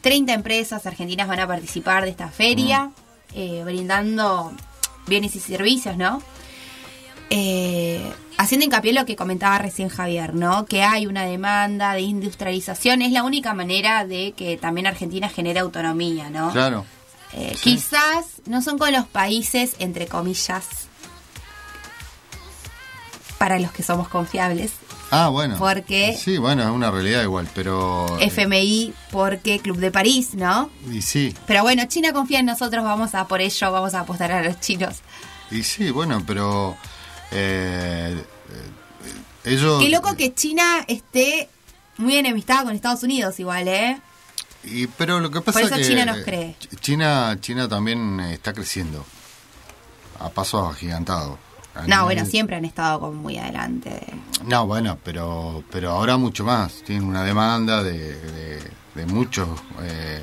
[0.00, 2.90] 30 empresas argentinas van a participar de esta feria,
[3.34, 4.52] eh, brindando
[5.06, 6.22] bienes y servicios, ¿no?
[7.30, 10.66] Eh, haciendo hincapié en lo que comentaba recién Javier, ¿no?
[10.66, 15.60] Que hay una demanda de industrialización, es la única manera de que también Argentina genere
[15.60, 16.50] autonomía, ¿no?
[16.52, 16.84] Claro.
[17.32, 17.74] Eh, Sí.
[17.74, 20.66] Quizás no son con los países, entre comillas,
[23.38, 24.72] para los que somos confiables.
[25.12, 25.56] Ah, bueno.
[25.58, 28.18] Porque- Sí, bueno, es una realidad igual, pero.
[28.20, 30.70] FMI, porque Club de París, ¿no?
[30.90, 34.30] Y sí, Pero bueno, China confía en nosotros, vamos a por ello, vamos a apostar
[34.32, 34.96] a los chinos.
[35.50, 36.76] y sí, bueno, pero.
[37.30, 38.22] Eh,
[39.44, 39.82] eh, ellos.
[39.82, 41.48] Qué loco que China esté
[41.98, 44.00] muy enemistada con Estados Unidos igual, ¿eh?
[44.64, 46.56] Y, pero lo que pasa Por eso es que China nos cree.
[46.80, 49.04] China, China también eh, está creciendo
[50.18, 51.38] a pasos agigantados.
[51.74, 54.00] No, nivel- bueno, siempre han estado como muy adelante.
[54.44, 56.82] No, bueno, pero pero ahora mucho más.
[56.84, 58.62] Tienen una demanda de, de,
[58.96, 59.48] de muchos
[59.82, 60.20] eh,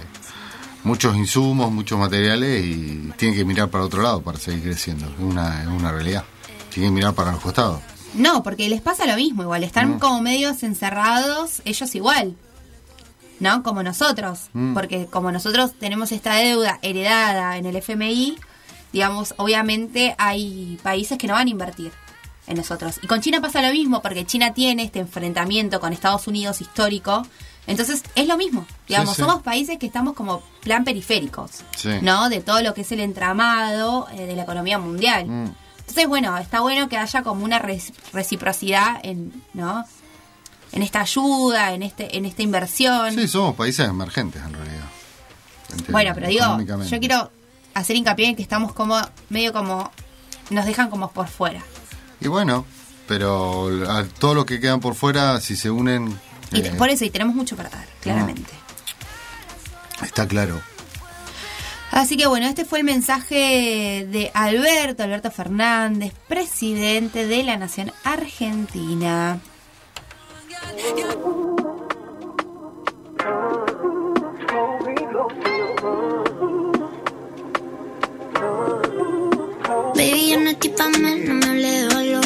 [0.83, 5.05] muchos insumos, muchos materiales y tienen que mirar para otro lado para seguir creciendo.
[5.07, 6.25] Es una, es una realidad.
[6.77, 7.79] Tienen que mirar para los costados.
[8.13, 9.63] No, porque les pasa lo mismo, igual.
[9.63, 9.99] Están Mm.
[9.99, 12.35] como medios encerrados, ellos igual.
[13.39, 13.63] ¿No?
[13.63, 14.49] Como nosotros.
[14.53, 14.73] Mm.
[14.75, 18.37] Porque como nosotros tenemos esta deuda heredada en el FMI,
[18.93, 21.91] digamos, obviamente hay países que no van a invertir
[22.45, 22.99] en nosotros.
[23.01, 27.25] Y con China pasa lo mismo, porque China tiene este enfrentamiento con Estados Unidos histórico.
[27.65, 28.67] Entonces es lo mismo.
[28.87, 29.21] Digamos, sí.
[29.23, 31.63] somos países que estamos como plan periféricos.
[31.75, 31.89] Sí.
[32.03, 32.29] ¿no?
[32.29, 35.25] De todo lo que es el entramado eh, de la economía mundial.
[35.27, 35.55] Mm.
[35.87, 39.85] Entonces, bueno, está bueno que haya como una reciprocidad en, ¿no?
[40.73, 43.13] En esta ayuda, en este, en esta inversión.
[43.13, 44.83] Sí, somos países emergentes en realidad.
[45.89, 47.31] Bueno, pero digo, yo quiero
[47.73, 48.99] hacer hincapié en que estamos como,
[49.29, 49.91] medio como,
[50.49, 51.63] nos dejan como por fuera.
[52.19, 52.65] Y bueno,
[53.07, 56.19] pero a todo lo que quedan por fuera, si se unen,
[56.51, 58.51] Y eh, por eso, y tenemos mucho para dar, claramente.
[60.01, 60.61] está claro.
[61.91, 67.91] Así que bueno, este fue el mensaje de Alberto, Alberto Fernández, presidente de la Nación
[68.03, 69.39] Argentina.
[79.95, 82.25] Baby, yo no estoy pa' más, no me hable de valor.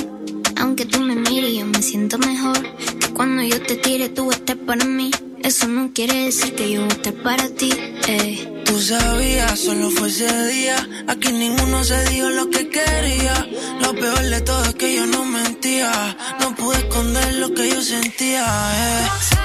[0.57, 2.57] Aunque tú me mires, yo me siento mejor.
[2.99, 5.11] Que cuando yo te tire, tú estar para mí.
[5.43, 7.71] Eso no quiere decir que yo voy a estar para ti.
[8.07, 8.50] eh.
[8.71, 10.77] Tú sabías, solo fue ese día.
[11.05, 13.45] Aquí ninguno se dijo lo que quería.
[13.81, 15.91] Lo peor de todo es que yo no mentía.
[16.39, 18.45] No pude esconder lo que yo sentía.
[18.45, 19.40] eh.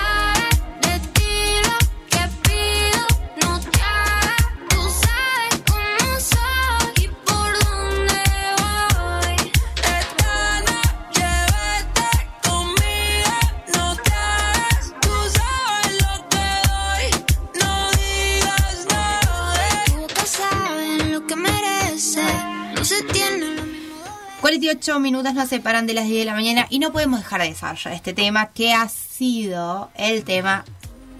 [24.47, 27.49] 48 minutos nos separan de las 10 de la mañana y no podemos dejar de
[27.49, 30.65] desarrollar este tema que ha sido el tema,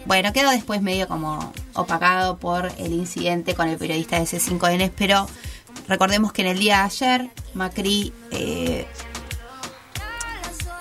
[0.05, 5.27] bueno, quedó después medio como opacado por el incidente con el periodista de C5N, pero
[5.89, 8.87] recordemos que en el día de ayer Macri eh,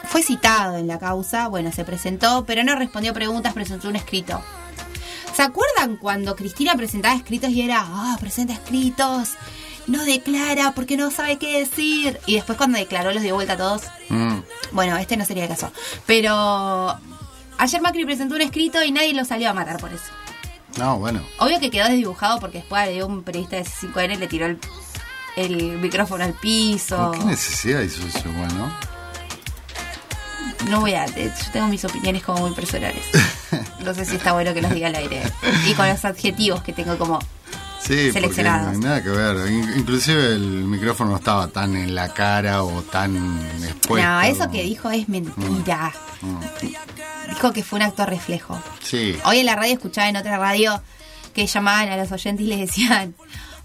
[0.03, 4.39] fue citado en la causa, bueno, se presentó, pero no respondió preguntas, presentó un escrito.
[5.35, 9.31] ¿Se acuerdan cuando Cristina presentaba escritos y era, ah, presenta escritos,
[9.87, 12.19] no declara porque no sabe qué decir?
[12.25, 13.83] Y después cuando declaró los dio vuelta a todos.
[14.09, 14.39] Mm.
[14.71, 15.71] Bueno, este no sería el caso.
[16.05, 16.97] Pero
[17.57, 20.05] ayer Macri presentó un escrito y nadie lo salió a matar por eso.
[20.77, 21.21] No, bueno.
[21.39, 24.59] Obvio que quedó desdibujado porque después de un periodista de C5N le tiró el,
[25.37, 27.11] el micrófono al piso.
[27.11, 28.71] ¿Qué necesidad hizo eso igual, no?
[30.69, 31.05] No voy a.
[31.05, 33.03] eh, Yo tengo mis opiniones como muy personales.
[33.85, 35.21] No sé si está bueno que los diga al aire.
[35.67, 37.19] Y con los adjetivos que tengo como.
[37.85, 38.77] Sí, Seleccionados.
[38.79, 39.47] nada que ver.
[39.51, 43.15] In- Inclusive el micrófono no estaba tan en la cara o tan
[43.63, 44.07] expuesto.
[44.09, 45.93] no, eso que dijo es mentira.
[46.21, 46.39] Mm.
[47.29, 48.59] Dijo que fue un acto reflejo.
[48.81, 49.17] Sí.
[49.25, 50.81] Hoy en la radio escuchaba en otra radio
[51.33, 53.13] que llamaban a los oyentes y les decían.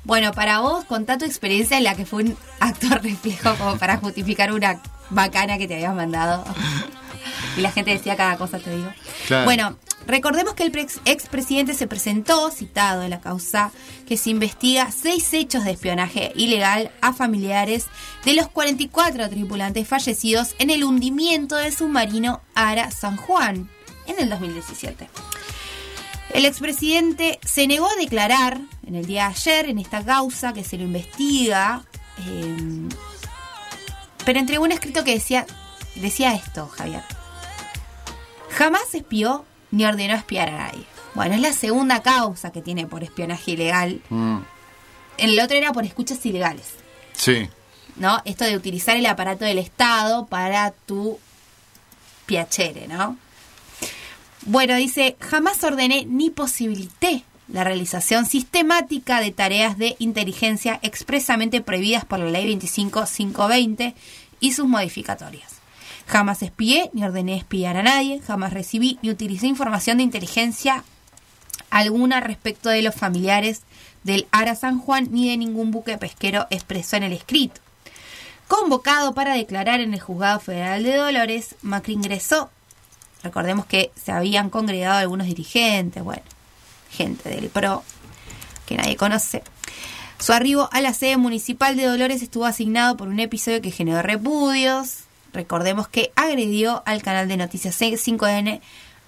[0.03, 3.99] Bueno, para vos, contá tu experiencia en la que fue un actor reflejo como para
[3.99, 4.81] justificar una
[5.11, 6.45] bacana que te habías mandado.
[7.57, 8.91] Y la gente decía cada cosa, te digo.
[9.27, 9.45] Claro.
[9.45, 9.77] Bueno,
[10.07, 13.71] recordemos que el expresidente se presentó citado en la causa
[14.07, 17.87] que se investiga seis hechos de espionaje ilegal a familiares
[18.25, 23.69] de los 44 tripulantes fallecidos en el hundimiento del submarino Ara San Juan
[24.07, 25.09] en el 2017.
[26.33, 30.63] El expresidente se negó a declarar en el día de ayer en esta causa que
[30.63, 31.83] se lo investiga,
[32.27, 32.89] eh,
[34.25, 35.47] pero entregó un escrito que decía,
[35.97, 37.03] decía esto, Javier.
[38.51, 40.85] Jamás espió ni ordenó espiar a nadie.
[41.15, 44.01] Bueno, es la segunda causa que tiene por espionaje ilegal.
[44.11, 44.39] Mm.
[45.19, 46.67] El otro era por escuchas ilegales,
[47.15, 47.49] Sí.
[47.97, 48.23] ¿no?
[48.25, 51.19] Esto de utilizar el aparato del Estado para tu
[52.27, 53.17] piacere, ¿no?
[54.47, 62.05] Bueno, dice, jamás ordené ni posibilité la realización sistemática de tareas de inteligencia expresamente prohibidas
[62.05, 63.95] por la Ley 25520
[64.39, 65.60] y sus modificatorias.
[66.11, 70.82] Jamás espié ni ordené espiar a nadie, jamás recibí ni utilicé información de inteligencia
[71.70, 73.62] alguna respecto de los familiares
[74.03, 77.61] del Ara San Juan ni de ningún buque pesquero expresó en el escrito.
[78.49, 82.51] Convocado para declarar en el Juzgado Federal de Dolores, Macri ingresó.
[83.23, 86.24] Recordemos que se habían congregado algunos dirigentes, bueno.
[86.91, 87.85] gente del PRO,
[88.66, 89.45] que nadie conoce.
[90.19, 94.03] Su arribo a la sede municipal de Dolores estuvo asignado por un episodio que generó
[94.03, 95.05] repudios.
[95.32, 98.61] Recordemos que agredió al canal de noticias 5N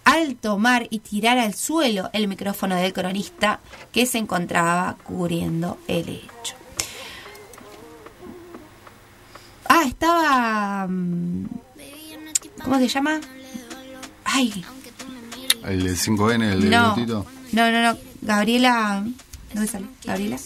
[0.04, 3.60] al tomar y tirar al suelo el micrófono del cronista
[3.92, 6.56] que se encontraba cubriendo el hecho.
[9.68, 10.86] Ah, estaba...
[10.88, 11.46] mm,
[12.62, 13.20] ¿Cómo se llama?
[14.24, 14.64] Ay,
[15.64, 16.88] El del 5N, el de no.
[16.90, 17.26] Lutito.
[17.52, 17.98] No, no, no.
[18.20, 19.04] Gabriela...
[19.52, 19.86] ¿Dónde sale?
[20.04, 20.38] Gabriela.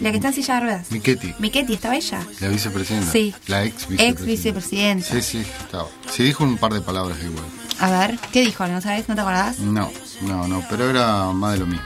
[0.00, 0.90] La que está en silla de ruedas.
[0.90, 2.26] Miquetti, Miquetti, ¿estaba ella?
[2.40, 3.10] la vicepresidenta.
[3.12, 3.34] Sí.
[3.46, 4.20] La ex vicepresidenta.
[4.20, 5.06] Ex vicepresidenta.
[5.08, 5.88] Sí, sí, estaba.
[6.10, 7.44] Sí, dijo un par de palabras igual.
[7.80, 8.66] A ver, ¿qué dijo?
[8.66, 9.08] ¿No sabes?
[9.08, 9.58] ¿No te acordás?
[9.58, 9.90] No,
[10.22, 11.84] no, no, pero era más de lo mismo.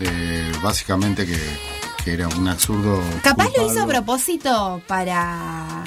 [0.00, 1.38] Eh, básicamente que,
[2.04, 3.02] que era un absurdo.
[3.22, 5.84] Capaz lo hizo a propósito para.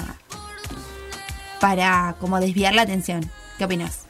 [1.60, 3.28] para como desviar la atención.
[3.58, 4.00] ¿Qué opinas?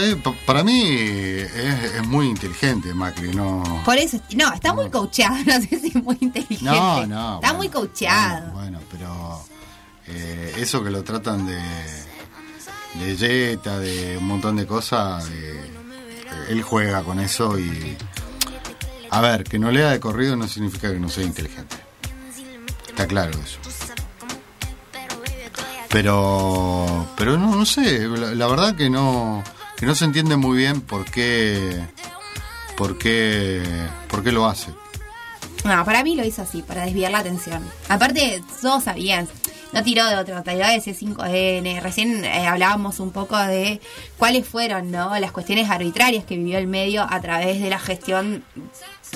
[0.00, 3.82] Eh, pa- Para mí es, es muy inteligente Macri, no.
[3.84, 6.64] Por eso, no, está muy coacheado, no sé si es muy inteligente.
[6.64, 8.52] No, no, Está bueno, muy coacheado.
[8.52, 9.42] Bueno, pero
[10.06, 11.60] eh, eso que lo tratan de
[12.94, 15.70] de yeta, de un montón de cosas, eh,
[16.48, 17.96] él juega con eso y
[19.10, 21.76] a ver, que no lea de corrido no significa que no sea inteligente.
[22.88, 23.58] Está claro eso.
[25.90, 29.42] Pero pero no no sé, la, la verdad que no
[29.76, 31.84] que no se entiende muy bien por qué
[32.76, 33.62] por qué
[34.08, 34.72] por qué lo hace.
[35.64, 37.66] No, para mí lo hizo así, para desviar la atención.
[37.88, 39.26] Aparte, todos sabían,
[39.72, 41.80] no tiró de otro, tiró de C5N.
[41.80, 43.80] Recién eh, hablábamos un poco de
[44.18, 45.18] cuáles fueron ¿no?
[45.18, 48.44] las cuestiones arbitrarias que vivió el medio a través de la gestión,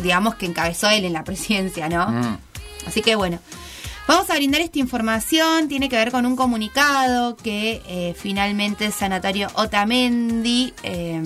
[0.02, 2.08] digamos, que encabezó él en la presidencia, ¿no?
[2.08, 2.38] Mm.
[2.86, 3.40] Así que bueno,
[4.08, 5.68] vamos a brindar esta información.
[5.68, 11.22] Tiene que ver con un comunicado que eh, finalmente Sanatorio Otamendi eh,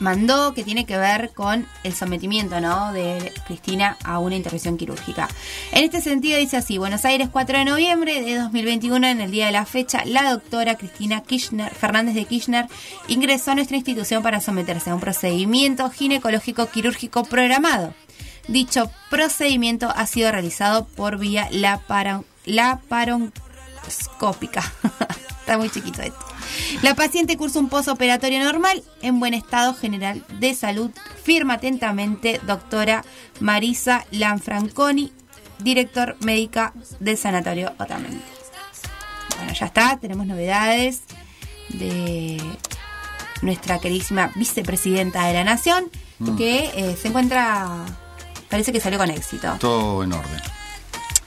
[0.00, 2.92] mandó, que tiene que ver con el sometimiento ¿no?
[2.92, 5.28] de Cristina a una intervención quirúrgica.
[5.72, 9.46] En este sentido dice así, Buenos Aires 4 de noviembre de 2021, en el día
[9.46, 12.66] de la fecha, la doctora Cristina Kirchner, Fernández de Kirchner
[13.08, 17.92] ingresó a nuestra institución para someterse a un procedimiento ginecológico quirúrgico programado.
[18.48, 24.62] Dicho procedimiento ha sido realizado por vía la, para, la paroscópica.
[25.40, 26.18] Está muy chiquito esto.
[26.82, 30.90] La paciente cursa un posoperatorio normal en buen estado general de salud.
[31.22, 33.04] Firma atentamente doctora
[33.40, 35.12] Marisa Lanfranconi,
[35.58, 38.20] director médica del Sanatorio Otamendi.
[39.36, 41.02] Bueno, ya está, tenemos novedades
[41.70, 42.40] de
[43.42, 46.36] nuestra queridísima vicepresidenta de la Nación, Mm.
[46.36, 47.84] que eh, se encuentra,
[48.48, 49.56] parece que salió con éxito.
[49.58, 50.40] Todo en orden.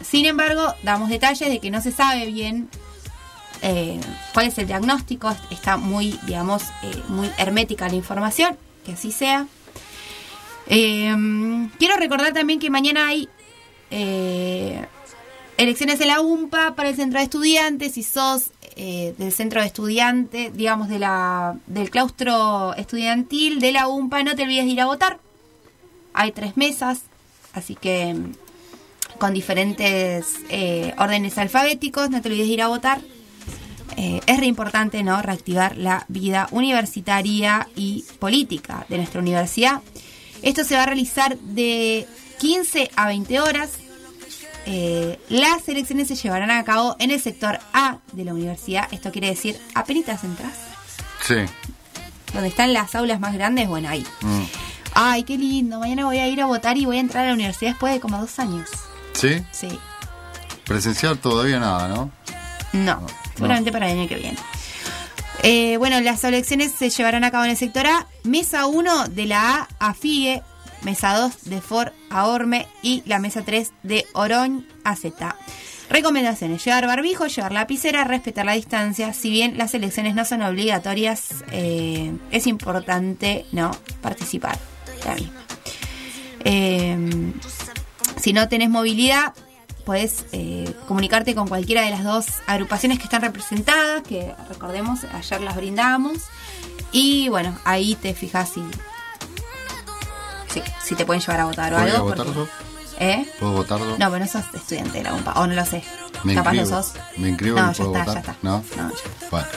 [0.01, 2.69] Sin embargo, damos detalles de que no se sabe bien
[3.61, 3.99] eh,
[4.33, 5.35] cuál es el diagnóstico.
[5.49, 9.47] Está muy, digamos, eh, muy hermética la información, que así sea.
[10.67, 11.15] Eh,
[11.77, 13.29] quiero recordar también que mañana hay
[13.89, 14.85] eh,
[15.57, 17.93] elecciones en la UMPA para el centro de estudiantes.
[17.93, 23.87] Si sos eh, del centro de estudiantes, digamos, de la, del claustro estudiantil de la
[23.87, 25.19] UMPA, no te olvides de ir a votar.
[26.19, 27.01] Hay tres mesas,
[27.53, 28.33] así que mm,
[29.19, 33.01] con diferentes eh, órdenes alfabéticos, no te olvides de ir a votar.
[33.95, 35.21] Eh, es re importante ¿no?
[35.21, 39.81] reactivar la vida universitaria y política de nuestra universidad.
[40.43, 42.05] Esto se va a realizar de
[42.39, 43.71] 15 a 20 horas.
[44.67, 48.87] Eh, las elecciones se llevarán a cabo en el sector A de la universidad.
[48.91, 50.53] Esto quiere decir, apenas entras,
[51.25, 51.35] Sí.
[52.33, 54.05] donde están las aulas más grandes, bueno, ahí.
[54.21, 54.43] Mm.
[54.99, 55.77] Ay, qué lindo.
[55.77, 57.99] Mañana voy a ir a votar y voy a entrar a la universidad después de
[57.99, 58.67] como dos años.
[59.13, 59.43] ¿Sí?
[59.51, 59.67] Sí.
[60.65, 62.09] Presenciar todavía nada, ¿no?
[62.73, 63.05] No,
[63.35, 64.37] seguramente para el año que viene.
[65.43, 68.07] Eh, bueno, las elecciones se llevarán a cabo en el sector A.
[68.23, 70.41] Mesa 1 de la A a Figue.
[70.81, 72.67] Mesa 2 de For a Orme.
[72.81, 75.35] Y la mesa 3 de Oroñ a Z.
[75.91, 79.13] Recomendaciones: llevar barbijo, llevar lapicera, respetar la distancia.
[79.13, 83.69] Si bien las elecciones no son obligatorias, eh, es importante no
[84.01, 84.57] participar.
[85.07, 85.41] La misma.
[86.45, 87.33] Eh,
[88.21, 89.33] si no tenés movilidad,
[89.85, 95.41] puedes eh, comunicarte con cualquiera de las dos agrupaciones que están representadas, que recordemos, ayer
[95.41, 96.17] las brindamos.
[96.91, 98.61] Y bueno, ahí te fijas si,
[100.53, 102.09] si, si te pueden llevar a votar o ¿Puedo ir a algo.
[102.09, 102.51] votar porque-?
[102.99, 103.29] ¿Eh?
[103.39, 103.97] ¿Puedo votar yo?
[103.97, 105.83] No, pero no sos estudiante de la UMPA, o no lo sé.
[106.23, 106.77] Me Capaz inscribo.
[106.77, 106.93] lo sos.
[107.17, 108.13] Me inscribo No, y puedo está, votar.
[108.13, 108.35] ya está.
[108.41, 108.63] ¿No?
[108.75, 109.47] No, ya Bueno.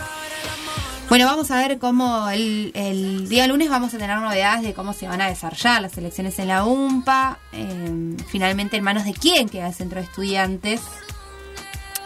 [1.10, 5.08] Bueno, vamos a ver cómo el, día lunes vamos a tener novedades de cómo se
[5.08, 7.40] van a desarrollar las elecciones en la UMPA.
[7.52, 10.80] eh, finalmente, en manos de quién queda el centro de estudiantes.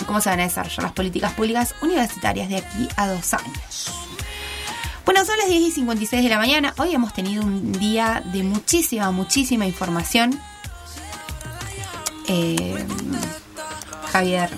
[0.07, 3.93] cómo se van a desarrollar las políticas públicas universitarias de aquí a dos años.
[5.05, 6.73] Bueno, son las 10 y 56 de la mañana.
[6.79, 10.41] Hoy hemos tenido un día de muchísima, muchísima información.
[12.27, 12.87] Eh,
[14.11, 14.49] Javier.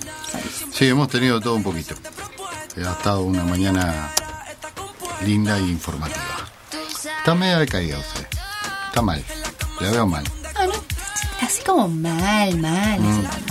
[0.71, 1.97] Sí, hemos tenido todo un poquito.
[2.77, 4.13] Ha estado una mañana
[5.25, 6.49] linda e informativa.
[7.19, 8.27] Está medio decaída usted.
[8.89, 9.25] Está mal.
[9.81, 10.25] La veo mal.
[10.55, 10.73] Ah, no,
[11.47, 13.01] así como mal, mal.
[13.01, 13.23] Mm.
[13.23, 13.43] mal.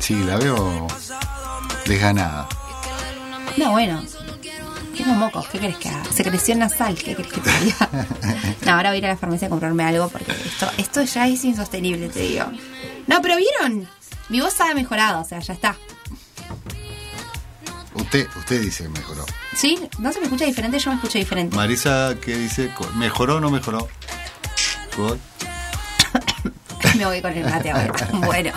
[0.00, 0.86] Sí, la veo
[1.86, 2.48] desganada.
[3.56, 4.02] No, bueno.
[4.96, 6.04] Tengo mocos, ¿qué crees que haga?
[6.10, 7.88] Secreción nasal, ¿qué crees que te diga?
[8.64, 11.28] No, ahora voy a ir a la farmacia a comprarme algo porque esto, esto ya
[11.28, 12.46] es insostenible, te digo.
[13.06, 13.86] No, pero vieron,
[14.30, 15.76] mi voz ha mejorado, o sea, ya está.
[17.96, 19.24] Usted, usted dice mejoró.
[19.54, 19.78] ¿Sí?
[19.98, 20.78] ¿No se me escucha diferente?
[20.78, 21.56] Yo me escucho diferente.
[21.56, 22.70] Marisa, ¿qué dice?
[22.96, 23.88] ¿Mejoró o no mejoró?
[24.96, 25.18] ¿Vos?
[26.96, 27.92] Me voy con el mate ahora.
[28.12, 28.52] Bueno,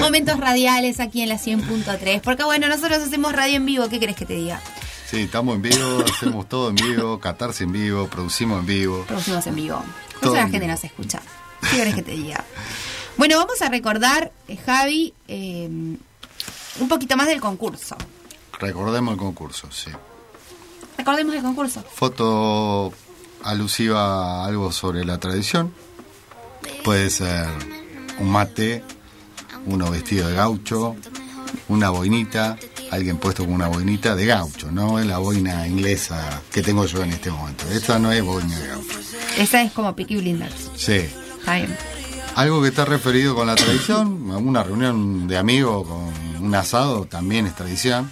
[0.00, 2.20] momentos radiales aquí en la 100.3.
[2.20, 4.60] Porque bueno, nosotros hacemos radio en vivo, ¿qué crees que te diga?
[5.08, 9.04] Sí, estamos en vivo, hacemos todo en vivo, catarse en vivo, producimos en vivo.
[9.06, 9.82] Producimos en vivo.
[10.20, 11.20] Eso la en gente nos escucha.
[11.70, 12.44] ¿Qué querés que te diga?
[13.16, 17.96] Bueno, vamos a recordar, eh, Javi, eh, un poquito más del concurso.
[18.58, 19.90] Recordemos el concurso, sí.
[20.96, 21.82] Recordemos el concurso.
[21.82, 22.92] Foto
[23.42, 25.72] alusiva a algo sobre la tradición.
[26.84, 27.46] Puede ser
[28.18, 28.82] un mate,
[29.66, 30.96] uno vestido de gaucho,
[31.68, 32.56] una boinita,
[32.90, 37.02] alguien puesto con una boinita de gaucho, no es la boina inglesa que tengo yo
[37.02, 37.68] en este momento.
[37.70, 38.98] Esta no es boina de gaucho.
[39.36, 40.70] Esa es como Peaky Blinders.
[40.76, 41.08] Sí.
[41.38, 41.76] Está bien.
[42.36, 47.46] Algo que está referido con la tradición, una reunión de amigos con un asado también
[47.46, 48.10] es tradición.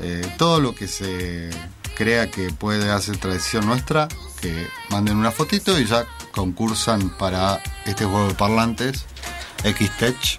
[0.00, 1.50] Eh, todo lo que se
[1.96, 4.06] crea que puede hacer tradición nuestra,
[4.40, 9.06] que manden una fotito y ya concursan para este juego de parlantes
[9.64, 10.38] XTech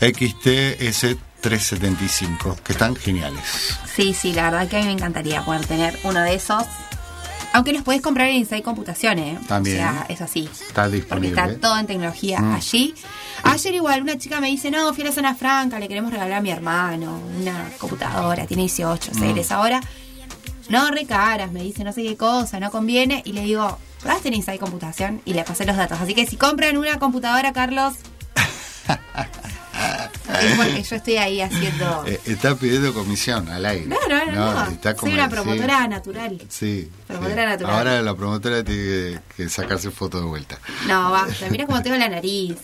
[0.00, 3.76] XTS375, que están geniales.
[3.94, 6.62] Sí, sí, la verdad que a mí me encantaría poder tener uno de esos.
[7.52, 9.38] Aunque los podés comprar en Inside Computaciones.
[9.40, 9.44] ¿eh?
[9.48, 9.76] También.
[9.76, 10.48] O sea, es así.
[10.52, 11.28] Está Porque disponible.
[11.42, 12.54] está todo en tecnología Mm.
[12.54, 12.94] allí.
[13.42, 16.38] Ayer igual una chica me dice, no, fui a la zona franca, le queremos regalar
[16.38, 19.18] a mi hermano una computadora, tiene 18 Mm.
[19.18, 19.80] seres ahora.
[20.68, 23.22] No, re caras, me dice, no sé qué cosa, no conviene.
[23.24, 25.22] Y le digo, ¿probaste en Inside Computación?
[25.24, 25.98] Y le pasé los datos.
[26.00, 27.94] Así que si compran una computadora, Carlos,
[28.84, 29.00] porque
[30.88, 32.04] yo estoy ahí haciendo...
[32.06, 33.86] Eh, está pidiendo comisión al aire.
[33.86, 34.70] No, no, no, no.
[34.70, 35.30] está Soy como- una sí.
[35.30, 36.42] promotora natural.
[36.48, 36.90] Sí.
[37.06, 37.48] Promotora sí.
[37.48, 37.74] natural.
[37.74, 40.58] Ahora la promotora tiene que, que sacarse foto de vuelta.
[40.86, 42.56] No, basta, mira cómo tengo la nariz.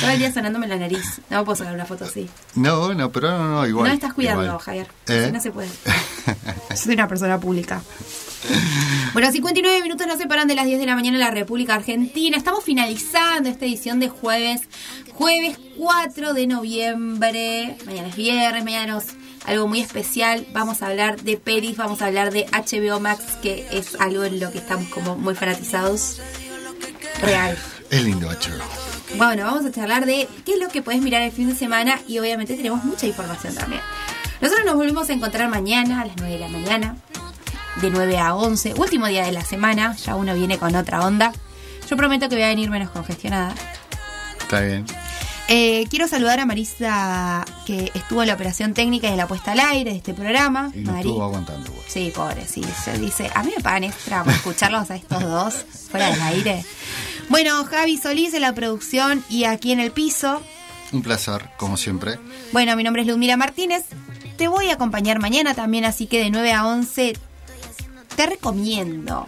[0.00, 1.20] Todo el día sonándome la nariz.
[1.30, 2.28] No puedo sacar una foto así.
[2.54, 3.88] No, bueno, pero no, no, igual.
[3.88, 4.58] no estás cuidando, igual.
[4.58, 4.86] Javier.
[5.08, 5.30] ¿Eh?
[5.32, 5.68] No se puede.
[6.70, 7.82] Yo soy una persona pública.
[9.12, 12.36] Bueno, 59 minutos nos separan de las 10 de la mañana en la República Argentina.
[12.36, 14.62] Estamos finalizando esta edición de jueves.
[15.12, 17.76] Jueves 4 de noviembre.
[17.86, 19.08] Mañana es viernes, mañana es
[19.46, 20.46] algo muy especial.
[20.52, 24.40] Vamos a hablar de pelis, vamos a hablar de HBO Max, que es algo en
[24.40, 26.20] lo que estamos como muy fanatizados.
[27.20, 27.58] Real.
[27.90, 28.50] Es lindo, hecho.
[29.16, 32.00] Bueno, vamos a charlar de qué es lo que puedes mirar el fin de semana
[32.06, 33.82] y obviamente tenemos mucha información también.
[34.40, 36.96] Nosotros nos volvemos a encontrar mañana a las 9 de la mañana,
[37.76, 41.32] de 9 a 11, último día de la semana, ya uno viene con otra onda.
[41.88, 43.54] Yo prometo que voy a venir menos congestionada.
[44.40, 44.84] Está bien.
[45.48, 49.52] Eh, quiero saludar a Marisa, que estuvo en la operación técnica y en la puesta
[49.52, 50.70] al aire de este programa.
[50.74, 51.08] Y no Mari.
[51.08, 51.70] estuvo aguantando.
[51.72, 51.82] güey.
[51.88, 52.62] Sí, pobre, sí.
[52.84, 55.54] Se dice, a mí me pagan extra por escucharlos a estos dos
[55.90, 56.64] fuera del aire.
[57.28, 60.40] Bueno, Javi Solís en la producción y aquí en el piso.
[60.92, 62.18] Un placer, como siempre.
[62.52, 63.84] Bueno, mi nombre es Ludmila Martínez.
[64.36, 67.14] Te voy a acompañar mañana también, así que de 9 a 11
[68.16, 69.24] te recomiendo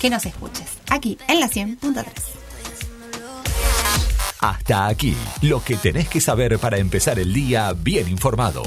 [0.00, 2.04] que nos escuches aquí en la 100.3.
[4.40, 8.62] Hasta aquí, lo que tenés que saber para empezar el día bien informado.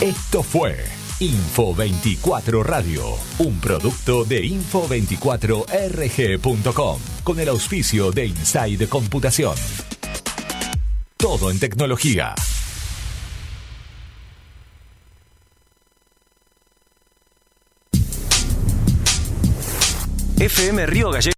[0.00, 0.84] Esto fue
[1.20, 3.02] Info 24 Radio,
[3.38, 9.54] un producto de info24rg.com, con el auspicio de Inside Computación.
[11.16, 12.34] Todo en tecnología.
[20.38, 21.34] FM Río Gallegos.